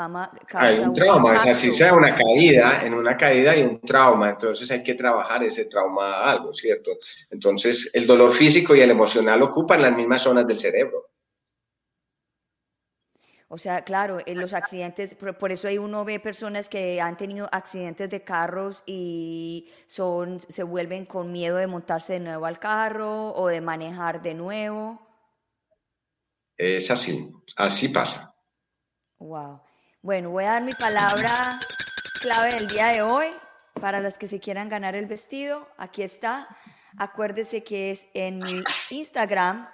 hay 0.54 0.80
un, 0.80 0.93
trauma, 0.93 1.34
o 1.34 1.38
sea, 1.38 1.54
si 1.54 1.70
sea 1.74 1.93
una 1.93 2.16
caída, 2.16 2.82
en 2.82 2.93
una 2.93 3.18
caída 3.18 3.52
hay 3.52 3.64
un 3.64 3.82
trauma, 3.82 4.30
entonces 4.30 4.72
hay 4.72 4.82
que 4.84 4.93
trabajar 4.93 5.43
ese 5.43 5.66
trauma 5.66 6.22
algo, 6.32 6.54
¿cierto? 6.54 6.91
Entonces, 7.30 7.91
el 7.93 8.08
dolor 8.08 8.32
físico 8.32 8.74
y 8.74 8.80
el 8.80 8.91
emocional 8.91 9.41
ocupan 9.41 9.82
las 9.82 9.93
mismas 9.93 10.22
zonas 10.22 10.48
del 10.48 10.60
cerebro. 10.60 11.10
O 13.48 13.60
sea, 13.60 13.84
claro, 13.84 14.18
en 14.26 14.39
los 14.39 14.54
accidentes, 14.54 15.14
por, 15.14 15.38
por 15.38 15.52
eso 15.52 15.68
ahí 15.68 15.78
uno 15.78 16.04
ve 16.04 16.20
personas 16.20 16.68
que 16.68 17.00
han 17.00 17.16
tenido 17.16 17.48
accidentes 17.52 18.10
de 18.10 18.24
carros 18.24 18.82
y 18.88 19.70
son, 19.86 20.39
se 20.39 20.64
vuelven 20.64 21.06
con 21.06 21.32
miedo 21.32 21.58
de 21.58 21.68
montarse 21.68 22.14
de 22.14 22.22
nuevo 22.22 22.48
al 22.48 22.58
carro 22.58 23.34
o 23.36 23.48
de 23.48 23.62
manejar 23.62 24.24
de 24.24 24.34
nuevo. 24.34 25.08
Es 26.58 26.89
así, 26.89 27.32
así 27.56 27.89
pasa. 27.89 28.34
Wow. 29.20 29.62
Bueno, 30.02 30.32
voy 30.32 30.46
a 30.46 30.52
dar 30.52 30.64
mi 30.64 30.72
palabra 30.72 31.30
clave 32.22 32.56
del 32.56 32.68
día 32.68 32.88
de 32.88 33.04
hoy 33.04 33.28
para 33.80 34.00
los 34.00 34.18
que 34.18 34.28
se 34.28 34.39
quieran 34.39 34.70
ganar 34.70 34.96
el 34.96 35.06
vestido. 35.06 35.68
Aquí 35.78 36.02
está. 36.02 36.48
Acuérdese 36.98 37.64
que 37.64 37.91
es 37.91 38.08
en 38.16 38.39
mi 38.39 38.64
Instagram 38.89 39.70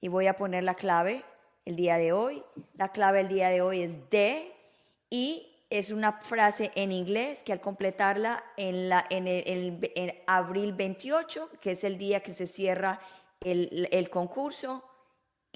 y 0.00 0.08
voy 0.08 0.28
a 0.28 0.36
poner 0.36 0.62
la 0.62 0.74
clave 0.74 1.24
el 1.64 1.76
día 1.76 1.96
de 1.96 2.12
hoy. 2.12 2.42
La 2.76 2.92
clave 2.92 3.18
del 3.18 3.28
día 3.28 3.48
de 3.48 3.62
hoy 3.62 3.82
es 3.82 4.10
de 4.10 4.52
y 5.10 5.50
es 5.70 5.90
una 5.90 6.12
frase 6.12 6.70
en 6.74 6.92
inglés 6.92 7.42
que 7.42 7.52
al 7.52 7.60
completarla 7.60 8.44
en, 8.56 8.88
la, 8.88 9.04
en, 9.10 9.26
el, 9.26 9.90
en 9.94 10.14
abril 10.26 10.72
28, 10.72 11.50
que 11.60 11.72
es 11.72 11.84
el 11.84 11.98
día 11.98 12.20
que 12.20 12.32
se 12.32 12.46
cierra 12.46 13.00
el, 13.40 13.88
el 13.90 14.10
concurso, 14.10 14.84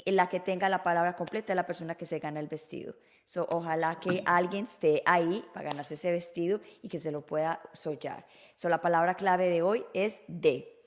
en 0.04 0.16
la 0.16 0.28
que 0.28 0.40
tenga 0.40 0.68
la 0.68 0.82
palabra 0.82 1.16
completa 1.16 1.54
la 1.54 1.66
persona 1.66 1.96
que 1.96 2.06
se 2.06 2.18
gana 2.18 2.40
el 2.40 2.46
vestido. 2.46 2.94
So, 3.24 3.46
ojalá 3.50 3.98
que 4.00 4.22
alguien 4.24 4.64
esté 4.64 5.02
ahí 5.04 5.44
para 5.52 5.70
ganarse 5.70 5.94
ese 5.94 6.11
vestido 6.11 6.61
y 6.82 6.88
que 6.88 6.98
se 6.98 7.11
lo 7.11 7.26
pueda 7.26 7.61
sollar. 7.72 8.24
So, 8.54 8.68
la 8.68 8.80
palabra 8.80 9.16
clave 9.16 9.48
de 9.48 9.62
hoy 9.62 9.84
es 9.92 10.20
de. 10.28 10.77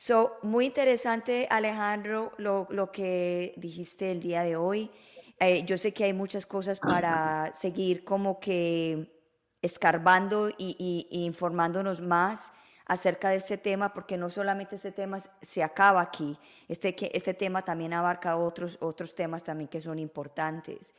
So, 0.00 0.36
muy 0.42 0.66
interesante, 0.66 1.48
Alejandro, 1.50 2.30
lo, 2.38 2.68
lo 2.70 2.92
que 2.92 3.52
dijiste 3.56 4.12
el 4.12 4.20
día 4.20 4.44
de 4.44 4.54
hoy. 4.54 4.92
Eh, 5.40 5.64
yo 5.64 5.76
sé 5.76 5.92
que 5.92 6.04
hay 6.04 6.12
muchas 6.12 6.46
cosas 6.46 6.78
para 6.78 7.52
seguir 7.52 8.04
como 8.04 8.38
que 8.38 9.12
escarbando 9.60 10.50
y, 10.50 10.76
y, 10.78 11.08
y, 11.10 11.24
informándonos 11.24 12.00
más 12.00 12.52
acerca 12.86 13.30
de 13.30 13.38
este 13.38 13.58
tema, 13.58 13.92
porque 13.92 14.16
no 14.16 14.30
solamente 14.30 14.76
este 14.76 14.92
tema 14.92 15.18
se 15.42 15.64
acaba 15.64 16.00
aquí, 16.00 16.38
este, 16.68 16.94
este 17.16 17.34
tema 17.34 17.64
también 17.64 17.92
abarca 17.92 18.36
otros, 18.36 18.78
otros 18.80 19.16
temas 19.16 19.42
también 19.42 19.66
que 19.66 19.80
son 19.80 19.98
importantes. 19.98 20.94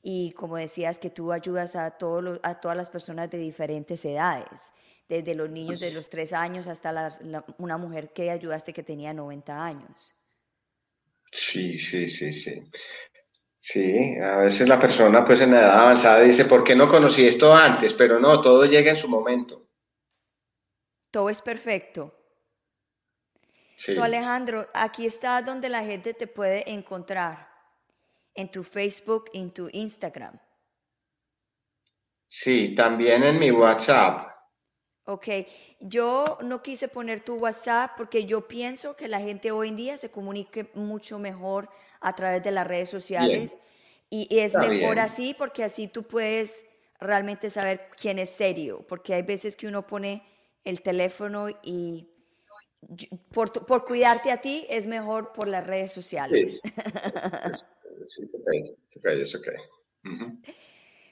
Y 0.00 0.30
como 0.30 0.58
decías, 0.58 1.00
que 1.00 1.10
tú 1.10 1.32
ayudas 1.32 1.74
a, 1.74 1.90
todos 1.90 2.38
a 2.44 2.60
todas 2.60 2.76
las 2.76 2.88
personas 2.88 3.28
de 3.32 3.38
diferentes 3.38 4.04
edades 4.04 4.72
desde 5.08 5.34
los 5.34 5.50
niños 5.50 5.80
de 5.80 5.92
los 5.92 6.08
tres 6.08 6.32
años 6.32 6.66
hasta 6.66 6.92
la, 6.92 7.44
una 7.58 7.76
mujer 7.76 8.12
que 8.12 8.30
ayudaste 8.30 8.72
que 8.72 8.82
tenía 8.82 9.12
90 9.12 9.64
años. 9.64 10.14
Sí, 11.30 11.78
sí, 11.78 12.08
sí, 12.08 12.32
sí. 12.32 12.62
Sí, 13.58 14.16
a 14.18 14.38
veces 14.38 14.68
la 14.68 14.78
persona 14.78 15.24
pues 15.24 15.40
en 15.40 15.54
edad 15.54 15.80
avanzada 15.80 16.20
dice, 16.20 16.44
¿por 16.44 16.62
qué 16.62 16.76
no 16.76 16.86
conocí 16.86 17.26
esto 17.26 17.54
antes? 17.54 17.94
Pero 17.94 18.20
no, 18.20 18.40
todo 18.40 18.66
llega 18.66 18.90
en 18.90 18.96
su 18.96 19.08
momento. 19.08 19.66
Todo 21.10 21.30
es 21.30 21.40
perfecto. 21.40 22.14
Sí. 23.76 23.94
So, 23.94 24.02
Alejandro, 24.02 24.68
aquí 24.74 25.06
está 25.06 25.40
donde 25.42 25.68
la 25.68 25.82
gente 25.82 26.12
te 26.12 26.26
puede 26.26 26.70
encontrar, 26.70 27.48
en 28.34 28.50
tu 28.50 28.62
Facebook, 28.62 29.30
en 29.32 29.50
tu 29.50 29.68
Instagram. 29.72 30.38
Sí, 32.26 32.74
también 32.74 33.22
en 33.22 33.38
mi 33.38 33.50
WhatsApp. 33.50 34.33
Ok, 35.06 35.28
yo 35.80 36.38
no 36.42 36.62
quise 36.62 36.88
poner 36.88 37.20
tu 37.20 37.34
WhatsApp 37.36 37.92
porque 37.96 38.24
yo 38.24 38.48
pienso 38.48 38.96
que 38.96 39.06
la 39.06 39.20
gente 39.20 39.50
hoy 39.50 39.68
en 39.68 39.76
día 39.76 39.98
se 39.98 40.10
comunique 40.10 40.70
mucho 40.72 41.18
mejor 41.18 41.68
a 42.00 42.14
través 42.14 42.42
de 42.42 42.50
las 42.50 42.66
redes 42.66 42.88
sociales 42.88 43.52
bien. 44.10 44.26
y, 44.30 44.38
es 44.38 44.54
Está 44.54 44.60
mejor 44.60 44.94
bien. 44.94 44.98
así 45.00 45.34
porque 45.34 45.62
así 45.62 45.88
tú 45.88 46.04
puedes 46.04 46.64
realmente 47.00 47.50
saber 47.50 47.90
quién 48.00 48.18
es 48.18 48.30
serio, 48.30 48.82
porque 48.88 49.12
hay 49.12 49.22
veces 49.22 49.56
que 49.56 49.66
uno 49.66 49.86
pone 49.86 50.22
el 50.64 50.80
teléfono 50.80 51.48
y 51.62 52.08
por, 53.30 53.52
por 53.66 53.84
cuidarte 53.84 54.30
a 54.30 54.40
ti 54.40 54.66
es 54.70 54.86
mejor 54.86 55.32
por 55.32 55.48
las 55.48 55.66
redes 55.66 55.92
sociales. 55.92 56.62
Sí, 58.04 58.22
okay. 58.34 58.74
okay, 58.96 59.22
okay. 59.22 59.54
Uh 60.04 60.08
-huh. 60.08 60.54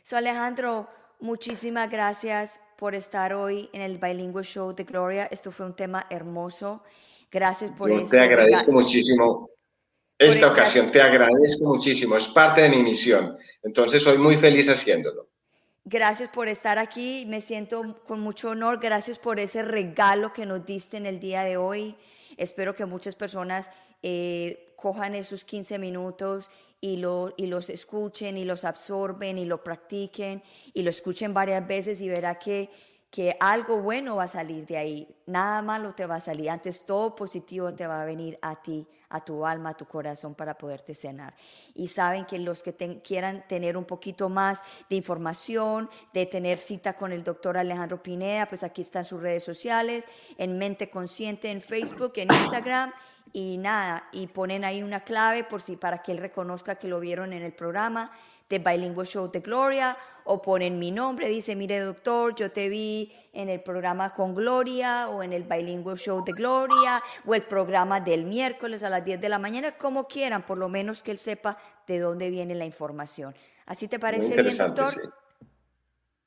So 0.02 0.16
Alejandro, 0.16 0.88
muchísimas 1.20 1.90
gracias 1.90 2.58
por 2.82 2.96
estar 2.96 3.32
hoy 3.32 3.70
en 3.72 3.80
el 3.80 3.96
Bilingual 3.96 4.44
Show 4.44 4.74
de 4.74 4.82
Gloria. 4.82 5.28
Esto 5.30 5.52
fue 5.52 5.66
un 5.66 5.76
tema 5.76 6.04
hermoso. 6.10 6.82
Gracias 7.30 7.70
por 7.78 7.88
Yo 7.88 8.04
te 8.10 8.18
agradezco 8.18 8.58
regalo. 8.66 8.80
muchísimo. 8.80 9.50
Esta 10.18 10.48
por 10.48 10.58
ocasión 10.58 10.90
te 10.90 11.00
agradezco 11.00 11.64
muchísimo. 11.64 12.16
Es 12.16 12.26
parte 12.26 12.62
de 12.62 12.70
mi 12.70 12.82
misión. 12.82 13.38
Entonces 13.62 14.02
soy 14.02 14.18
muy 14.18 14.36
feliz 14.38 14.68
haciéndolo. 14.68 15.28
Gracias 15.84 16.28
por 16.30 16.48
estar 16.48 16.80
aquí. 16.80 17.24
Me 17.28 17.40
siento 17.40 18.02
con 18.04 18.18
mucho 18.18 18.48
honor. 18.48 18.80
Gracias 18.80 19.16
por 19.16 19.38
ese 19.38 19.62
regalo 19.62 20.32
que 20.32 20.44
nos 20.44 20.66
diste 20.66 20.96
en 20.96 21.06
el 21.06 21.20
día 21.20 21.44
de 21.44 21.56
hoy. 21.56 21.94
Espero 22.36 22.74
que 22.74 22.84
muchas 22.84 23.14
personas 23.14 23.70
eh, 24.02 24.74
cojan 24.74 25.14
esos 25.14 25.44
15 25.44 25.78
minutos 25.78 26.50
y, 26.82 26.96
lo, 26.96 27.32
y 27.36 27.46
los 27.46 27.70
escuchen 27.70 28.36
y 28.36 28.44
los 28.44 28.64
absorben 28.64 29.38
y 29.38 29.44
lo 29.44 29.62
practiquen 29.62 30.42
y 30.74 30.82
lo 30.82 30.90
escuchen 30.90 31.32
varias 31.32 31.66
veces 31.66 32.00
y 32.00 32.08
verá 32.08 32.40
que, 32.40 32.70
que 33.08 33.36
algo 33.38 33.80
bueno 33.80 34.16
va 34.16 34.24
a 34.24 34.28
salir 34.28 34.66
de 34.66 34.76
ahí, 34.76 35.16
nada 35.26 35.62
malo 35.62 35.94
te 35.94 36.06
va 36.06 36.16
a 36.16 36.20
salir, 36.20 36.50
antes 36.50 36.84
todo 36.84 37.14
positivo 37.14 37.72
te 37.72 37.86
va 37.86 38.02
a 38.02 38.04
venir 38.04 38.36
a 38.42 38.60
ti, 38.60 38.88
a 39.12 39.24
tu 39.24 39.46
alma, 39.46 39.70
a 39.70 39.76
tu 39.76 39.86
corazón 39.86 40.34
para 40.34 40.56
poderte 40.56 40.94
cenar. 40.94 41.34
Y 41.74 41.88
saben 41.88 42.24
que 42.24 42.38
los 42.38 42.62
que 42.62 42.72
te, 42.72 43.00
quieran 43.02 43.46
tener 43.46 43.76
un 43.76 43.84
poquito 43.84 44.28
más 44.28 44.62
de 44.88 44.96
información, 44.96 45.88
de 46.12 46.26
tener 46.26 46.58
cita 46.58 46.94
con 46.94 47.12
el 47.12 47.22
doctor 47.22 47.58
Alejandro 47.58 48.02
Pineda, 48.02 48.46
pues 48.46 48.62
aquí 48.62 48.80
están 48.80 49.04
sus 49.04 49.20
redes 49.20 49.44
sociales, 49.44 50.04
en 50.38 50.58
Mente 50.58 50.90
Consciente 50.90 51.50
en 51.50 51.60
Facebook, 51.60 52.14
en 52.16 52.32
Instagram 52.32 52.92
y 53.32 53.58
nada, 53.58 54.08
y 54.12 54.26
ponen 54.26 54.64
ahí 54.64 54.82
una 54.82 55.00
clave 55.00 55.44
por 55.44 55.62
si 55.62 55.76
para 55.76 56.02
que 56.02 56.12
él 56.12 56.18
reconozca 56.18 56.76
que 56.76 56.88
lo 56.88 57.00
vieron 57.00 57.32
en 57.32 57.42
el 57.42 57.52
programa 57.52 58.10
de 58.52 58.58
Bilingual 58.58 59.06
Show 59.06 59.30
de 59.30 59.40
Gloria, 59.40 59.96
o 60.24 60.42
ponen 60.42 60.78
mi 60.78 60.90
nombre, 60.90 61.28
dice, 61.28 61.56
mire 61.56 61.80
doctor, 61.80 62.34
yo 62.34 62.52
te 62.52 62.68
vi 62.68 63.10
en 63.32 63.48
el 63.48 63.60
programa 63.62 64.12
con 64.14 64.34
Gloria, 64.34 65.08
o 65.08 65.22
en 65.22 65.32
el 65.32 65.44
Bilingual 65.44 65.96
Show 65.96 66.22
de 66.22 66.32
Gloria, 66.32 67.02
o 67.24 67.34
el 67.34 67.42
programa 67.42 67.98
del 67.98 68.24
miércoles 68.24 68.84
a 68.84 68.90
las 68.90 69.02
10 69.04 69.22
de 69.22 69.28
la 69.30 69.38
mañana, 69.38 69.78
como 69.78 70.06
quieran, 70.06 70.42
por 70.42 70.58
lo 70.58 70.68
menos 70.68 71.02
que 71.02 71.12
él 71.12 71.18
sepa 71.18 71.56
de 71.86 71.98
dónde 71.98 72.28
viene 72.28 72.54
la 72.54 72.66
información. 72.66 73.34
¿Así 73.64 73.88
te 73.88 73.98
parece 73.98 74.36
bien, 74.36 74.56
doctor? 74.56 74.88
Sí. 74.88 75.00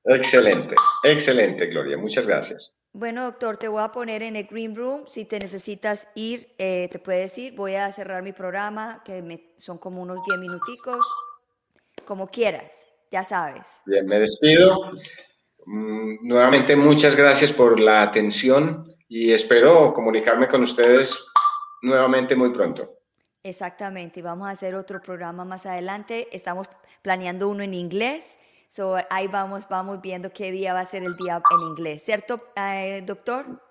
Excelente, 0.05 0.75
excelente, 1.03 1.67
Gloria, 1.67 1.97
muchas 1.97 2.25
gracias. 2.25 2.75
Bueno, 2.91 3.25
doctor, 3.25 3.57
te 3.57 3.67
voy 3.67 3.83
a 3.83 3.91
poner 3.91 4.23
en 4.23 4.37
el 4.37 4.45
Green 4.45 4.73
Room. 4.73 5.03
Si 5.05 5.25
te 5.25 5.37
necesitas 5.37 6.07
ir, 6.15 6.55
eh, 6.57 6.87
te 6.89 6.97
puedes 6.97 7.37
ir. 7.37 7.53
Voy 7.53 7.75
a 7.75 7.91
cerrar 7.91 8.23
mi 8.23 8.31
programa, 8.31 9.01
que 9.03 9.21
me, 9.21 9.53
son 9.57 9.77
como 9.77 10.01
unos 10.01 10.23
10 10.25 10.39
minuticos. 10.39 11.05
Como 12.05 12.27
quieras, 12.27 12.87
ya 13.11 13.23
sabes. 13.23 13.81
Bien, 13.85 14.05
me 14.05 14.19
despido. 14.19 14.91
Mm, 15.65 16.27
nuevamente, 16.27 16.75
muchas 16.75 17.15
gracias 17.15 17.51
por 17.51 17.79
la 17.79 18.03
atención 18.03 18.95
y 19.07 19.33
espero 19.33 19.93
comunicarme 19.93 20.47
con 20.47 20.63
ustedes 20.63 21.25
nuevamente 21.81 22.35
muy 22.35 22.51
pronto. 22.51 22.99
Exactamente, 23.43 24.19
y 24.19 24.23
vamos 24.23 24.47
a 24.47 24.51
hacer 24.51 24.75
otro 24.75 25.01
programa 25.01 25.45
más 25.45 25.65
adelante. 25.65 26.27
Estamos 26.31 26.67
planeando 27.01 27.47
uno 27.47 27.63
en 27.63 27.73
inglés 27.73 28.39
So, 28.67 28.97
ahí 29.09 29.27
vamos, 29.27 29.67
vamos 29.69 30.01
viendo 30.01 30.31
qué 30.33 30.51
día 30.51 30.73
va 30.73 30.81
a 30.81 30.85
ser 30.85 31.03
el 31.03 31.15
día 31.15 31.41
en 31.51 31.61
inglés, 31.61 32.03
¿cierto, 32.03 32.51
eh, 32.55 33.01
doctor? 33.05 33.61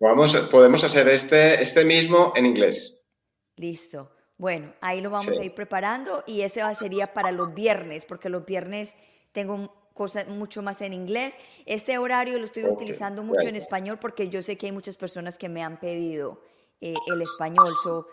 Vamos, 0.00 0.36
podemos 0.50 0.82
hacer 0.82 1.08
este, 1.08 1.62
este 1.62 1.84
mismo 1.84 2.32
en 2.36 2.46
inglés. 2.46 3.00
Listo. 3.56 4.10
Bueno, 4.38 4.72
ahí 4.80 5.00
lo 5.00 5.10
vamos 5.10 5.34
sí. 5.34 5.40
a 5.40 5.44
ir 5.44 5.54
preparando 5.54 6.24
y 6.26 6.42
ese 6.42 6.62
sería 6.74 7.12
para 7.12 7.30
los 7.30 7.54
viernes, 7.54 8.04
porque 8.04 8.28
los 8.28 8.44
viernes 8.44 8.96
tengo 9.32 9.72
cosas 9.94 10.26
mucho 10.28 10.62
más 10.62 10.80
en 10.82 10.92
inglés. 10.92 11.34
Este 11.66 11.98
horario 11.98 12.38
lo 12.38 12.44
estoy 12.44 12.64
okay. 12.64 12.74
utilizando 12.74 13.22
mucho 13.22 13.48
en 13.48 13.56
español 13.56 13.98
porque 13.98 14.28
yo 14.28 14.42
sé 14.42 14.56
que 14.56 14.66
hay 14.66 14.72
muchas 14.72 14.96
personas 14.96 15.38
que 15.38 15.48
me 15.48 15.62
han 15.62 15.78
pedido 15.78 16.42
eh, 16.80 16.94
el 17.06 17.22
español. 17.22 17.74
So, 17.82 18.06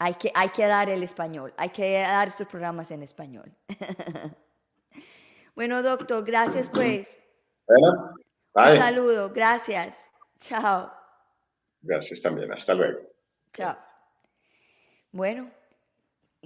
hay, 0.00 0.14
que, 0.14 0.30
hay 0.34 0.48
que 0.48 0.66
dar 0.66 0.88
el 0.88 1.02
español, 1.02 1.52
hay 1.56 1.70
que 1.70 2.00
dar 2.00 2.28
estos 2.28 2.46
programas 2.46 2.90
en 2.90 3.02
español. 3.02 3.52
Bueno, 5.54 5.82
doctor, 5.82 6.24
gracias 6.24 6.70
pues. 6.70 7.18
Bueno, 7.66 8.14
bye. 8.54 8.72
Un 8.72 8.78
saludo, 8.78 9.30
gracias. 9.30 10.10
Chao. 10.38 10.90
Gracias 11.82 12.22
también, 12.22 12.50
hasta 12.50 12.72
luego. 12.72 13.00
Chao. 13.52 13.89
Bueno, 15.12 15.50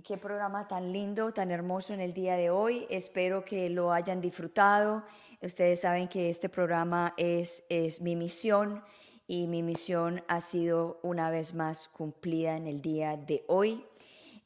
qué 0.03 0.17
programa 0.17 0.67
tan 0.67 0.91
lindo, 0.91 1.35
tan 1.35 1.51
hermoso 1.51 1.93
en 1.93 2.01
el 2.01 2.15
día 2.15 2.35
de 2.37 2.49
hoy. 2.49 2.87
Espero 2.89 3.45
que 3.45 3.69
lo 3.69 3.93
hayan 3.93 4.23
disfrutado. 4.23 5.05
Ustedes 5.43 5.83
saben 5.83 6.09
que 6.09 6.31
este 6.31 6.49
programa 6.49 7.13
es, 7.19 7.63
es 7.69 8.01
mi 8.01 8.17
misión 8.17 8.83
y 9.27 9.49
mi 9.49 9.63
misión 9.63 10.25
ha 10.29 10.41
sido 10.41 10.99
una 11.03 11.29
vez 11.29 11.53
más 11.53 11.89
cumplida 11.89 12.57
en 12.57 12.67
el 12.67 12.81
día 12.81 13.19
de 13.19 13.45
hoy. 13.49 13.85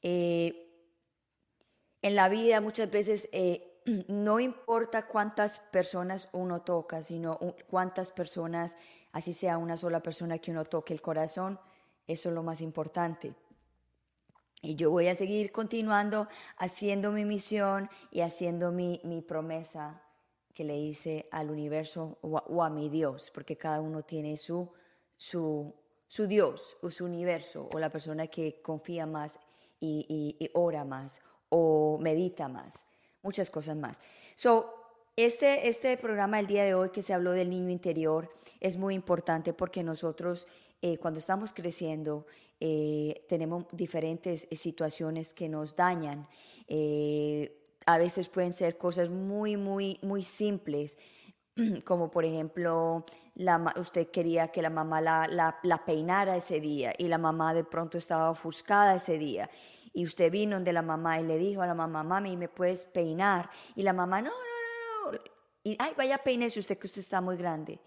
Eh, 0.03 0.69
en 2.03 2.17
la 2.17 2.29
vida 2.29 2.61
muchas 2.61 2.91
veces 2.91 3.29
eh, 3.31 3.81
no 4.09 4.41
importa 4.41 5.07
cuántas 5.07 5.61
personas 5.61 6.29
uno 6.33 6.63
toca, 6.63 7.05
sino 7.05 7.39
cuántas 7.71 8.11
personas, 8.11 8.77
así 9.13 9.33
sea 9.33 9.59
una 9.59 9.77
sola 9.77 10.03
persona 10.03 10.39
que 10.39 10.51
uno 10.51 10.65
toque 10.65 10.93
el 10.93 11.01
corazón, 11.01 11.61
eso 12.09 12.31
es 12.31 12.35
lo 12.35 12.43
más 12.43 12.61
importante. 12.61 13.33
Y 14.63 14.75
yo 14.75 14.91
voy 14.91 15.07
a 15.07 15.15
seguir 15.15 15.53
continuando 15.53 16.29
haciendo 16.57 17.13
mi 17.13 17.25
misión 17.25 17.89
y 18.11 18.23
haciendo 18.23 18.73
mi, 18.73 19.01
mi 19.05 19.23
promesa 19.23 20.03
que 20.53 20.65
le 20.65 20.77
hice 20.77 21.29
al 21.31 21.51
universo 21.51 22.19
o 22.21 22.65
a, 22.65 22.69
mi 22.69 22.89
Dios, 22.89 23.31
porque 23.33 23.57
cada 23.57 23.81
uno 23.81 24.03
tiene 24.03 24.37
su, 24.37 24.69
su, 25.17 25.73
su, 26.09 26.27
Dios 26.27 26.77
o 26.83 26.91
su 26.91 27.05
universo 27.05 27.69
o 27.73 27.79
la 27.79 27.91
persona 27.91 28.27
que 28.27 28.61
confía 28.61 29.07
más 29.07 29.39
y, 29.79 30.37
y, 30.41 30.51
ora 30.55 30.85
más 30.85 31.23
o 31.49 31.97
medita 32.01 32.49
más, 32.49 32.87
muchas 33.23 33.51
cosas 33.51 33.77
más. 33.77 34.01
So, 34.35 34.75
este, 35.15 35.69
este 35.69 35.97
programa 35.97 36.41
el 36.41 36.49
día 36.49 36.65
de 36.65 36.75
hoy 36.75 36.91
que 36.91 37.05
se 37.05 37.15
habló 37.15 37.31
del 37.31 37.51
niño 37.51 37.71
interior 37.71 38.29
es 38.59 38.77
muy 38.77 38.97
importante 38.97 39.53
porque 39.53 39.85
nosotros 39.85 40.49
eh, 40.83 40.99
cuando 40.99 41.21
estamos 41.21 41.53
creciendo 41.53 42.27
eh, 42.61 43.25
tenemos 43.29 43.67
diferentes 43.73 44.49
situaciones 44.51 45.33
que 45.33 45.49
nos 45.49 45.77
dañan. 45.77 46.29
Eh, 46.67 47.55
a 47.87 47.99
veces 47.99 48.29
pueden 48.29 48.53
ser 48.53 48.77
cosas 48.77 49.09
muy, 49.09 49.57
muy, 49.57 49.99
muy 50.03 50.23
simples, 50.23 50.99
como 51.85 52.11
por 52.11 52.25
ejemplo, 52.25 53.05
la, 53.35 53.73
usted 53.79 54.09
quería 54.11 54.49
que 54.49 54.61
la 54.61 54.71
mamá 54.71 55.01
la, 55.01 55.59
la, 55.63 55.85
peinara 55.85 56.37
ese 56.37 56.61
día 56.61 56.93
y 56.99 57.09
la 57.09 57.19
mamá 57.19 57.55
de 57.55 57.65
pronto 57.65 57.97
estaba 57.97 58.31
ofuscada 58.31 58.97
ese 58.97 59.19
día. 59.19 59.49
Y 59.93 60.05
usted 60.05 60.31
vino 60.31 60.57
donde 60.57 60.73
la 60.73 60.83
mamá 60.83 61.21
y 61.21 61.25
le 61.25 61.39
dijo 61.39 61.63
a 61.63 61.67
la 61.67 61.75
mamá, 61.75 62.03
mami, 62.03 62.37
¿me 62.37 62.49
puedes 62.49 62.85
peinar? 62.87 63.49
Y 63.75 63.83
la 63.83 63.93
mamá, 63.93 64.21
no, 64.21 64.31
no, 64.31 65.07
no, 65.07 65.13
no. 65.13 65.19
Y, 65.65 65.77
ay, 65.79 65.93
vaya 65.97 66.19
peínese 66.19 66.61
usted 66.61 66.79
que 66.79 66.87
usted 66.87 67.01
está 67.01 67.21
muy 67.21 67.37
grande. 67.37 67.81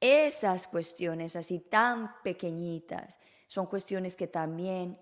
Esas 0.00 0.66
cuestiones 0.66 1.36
así 1.36 1.60
tan 1.60 2.20
pequeñitas 2.22 3.18
son 3.48 3.66
cuestiones 3.66 4.14
que 4.14 4.28
también 4.28 4.98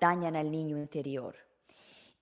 dañan 0.00 0.36
al 0.36 0.50
niño 0.50 0.78
interior. 0.78 1.36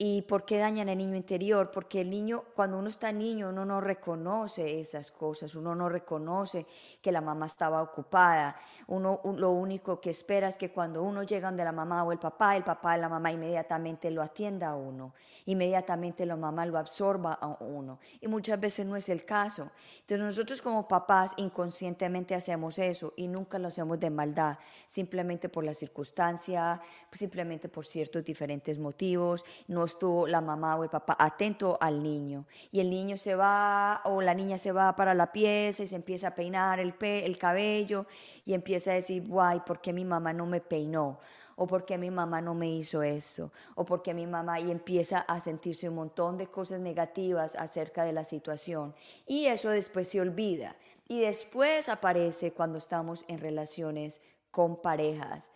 ¿Y 0.03 0.22
por 0.22 0.46
qué 0.46 0.57
dañan 0.57 0.88
al 0.88 0.96
niño 0.96 1.14
interior? 1.14 1.70
Porque 1.70 2.01
el 2.01 2.09
niño, 2.09 2.44
cuando 2.55 2.78
uno 2.78 2.88
está 2.88 3.12
niño, 3.12 3.51
uno 3.51 3.66
no 3.66 3.82
reconoce 3.82 4.80
esas 4.80 5.12
cosas, 5.12 5.55
uno 5.55 5.74
no 5.74 5.90
reconoce 5.90 6.64
que 7.03 7.12
la 7.12 7.20
mamá 7.20 7.44
estaba 7.44 7.82
ocupada. 7.82 8.57
Uno 8.86 9.20
lo 9.36 9.51
único 9.51 10.01
que 10.01 10.09
espera 10.09 10.48
es 10.48 10.57
que 10.57 10.70
cuando 10.70 11.03
uno 11.03 11.22
llega 11.22 11.53
de 11.53 11.64
la 11.64 11.72
mamá 11.72 12.03
o 12.03 12.12
el 12.12 12.18
papá, 12.18 12.57
el 12.57 12.64
papá 12.64 12.96
y 12.96 13.01
la 13.03 13.11
mamá 13.11 13.30
inmediatamente 13.30 14.11
lo 14.11 14.22
atienda 14.22 14.70
a 14.70 14.74
uno, 14.74 15.12
inmediatamente 15.44 16.24
la 16.24 16.36
mamá 16.36 16.64
lo 16.64 16.78
absorba 16.78 17.34
a 17.34 17.62
uno. 17.62 17.98
Y 18.22 18.26
muchas 18.26 18.59
veces 18.59 18.86
no 18.86 18.96
es 18.96 19.11
el 19.11 19.26
caso. 19.26 19.70
Entonces 20.01 20.24
nosotros 20.24 20.62
como 20.62 20.88
papás 20.88 21.32
inconscientemente 21.36 22.34
hacemos 22.34 22.78
eso 22.78 23.12
y 23.16 23.28
nunca 23.28 23.59
lo 23.59 23.68
hacemos 23.68 24.01
de 24.01 24.09
maldad, 24.09 24.57
simplemente 24.86 25.51
por 25.51 25.62
la 25.62 25.74
circunstancia, 25.74 26.80
simplemente 27.12 27.68
por 27.68 27.84
ciertos 27.84 28.24
diferentes 28.24 28.78
motivos. 28.78 29.44
No 29.68 29.89
estuvo 29.91 30.26
la 30.26 30.41
mamá 30.41 30.76
o 30.76 30.84
el 30.84 30.91
papá 30.91 31.16
atento 31.18 31.76
al 31.80 32.03
niño. 32.03 32.47
Y 32.72 32.80
el 32.80 32.88
niño 32.88 33.16
se 33.16 33.34
va 33.34 34.01
o 34.05 34.22
la 34.22 34.34
niña 34.34 34.57
se 34.59 34.72
va 34.72 34.97
para 34.97 35.14
la 35.14 35.30
pieza 35.32 35.82
y 35.82 35.86
se 35.86 35.97
empieza 35.97 36.28
a 36.28 36.34
peinar 36.34 36.80
el, 36.80 36.95
el 37.01 37.38
cabello 37.38 38.07
y 38.45 38.55
empieza 38.55 38.93
a 38.93 38.95
decir, 38.95 39.26
guay, 39.26 39.61
¿por 39.61 39.80
qué 39.80 39.93
mi 39.93 40.05
mamá 40.05 40.32
no 40.32 40.47
me 40.47 40.61
peinó? 40.61 41.18
o 41.62 41.66
por 41.66 41.84
qué 41.84 41.99
mi 41.99 42.11
mamá 42.11 42.41
no 42.41 42.55
me 42.55 42.70
hizo 42.70 43.03
eso, 43.03 43.53
o 43.74 43.84
por 43.84 44.01
qué 44.01 44.14
mi 44.14 44.26
mamá, 44.26 44.59
y 44.61 44.70
empieza 44.70 45.18
a 45.18 45.41
sentirse 45.41 45.91
un 45.91 45.97
montón 45.97 46.38
de 46.38 46.47
cosas 46.47 46.80
negativas 46.80 47.55
acerca 47.55 48.03
de 48.03 48.14
la 48.14 48.24
situación. 48.24 48.95
Y 49.26 49.45
eso 49.45 49.68
después 49.68 50.09
se 50.09 50.22
olvida. 50.22 50.74
Y 51.07 51.20
después 51.20 51.91
aparece 51.91 52.53
cuando 52.53 52.78
estamos 52.78 53.26
en 53.28 53.41
relaciones 53.41 54.22
con 54.51 54.80
parejas 54.80 55.51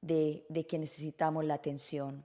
de, 0.00 0.46
de 0.48 0.66
que 0.66 0.78
necesitamos 0.78 1.44
la 1.44 1.54
atención. 1.54 2.24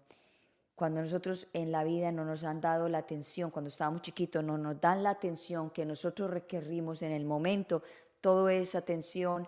Cuando 0.75 1.01
nosotros 1.01 1.47
en 1.53 1.71
la 1.71 1.85
vida 1.85 2.11
no 2.11 2.25
nos 2.25 2.43
han 2.43 2.59
dado 2.59 2.89
la 2.89 2.97
atención, 2.97 3.49
cuando 3.49 3.69
estábamos 3.69 4.01
chiquitos, 4.01 4.43
no 4.43 4.57
nos 4.57 4.79
dan 4.81 5.03
la 5.03 5.11
atención 5.11 5.69
que 5.69 5.85
nosotros 5.85 6.29
requerimos 6.29 7.01
en 7.01 7.13
el 7.13 7.23
momento, 7.23 7.81
toda 8.19 8.53
esa 8.53 8.79
atención 8.79 9.47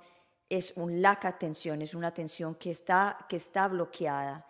es 0.49 0.71
un 0.77 1.01
lack 1.01 1.25
atención, 1.25 1.81
es 1.81 1.93
una 1.93 2.07
atención 2.07 2.55
que 2.55 2.71
está, 2.71 3.17
que 3.27 3.35
está 3.35 3.67
bloqueada. 3.67 4.45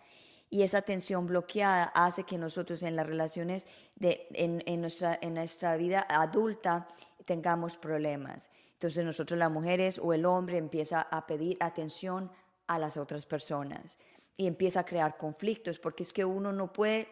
Y 0.50 0.62
esa 0.62 0.78
atención 0.78 1.26
bloqueada 1.26 1.84
hace 1.94 2.22
que 2.22 2.38
nosotros 2.38 2.84
en 2.84 2.94
las 2.94 3.06
relaciones, 3.06 3.66
de, 3.96 4.28
en, 4.34 4.62
en, 4.64 4.80
nuestra, 4.80 5.18
en 5.20 5.34
nuestra 5.34 5.76
vida 5.76 6.06
adulta, 6.08 6.86
tengamos 7.24 7.76
problemas. 7.76 8.50
Entonces 8.74 9.04
nosotros 9.04 9.36
las 9.36 9.50
mujeres 9.50 9.98
o 9.98 10.12
el 10.12 10.24
hombre 10.24 10.58
empieza 10.58 11.00
a 11.00 11.26
pedir 11.26 11.56
atención 11.60 12.30
a 12.68 12.78
las 12.78 12.96
otras 12.96 13.26
personas 13.26 13.98
y 14.38 14.46
empieza 14.46 14.80
a 14.80 14.86
crear 14.86 15.18
conflictos, 15.18 15.80
porque 15.80 16.04
es 16.04 16.12
que 16.12 16.24
uno 16.24 16.52
no 16.52 16.72
puede, 16.72 17.08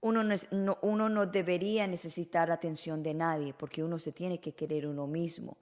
uno 0.00 0.22
no, 0.22 0.78
uno 0.80 1.08
no 1.08 1.26
debería 1.26 1.86
necesitar 1.88 2.50
atención 2.50 3.02
de 3.02 3.12
nadie, 3.12 3.52
porque 3.52 3.82
uno 3.82 3.98
se 3.98 4.12
tiene 4.12 4.38
que 4.38 4.52
querer 4.52 4.86
uno 4.86 5.08
mismo. 5.08 5.58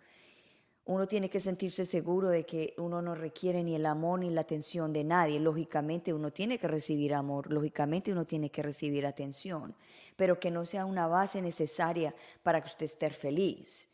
Uno 0.85 1.09
tiene 1.09 1.31
que 1.31 1.41
sentirse 1.41 1.87
seguro 1.87 2.29
de 2.29 2.45
que 2.45 2.75
uno 2.77 3.01
no 3.01 3.15
requiere 3.15 3.65
ni 3.65 3.75
el 3.75 3.87
amor 3.87 4.21
ni 4.21 4.29
la 4.29 4.43
atención 4.43 4.93
de 4.93 5.03
nadie. 5.03 5.41
Lógicamente 5.41 6.13
uno 6.13 6.31
tiene 6.31 6.59
que 6.59 6.69
recibir 6.69 7.15
amor, 7.15 7.51
lógicamente 7.51 8.13
uno 8.13 8.27
tiene 8.27 8.51
que 8.51 8.63
recibir 8.63 9.07
atención, 9.07 9.75
pero 10.15 10.39
que 10.39 10.51
no 10.51 10.67
sea 10.67 10.85
una 10.85 11.07
base 11.07 11.41
necesaria 11.41 12.15
para 12.43 12.61
que 12.61 12.67
usted 12.67 12.85
esté 12.85 13.09
feliz. 13.09 13.89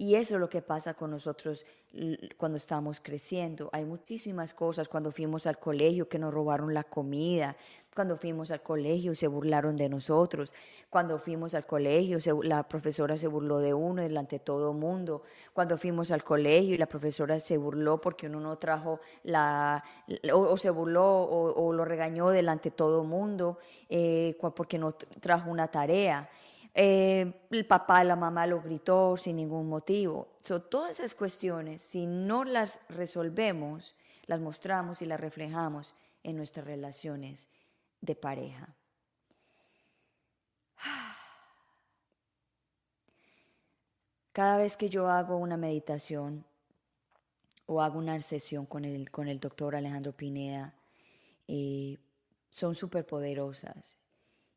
Y 0.00 0.14
eso 0.14 0.36
es 0.36 0.40
lo 0.40 0.48
que 0.48 0.62
pasa 0.62 0.94
con 0.94 1.10
nosotros 1.10 1.66
cuando 2.36 2.56
estamos 2.56 3.00
creciendo. 3.00 3.68
Hay 3.72 3.84
muchísimas 3.84 4.54
cosas. 4.54 4.88
Cuando 4.88 5.10
fuimos 5.10 5.48
al 5.48 5.58
colegio 5.58 6.08
que 6.08 6.20
nos 6.20 6.32
robaron 6.32 6.72
la 6.72 6.84
comida. 6.84 7.56
Cuando 7.92 8.16
fuimos 8.16 8.52
al 8.52 8.62
colegio 8.62 9.16
se 9.16 9.26
burlaron 9.26 9.76
de 9.76 9.88
nosotros. 9.88 10.54
Cuando 10.88 11.18
fuimos 11.18 11.52
al 11.54 11.66
colegio 11.66 12.18
la 12.44 12.62
profesora 12.68 13.16
se 13.16 13.26
burló 13.26 13.58
de 13.58 13.74
uno 13.74 14.00
delante 14.00 14.36
de 14.36 14.44
todo 14.44 14.70
el 14.70 14.78
mundo. 14.78 15.24
Cuando 15.52 15.76
fuimos 15.76 16.12
al 16.12 16.22
colegio 16.22 16.76
y 16.76 16.78
la 16.78 16.86
profesora 16.86 17.40
se 17.40 17.56
burló 17.56 18.00
porque 18.00 18.28
uno 18.28 18.38
no 18.38 18.56
trajo 18.56 19.00
la... 19.24 19.82
o, 20.32 20.56
se 20.56 20.70
burló 20.70 21.24
o, 21.24 21.72
lo 21.72 21.84
regañó 21.84 22.28
delante 22.28 22.70
de 22.70 22.76
todo 22.76 23.02
el 23.02 23.08
mundo 23.08 23.58
eh, 23.88 24.38
porque 24.54 24.78
no 24.78 24.92
trajo 24.92 25.50
una 25.50 25.66
tarea. 25.66 26.30
Eh, 26.80 27.34
el 27.50 27.66
papá, 27.66 28.04
la 28.04 28.14
mamá 28.14 28.46
lo 28.46 28.62
gritó 28.62 29.16
sin 29.16 29.34
ningún 29.34 29.68
motivo. 29.68 30.28
todas 30.70 31.00
esas 31.00 31.16
cuestiones, 31.16 31.82
si 31.82 32.06
no 32.06 32.44
las 32.44 32.78
resolvemos, 32.88 33.96
las 34.26 34.38
mostramos 34.38 35.02
y 35.02 35.06
las 35.06 35.18
reflejamos 35.18 35.96
en 36.22 36.36
nuestras 36.36 36.66
relaciones 36.66 37.48
de 38.00 38.14
pareja. 38.14 38.76
Cada 44.32 44.56
vez 44.56 44.76
que 44.76 44.88
yo 44.88 45.08
hago 45.08 45.36
una 45.36 45.56
meditación 45.56 46.44
o 47.66 47.82
hago 47.82 47.98
una 47.98 48.20
sesión 48.20 48.66
con 48.66 48.84
el, 48.84 49.10
con 49.10 49.26
el 49.26 49.40
doctor 49.40 49.74
Alejandro 49.74 50.12
Pineda, 50.12 50.76
eh, 51.48 51.98
son 52.50 52.76
súper 52.76 53.04
poderosas 53.04 53.96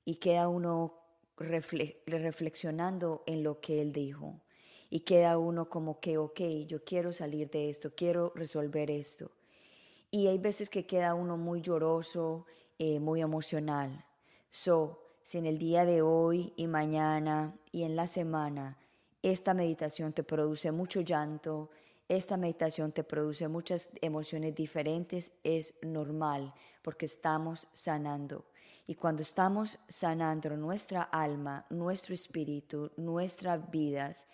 y 0.06 0.18
queda 0.18 0.48
uno 0.48 1.01
reflexionando 1.42 3.24
en 3.26 3.44
lo 3.44 3.60
que 3.60 3.82
él 3.82 3.92
dijo. 3.92 4.42
Y 4.90 5.02
queda 5.02 5.38
uno 5.38 5.70
como 5.70 6.00
que, 6.00 6.18
ok, 6.18 6.42
yo 6.68 6.84
quiero 6.84 7.14
salir 7.14 7.50
de 7.50 7.70
esto, 7.70 7.94
quiero 7.96 8.34
resolver 8.36 8.92
esto. 8.92 9.32
Y 10.10 10.28
hay 10.28 10.38
veces 10.38 10.70
que 10.70 10.86
queda 10.86 11.14
uno 11.14 11.38
muy 11.38 11.62
lloroso, 11.62 12.46
eh, 12.78 13.00
muy 13.00 13.22
emocional. 13.22 14.06
So, 14.50 15.02
si 15.24 15.38
en 15.38 15.46
el 15.46 15.58
día 15.58 15.86
de 15.86 16.02
hoy 16.02 16.52
y 16.58 16.68
mañana 16.68 17.56
y 17.72 17.84
en 17.84 17.96
la 17.96 18.08
semana 18.08 18.78
esta 19.22 19.54
meditación 19.54 20.14
te 20.14 20.24
produce 20.24 20.72
mucho 20.72 21.02
llanto, 21.02 21.70
esta 22.10 22.36
meditación 22.36 22.92
te 22.92 23.06
produce 23.06 23.48
muchas 23.48 23.90
emociones 24.02 24.54
diferentes, 24.54 25.32
es 25.44 25.76
normal 25.82 26.54
porque 26.82 27.06
estamos 27.06 27.68
sanando. 27.72 28.44
Y 28.92 28.96
cuando 28.96 29.22
estamos 29.22 29.80
sanando 29.88 30.50
nuestra 30.58 31.04
alma, 31.04 31.66
nuestro 31.70 32.14
espíritu, 32.14 32.92
nuestras 32.98 33.72
vidas, 33.72 34.28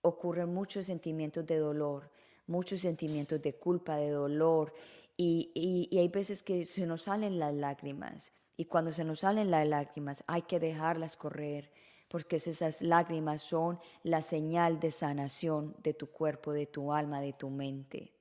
ocurren 0.00 0.52
muchos 0.52 0.86
sentimientos 0.86 1.46
de 1.46 1.58
dolor, 1.58 2.10
muchos 2.48 2.80
sentimientos 2.80 3.40
de 3.40 3.54
culpa, 3.54 3.94
de 3.94 4.10
dolor, 4.10 4.74
y, 5.16 5.88
hay 5.96 6.08
veces 6.08 6.42
que 6.42 6.64
se 6.64 6.84
nos 6.84 7.02
salen 7.02 7.38
las 7.38 7.54
lágrimas. 7.54 8.32
Y 8.56 8.64
cuando 8.64 8.90
se 8.90 9.04
nos 9.04 9.20
salen 9.20 9.52
las 9.52 9.68
lágrimas, 9.68 10.24
hay 10.26 10.42
que 10.42 10.58
dejarlas 10.58 11.16
correr, 11.16 11.70
porque 12.08 12.34
esas 12.34 12.82
lágrimas 12.82 13.40
son 13.40 13.78
la 14.02 14.20
señal 14.20 14.80
de 14.80 14.90
sanación 14.90 15.76
de 15.80 15.94
tu 15.94 16.08
cuerpo, 16.08 16.52
de 16.52 16.66
tu 16.66 16.92
alma, 16.92 17.20
de 17.20 17.34
tu 17.34 17.50
mente. 17.50 18.11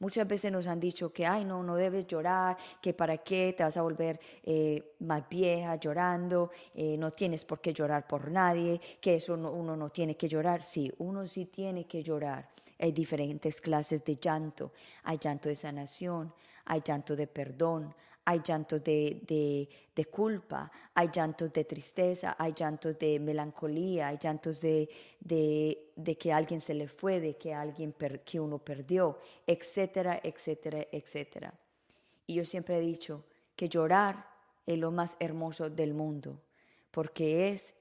Muchas 0.00 0.26
veces 0.26 0.50
nos 0.50 0.66
han 0.66 0.80
dicho 0.80 1.12
que, 1.12 1.26
ay, 1.26 1.44
no, 1.44 1.62
no 1.62 1.76
debes 1.76 2.06
llorar, 2.06 2.56
que 2.80 2.94
para 2.94 3.18
qué 3.18 3.54
te 3.56 3.62
vas 3.62 3.76
a 3.76 3.82
volver 3.82 4.18
eh, 4.42 4.94
más 5.00 5.28
vieja 5.28 5.76
llorando, 5.76 6.50
eh, 6.74 6.96
no 6.96 7.10
tienes 7.10 7.44
por 7.44 7.60
qué 7.60 7.74
llorar 7.74 8.06
por 8.06 8.30
nadie, 8.30 8.80
que 8.98 9.16
eso 9.16 9.34
uno 9.34 9.76
no 9.76 9.90
tiene 9.90 10.16
que 10.16 10.26
llorar. 10.26 10.62
Sí, 10.62 10.90
uno 10.98 11.26
sí 11.26 11.44
tiene 11.46 11.84
que 11.84 12.02
llorar. 12.02 12.48
Hay 12.78 12.92
diferentes 12.92 13.60
clases 13.60 14.02
de 14.02 14.16
llanto. 14.16 14.72
Hay 15.04 15.18
llanto 15.18 15.50
de 15.50 15.56
sanación, 15.56 16.32
hay 16.64 16.80
llanto 16.82 17.14
de 17.14 17.26
perdón, 17.26 17.94
hay 18.30 18.42
llantos 18.44 18.84
de, 18.84 19.68
culpa, 20.08 20.70
hay 20.94 21.08
llantos 21.12 21.52
de 21.52 21.64
tristeza, 21.64 22.36
hay 22.38 22.52
llantos 22.52 22.96
de 22.96 23.18
melancolía, 23.18 24.06
hay 24.06 24.18
llantos 24.18 24.60
de, 24.60 24.88
que 26.16 26.32
alguien 26.32 26.60
se 26.60 26.74
le 26.74 26.86
fue, 26.86 27.18
de 27.18 27.36
que 27.36 27.52
alguien 27.52 27.92
que 28.24 28.38
uno 28.38 28.58
perdió, 28.58 29.18
etcétera, 29.44 30.20
etcétera, 30.22 30.86
etcétera. 30.92 31.52
Y 32.28 32.34
yo 32.34 32.44
siempre 32.44 32.78
he 32.78 32.80
dicho 32.80 33.24
que 33.56 33.68
llorar 33.68 34.24
es 34.64 34.78
lo 34.78 34.92
más 34.92 35.16
hermoso 35.18 35.68
del 35.68 35.92
mundo, 35.92 36.40
porque 36.92 37.48
es 37.48 37.74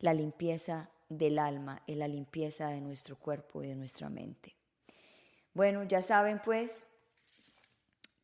la 0.00 0.12
limpieza 0.12 0.90
del 1.08 1.38
alma, 1.38 1.80
es 1.86 1.96
la 1.96 2.08
limpieza 2.08 2.70
de 2.70 2.80
nuestro 2.80 3.14
cuerpo 3.14 3.62
y 3.62 3.68
de 3.68 3.76
nuestra 3.76 4.08
mente. 4.08 4.56
Bueno, 5.54 5.84
ya 5.84 6.02
saben 6.02 6.40
pues 6.44 6.84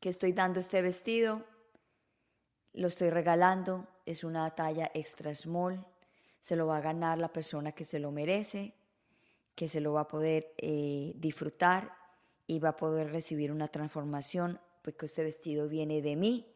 que 0.00 0.08
estoy 0.08 0.32
dando 0.32 0.58
este 0.58 0.82
vestido 0.82 1.44
lo 2.74 2.88
estoy 2.88 3.10
regalando, 3.10 3.86
es 4.06 4.24
una 4.24 4.50
talla 4.54 4.90
extra 4.94 5.34
small, 5.34 5.84
se 6.40 6.56
lo 6.56 6.66
va 6.66 6.78
a 6.78 6.80
ganar 6.80 7.18
la 7.18 7.32
persona 7.32 7.72
que 7.72 7.84
se 7.84 7.98
lo 7.98 8.10
merece, 8.10 8.74
que 9.54 9.68
se 9.68 9.80
lo 9.80 9.92
va 9.92 10.02
a 10.02 10.08
poder 10.08 10.54
eh, 10.58 11.12
disfrutar 11.16 11.92
y 12.46 12.58
va 12.60 12.70
a 12.70 12.76
poder 12.76 13.10
recibir 13.10 13.52
una 13.52 13.68
transformación, 13.68 14.60
porque 14.82 15.06
este 15.06 15.24
vestido 15.24 15.68
viene 15.68 16.00
de 16.00 16.16
mí, 16.16 16.46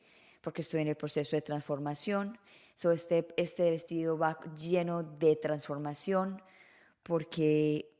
porque 0.40 0.62
estoy 0.62 0.82
en 0.82 0.88
el 0.88 0.96
proceso 0.96 1.36
de 1.36 1.42
transformación. 1.42 2.38
So 2.74 2.92
este, 2.92 3.28
este 3.36 3.70
vestido 3.70 4.16
va 4.16 4.38
lleno 4.56 5.02
de 5.02 5.36
transformación, 5.36 6.40
porque 7.02 7.91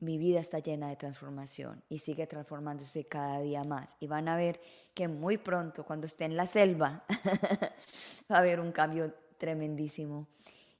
mi 0.00 0.16
vida 0.16 0.40
está 0.40 0.58
llena 0.58 0.88
de 0.88 0.96
transformación 0.96 1.82
y 1.88 1.98
sigue 1.98 2.26
transformándose 2.26 3.04
cada 3.04 3.40
día 3.40 3.64
más. 3.64 3.96
Y 4.00 4.06
van 4.06 4.28
a 4.28 4.36
ver 4.36 4.60
que 4.94 5.08
muy 5.08 5.36
pronto, 5.36 5.84
cuando 5.84 6.06
esté 6.06 6.24
en 6.24 6.36
la 6.36 6.46
selva, 6.46 7.04
va 8.30 8.36
a 8.36 8.38
haber 8.38 8.60
un 8.60 8.72
cambio 8.72 9.12
tremendísimo. 9.38 10.26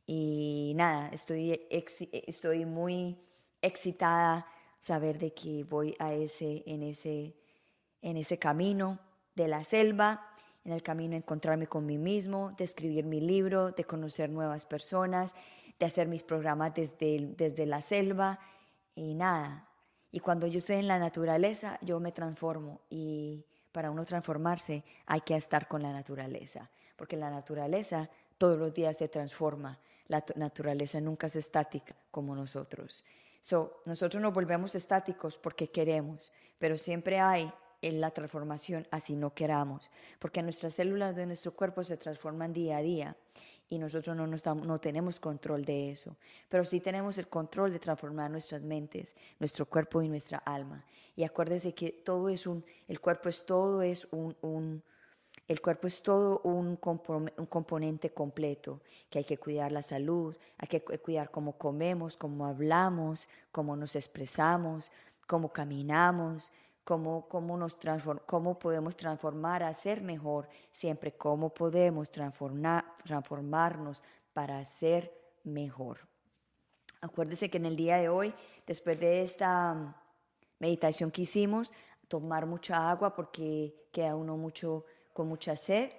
Y 0.06 0.72
nada, 0.74 1.10
estoy, 1.10 1.60
estoy 1.70 2.64
muy 2.64 3.18
excitada 3.60 4.46
saber 4.80 5.18
de 5.18 5.34
que 5.34 5.64
voy 5.64 5.94
a 5.98 6.14
ese, 6.14 6.62
en, 6.66 6.82
ese, 6.82 7.36
en 8.00 8.16
ese 8.16 8.38
camino 8.38 8.98
de 9.34 9.48
la 9.48 9.64
selva, 9.64 10.26
en 10.64 10.72
el 10.72 10.82
camino 10.82 11.12
de 11.12 11.18
encontrarme 11.18 11.66
con 11.66 11.84
mí 11.84 11.98
mismo, 11.98 12.54
de 12.56 12.64
escribir 12.64 13.04
mi 13.04 13.20
libro, 13.20 13.72
de 13.72 13.84
conocer 13.84 14.30
nuevas 14.30 14.64
personas, 14.64 15.34
de 15.78 15.86
hacer 15.86 16.08
mis 16.08 16.22
programas 16.22 16.74
desde, 16.74 17.34
desde 17.36 17.66
la 17.66 17.82
selva 17.82 18.40
y 18.94 19.14
nada. 19.14 19.68
Y 20.12 20.20
cuando 20.20 20.46
yo 20.46 20.58
estoy 20.58 20.76
en 20.76 20.88
la 20.88 20.98
naturaleza, 20.98 21.78
yo 21.82 22.00
me 22.00 22.12
transformo 22.12 22.80
y 22.90 23.44
para 23.72 23.90
uno 23.90 24.04
transformarse 24.04 24.84
hay 25.06 25.20
que 25.20 25.36
estar 25.36 25.68
con 25.68 25.82
la 25.82 25.92
naturaleza, 25.92 26.70
porque 26.96 27.16
la 27.16 27.30
naturaleza 27.30 28.10
todos 28.38 28.58
los 28.58 28.74
días 28.74 28.96
se 28.96 29.08
transforma, 29.08 29.78
la 30.08 30.24
naturaleza 30.34 31.00
nunca 31.00 31.28
es 31.28 31.36
estática 31.36 31.94
como 32.10 32.34
nosotros. 32.34 33.04
So, 33.40 33.80
nosotros 33.86 34.20
nos 34.20 34.34
volvemos 34.34 34.74
estáticos 34.74 35.38
porque 35.38 35.70
queremos, 35.70 36.32
pero 36.58 36.76
siempre 36.76 37.20
hay 37.20 37.52
en 37.82 38.00
la 38.00 38.10
transformación 38.10 38.86
así 38.90 39.14
no 39.14 39.32
queramos, 39.32 39.90
porque 40.18 40.42
nuestras 40.42 40.74
células 40.74 41.16
de 41.16 41.26
nuestro 41.26 41.52
cuerpo 41.52 41.82
se 41.82 41.96
transforman 41.96 42.52
día 42.52 42.78
a 42.78 42.82
día 42.82 43.16
y 43.70 43.78
nosotros 43.78 44.16
no, 44.16 44.26
no 44.26 44.80
tenemos 44.80 45.20
control 45.20 45.64
de 45.64 45.92
eso, 45.92 46.16
pero 46.48 46.64
sí 46.64 46.80
tenemos 46.80 47.16
el 47.18 47.28
control 47.28 47.72
de 47.72 47.78
transformar 47.78 48.28
nuestras 48.30 48.60
mentes, 48.62 49.14
nuestro 49.38 49.64
cuerpo 49.64 50.02
y 50.02 50.08
nuestra 50.08 50.38
alma. 50.38 50.84
Y 51.14 51.22
acuérdese 51.22 51.72
que 51.72 51.92
todo 51.92 52.28
es 52.28 52.48
un, 52.48 52.64
el 52.88 53.00
cuerpo 53.00 53.28
es 53.28 53.46
todo, 53.46 53.80
es 53.82 54.08
un, 54.10 54.36
un 54.42 54.82
el 55.46 55.60
cuerpo 55.60 55.86
es 55.86 56.02
todo 56.02 56.40
un, 56.44 56.78
un, 56.78 57.46
componente 57.46 58.10
completo, 58.10 58.80
que 59.08 59.18
hay 59.18 59.24
que 59.24 59.38
cuidar 59.38 59.70
la 59.70 59.82
salud, 59.82 60.36
hay 60.58 60.68
que 60.68 60.80
cuidar 60.80 61.30
cómo 61.30 61.56
comemos, 61.56 62.16
cómo 62.16 62.46
hablamos, 62.46 63.28
cómo 63.52 63.76
nos 63.76 63.96
expresamos, 63.96 64.92
cómo 65.26 65.52
caminamos, 65.52 66.52
cómo, 66.84 67.28
cómo, 67.28 67.56
nos 67.56 67.76
cómo 68.26 68.58
podemos 68.58 68.96
transformar 68.96 69.62
a 69.62 69.74
ser 69.74 70.02
mejor, 70.02 70.48
siempre 70.72 71.12
cómo 71.12 71.50
podemos 71.50 72.10
transformar, 72.10 72.84
transformarnos 73.04 74.02
para 74.32 74.64
ser 74.64 75.12
mejor. 75.44 75.98
Acuérdese 77.00 77.48
que 77.48 77.58
en 77.58 77.66
el 77.66 77.76
día 77.76 77.96
de 77.96 78.08
hoy, 78.08 78.34
después 78.66 78.98
de 79.00 79.22
esta 79.22 79.74
mm, 79.74 79.94
meditación 80.58 81.10
que 81.10 81.22
hicimos, 81.22 81.72
tomar 82.08 82.46
mucha 82.46 82.90
agua 82.90 83.14
porque 83.14 83.88
queda 83.92 84.16
uno 84.16 84.36
mucho 84.36 84.84
con 85.12 85.28
mucha 85.28 85.56
sed 85.56 85.90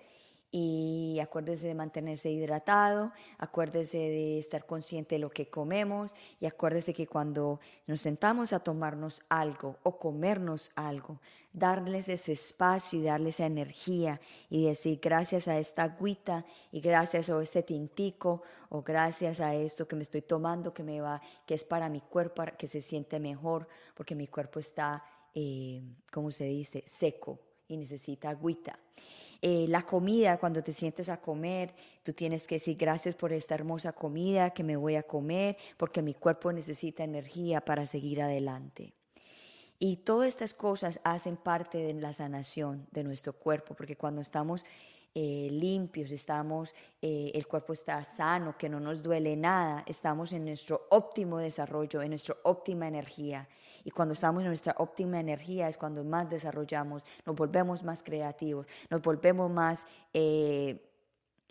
y 0.52 1.18
acuérdese 1.22 1.68
de 1.68 1.76
mantenerse 1.76 2.30
hidratado, 2.30 3.14
acuérdese 3.38 3.98
de 3.98 4.38
estar 4.38 4.66
consciente 4.66 5.16
de 5.16 5.20
lo 5.20 5.30
que 5.30 5.50
comemos 5.50 6.14
y 6.42 6.46
acuérdese 6.46 6.94
que 6.94 7.08
cuando 7.08 7.62
nos 7.88 8.02
sentamos 8.02 8.52
a 8.52 8.60
tomarnos 8.60 9.22
algo 9.30 9.78
o 9.84 9.98
comernos 9.98 10.72
algo, 10.76 11.22
darles 11.54 12.10
ese 12.10 12.34
espacio 12.34 13.00
y 13.00 13.04
darles 13.04 13.36
esa 13.36 13.46
energía 13.46 14.20
y 14.50 14.66
decir 14.66 15.00
gracias 15.02 15.48
a 15.48 15.58
esta 15.58 15.84
agüita 15.84 16.46
y 16.72 16.82
gracias 16.82 17.30
a 17.30 17.42
este 17.42 17.64
tintico 17.64 18.42
o 18.70 18.82
gracias 18.82 19.40
a 19.40 19.56
esto 19.56 19.88
que 19.88 19.96
me 19.96 20.04
estoy 20.04 20.22
tomando 20.22 20.74
que 20.74 20.84
me 20.84 21.00
va, 21.00 21.22
que 21.46 21.54
es 21.54 21.64
para 21.64 21.88
mi 21.88 22.02
cuerpo, 22.02 22.44
que 22.58 22.68
se 22.68 22.82
siente 22.82 23.22
mejor 23.22 23.70
porque 23.96 24.16
mi 24.16 24.28
cuerpo 24.28 24.60
está, 24.60 25.04
eh, 25.34 25.82
como 26.12 26.30
se 26.30 26.44
dice, 26.44 26.84
seco 26.86 27.40
y 27.70 27.78
necesita 27.78 28.30
agüita. 28.30 28.78
Eh, 29.42 29.66
la 29.68 29.84
comida, 29.84 30.38
cuando 30.38 30.64
te 30.64 30.72
sientes 30.72 31.10
a 31.10 31.20
comer, 31.20 31.74
tú 32.04 32.14
tienes 32.14 32.46
que 32.46 32.56
decir 32.56 32.78
gracias 32.78 33.16
por 33.16 33.34
esta 33.34 33.56
hermosa 33.56 33.92
comida 33.92 34.52
que 34.52 34.64
me 34.64 34.76
voy 34.76 34.96
a 34.96 35.04
comer, 35.04 35.58
porque 35.78 36.04
mi 36.04 36.14
cuerpo 36.14 36.52
necesita 36.52 37.04
energía 37.04 37.62
para 37.62 37.88
seguir 37.88 38.22
adelante. 38.22 38.94
Y 39.80 39.98
todas 39.98 40.28
estas 40.28 40.54
cosas 40.54 41.00
hacen 41.04 41.38
parte 41.38 41.80
de 41.80 41.94
la 41.96 42.14
sanación 42.14 42.88
de 42.92 43.04
nuestro 43.04 43.34
cuerpo, 43.34 43.74
porque 43.74 43.98
cuando 43.98 44.22
estamos 44.22 44.64
eh, 45.14 45.50
limpios, 45.52 46.10
estamos, 46.12 46.74
eh, 47.02 47.32
el 47.34 47.46
cuerpo 47.46 47.74
está 47.74 48.02
sano, 48.02 48.56
que 48.58 48.70
no 48.70 48.80
nos 48.80 49.04
duele 49.04 49.36
nada, 49.36 49.84
estamos 49.86 50.32
en 50.32 50.46
nuestro 50.46 50.88
óptimo 50.90 51.38
desarrollo, 51.38 52.02
en 52.02 52.12
nuestra 52.12 52.38
óptima 52.44 52.88
energía. 52.88 53.46
Y 53.84 53.92
cuando 53.92 54.14
estamos 54.14 54.42
en 54.42 54.48
nuestra 54.48 54.74
óptima 54.78 55.20
energía 55.20 55.68
es 55.68 55.78
cuando 55.78 56.04
más 56.06 56.30
desarrollamos, 56.30 57.06
nos 57.26 57.36
volvemos 57.36 57.84
más 57.84 58.02
creativos, 58.04 58.68
nos 58.90 59.02
volvemos 59.02 59.52
más... 59.52 59.86
Eh, 60.14 60.88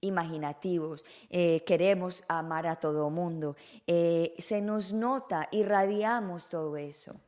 imaginativos, 0.02 1.04
queremos 1.28 2.24
amar 2.26 2.66
a 2.66 2.76
todo 2.76 3.10
mundo, 3.10 3.54
se 3.86 4.62
nos 4.62 4.94
nota, 4.94 5.46
irradiamos 5.52 6.48
todo 6.48 6.74
eso. 6.78 7.20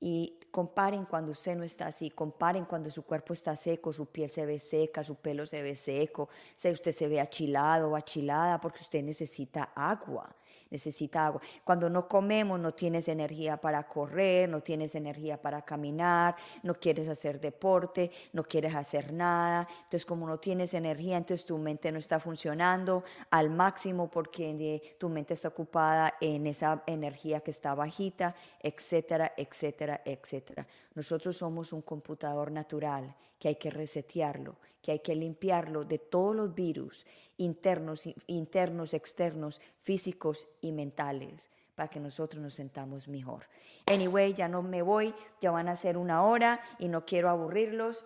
Y 0.00 0.39
comparen 0.50 1.04
cuando 1.04 1.32
usted 1.32 1.56
no 1.56 1.64
está 1.64 1.86
así, 1.86 2.10
comparen 2.10 2.64
cuando 2.64 2.90
su 2.90 3.04
cuerpo 3.04 3.32
está 3.32 3.54
seco, 3.54 3.92
su 3.92 4.06
piel 4.06 4.30
se 4.30 4.44
ve 4.46 4.58
seca, 4.58 5.04
su 5.04 5.16
pelo 5.16 5.46
se 5.46 5.62
ve 5.62 5.74
seco, 5.76 6.28
si 6.56 6.70
usted 6.70 6.92
se 6.92 7.08
ve 7.08 7.20
achilado 7.20 7.90
o 7.90 7.96
achilada 7.96 8.60
porque 8.60 8.80
usted 8.80 9.02
necesita 9.02 9.70
agua 9.74 10.34
necesita 10.70 11.26
agua. 11.26 11.40
Cuando 11.64 11.90
no 11.90 12.08
comemos 12.08 12.58
no 12.58 12.72
tienes 12.72 13.08
energía 13.08 13.56
para 13.56 13.86
correr, 13.86 14.48
no 14.48 14.62
tienes 14.62 14.94
energía 14.94 15.40
para 15.40 15.62
caminar, 15.62 16.36
no 16.62 16.74
quieres 16.74 17.08
hacer 17.08 17.40
deporte, 17.40 18.10
no 18.32 18.44
quieres 18.44 18.74
hacer 18.74 19.12
nada. 19.12 19.68
Entonces 19.84 20.06
como 20.06 20.26
no 20.26 20.38
tienes 20.38 20.74
energía, 20.74 21.16
entonces 21.16 21.44
tu 21.44 21.58
mente 21.58 21.92
no 21.92 21.98
está 21.98 22.20
funcionando 22.20 23.04
al 23.30 23.50
máximo 23.50 24.10
porque 24.10 24.96
tu 24.98 25.08
mente 25.08 25.34
está 25.34 25.48
ocupada 25.48 26.14
en 26.20 26.46
esa 26.46 26.82
energía 26.86 27.40
que 27.40 27.50
está 27.50 27.74
bajita, 27.74 28.34
etcétera, 28.60 29.32
etcétera, 29.36 30.00
etcétera. 30.04 30.66
Nosotros 30.94 31.36
somos 31.36 31.72
un 31.72 31.82
computador 31.82 32.50
natural 32.50 33.14
que 33.38 33.48
hay 33.48 33.56
que 33.56 33.70
resetearlo, 33.70 34.56
que 34.82 34.92
hay 34.92 34.98
que 35.00 35.14
limpiarlo 35.14 35.82
de 35.82 35.98
todos 35.98 36.36
los 36.36 36.54
virus 36.54 37.06
internos, 37.40 38.02
internos, 38.26 38.92
externos, 38.92 39.60
físicos 39.82 40.46
y 40.60 40.72
mentales 40.72 41.50
para 41.74 41.88
que 41.88 42.00
nosotros 42.00 42.42
nos 42.42 42.54
sentamos 42.54 43.08
mejor. 43.08 43.46
Anyway, 43.86 44.34
ya 44.34 44.48
no 44.48 44.62
me 44.62 44.82
voy, 44.82 45.14
ya 45.40 45.50
van 45.50 45.68
a 45.68 45.76
ser 45.76 45.96
una 45.96 46.22
hora 46.22 46.60
y 46.78 46.88
no 46.88 47.06
quiero 47.06 47.30
aburrirlos. 47.30 48.04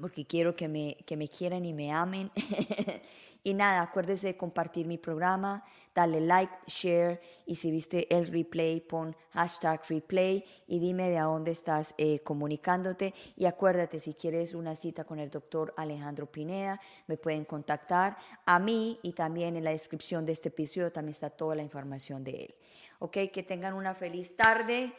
Porque 0.00 0.26
quiero 0.26 0.54
que 0.54 0.68
me, 0.68 0.96
que 1.06 1.16
me 1.16 1.28
quieran 1.28 1.64
y 1.64 1.72
me 1.72 1.90
amen. 1.92 2.30
y 3.44 3.54
nada, 3.54 3.82
acuérdese 3.82 4.28
de 4.28 4.36
compartir 4.36 4.86
mi 4.86 4.98
programa, 4.98 5.64
darle 5.94 6.20
like, 6.20 6.52
share 6.66 7.20
y 7.46 7.54
si 7.56 7.70
viste 7.70 8.14
el 8.14 8.26
replay, 8.28 8.80
pon 8.80 9.16
hashtag 9.32 9.82
replay 9.88 10.44
y 10.66 10.78
dime 10.78 11.08
de 11.08 11.18
a 11.18 11.24
dónde 11.24 11.50
estás 11.50 11.94
eh, 11.98 12.20
comunicándote. 12.20 13.14
Y 13.36 13.46
acuérdate, 13.46 13.98
si 13.98 14.14
quieres 14.14 14.54
una 14.54 14.74
cita 14.74 15.04
con 15.04 15.18
el 15.18 15.30
doctor 15.30 15.74
Alejandro 15.76 16.26
Pineda, 16.26 16.80
me 17.06 17.16
pueden 17.16 17.44
contactar 17.44 18.16
a 18.44 18.58
mí 18.58 18.98
y 19.02 19.12
también 19.12 19.56
en 19.56 19.64
la 19.64 19.70
descripción 19.70 20.24
de 20.26 20.32
este 20.32 20.48
episodio 20.48 20.92
también 20.92 21.12
está 21.12 21.30
toda 21.30 21.54
la 21.54 21.62
información 21.62 22.22
de 22.22 22.44
él. 22.44 22.54
Ok, 23.00 23.16
que 23.32 23.42
tengan 23.42 23.74
una 23.74 23.94
feliz 23.94 24.36
tarde. 24.36 24.92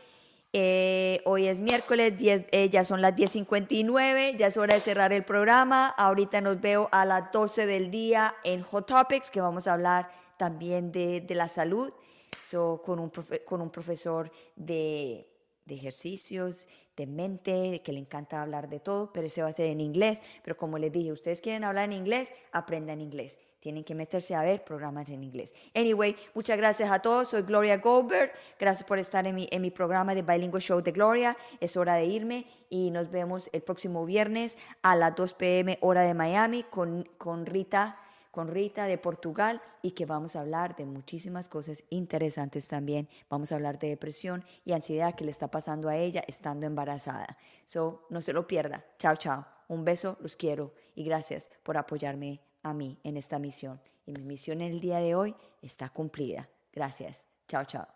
Eh, 0.51 1.21
hoy 1.25 1.47
es 1.47 1.59
miércoles, 1.59 2.17
10, 2.17 2.45
eh, 2.51 2.69
ya 2.69 2.83
son 2.83 3.03
las 3.03 3.15
10.59, 3.15 4.35
ya 4.35 4.47
es 4.47 4.57
hora 4.57 4.73
de 4.73 4.81
cerrar 4.81 5.13
el 5.13 5.23
programa. 5.23 5.89
Ahorita 5.89 6.41
nos 6.41 6.59
veo 6.59 6.89
a 6.91 7.05
las 7.05 7.31
12 7.31 7.67
del 7.67 7.91
día 7.91 8.33
en 8.43 8.63
Hot 8.63 8.87
Topics, 8.87 9.29
que 9.29 9.41
vamos 9.41 9.67
a 9.67 9.73
hablar 9.73 10.09
también 10.37 10.91
de, 10.91 11.21
de 11.21 11.35
la 11.35 11.47
salud, 11.47 11.93
so, 12.41 12.81
con, 12.83 12.97
un 12.97 13.11
con 13.45 13.61
un 13.61 13.69
profesor 13.69 14.31
de, 14.55 15.27
de 15.69 15.75
ejercicios, 15.75 16.67
de 16.97 17.07
mente, 17.07 17.81
que 17.83 17.93
le 17.93 17.99
encanta 17.99 18.41
hablar 18.41 18.67
de 18.67 18.81
todo, 18.81 19.13
pero 19.13 19.27
ese 19.27 19.41
va 19.41 19.47
a 19.47 19.53
ser 19.53 19.67
en 19.67 19.79
inglés. 19.79 20.21
Pero 20.43 20.57
como 20.57 20.77
les 20.77 20.91
dije, 20.91 21.13
ustedes 21.13 21.39
quieren 21.39 21.63
hablar 21.63 21.85
en 21.85 21.93
inglés, 21.93 22.33
aprendan 22.51 22.99
inglés. 22.99 23.39
Tienen 23.61 23.83
que 23.83 23.95
meterse 23.95 24.35
a 24.35 24.41
ver 24.41 24.63
programas 24.63 25.09
en 25.09 25.23
inglés. 25.23 25.53
Anyway, 25.75 26.15
muchas 26.33 26.57
gracias 26.57 26.91
a 26.91 26.99
todos. 26.99 27.29
Soy 27.29 27.43
Gloria 27.43 27.77
Goldberg. 27.77 28.31
Gracias 28.57 28.87
por 28.87 28.99
estar 28.99 29.25
en 29.27 29.35
mi, 29.35 29.47
en 29.51 29.61
mi 29.61 29.69
programa 29.69 30.15
de 30.15 30.21
Bilingual 30.21 30.61
Show 30.61 30.81
de 30.81 30.91
Gloria. 30.91 31.37
Es 31.59 31.77
hora 31.77 31.95
de 31.95 32.05
irme 32.05 32.47
y 32.69 32.89
nos 32.91 33.11
vemos 33.11 33.49
el 33.53 33.61
próximo 33.61 34.05
viernes 34.05 34.57
a 34.81 34.95
las 34.95 35.15
2 35.15 35.33
p.m. 35.33 35.77
hora 35.81 36.03
de 36.03 36.13
Miami 36.13 36.63
con, 36.63 37.07
con 37.17 37.45
Rita 37.45 37.97
con 38.31 38.47
Rita 38.47 38.85
de 38.85 38.97
Portugal 38.97 39.61
y 39.81 39.91
que 39.91 40.05
vamos 40.05 40.35
a 40.35 40.41
hablar 40.41 40.75
de 40.75 40.85
muchísimas 40.85 41.49
cosas 41.49 41.83
interesantes 41.89 42.67
también. 42.67 43.09
Vamos 43.29 43.51
a 43.51 43.55
hablar 43.55 43.79
de 43.79 43.89
depresión 43.89 44.43
y 44.65 44.73
ansiedad 44.73 45.15
que 45.15 45.25
le 45.25 45.31
está 45.31 45.49
pasando 45.49 45.89
a 45.89 45.97
ella 45.97 46.23
estando 46.27 46.65
embarazada. 46.65 47.37
So, 47.65 48.05
no 48.09 48.21
se 48.21 48.33
lo 48.33 48.47
pierda. 48.47 48.85
Chao, 48.97 49.15
chao. 49.15 49.45
Un 49.67 49.85
beso, 49.85 50.17
los 50.21 50.35
quiero 50.35 50.73
y 50.95 51.03
gracias 51.03 51.49
por 51.63 51.77
apoyarme 51.77 52.41
a 52.63 52.73
mí 52.73 52.99
en 53.03 53.17
esta 53.17 53.39
misión. 53.39 53.79
Y 54.05 54.13
mi 54.13 54.23
misión 54.23 54.61
en 54.61 54.73
el 54.73 54.79
día 54.79 54.99
de 54.99 55.15
hoy 55.15 55.35
está 55.61 55.89
cumplida. 55.89 56.49
Gracias. 56.73 57.27
Chao, 57.47 57.65
chao. 57.65 57.87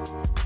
you 0.00 0.39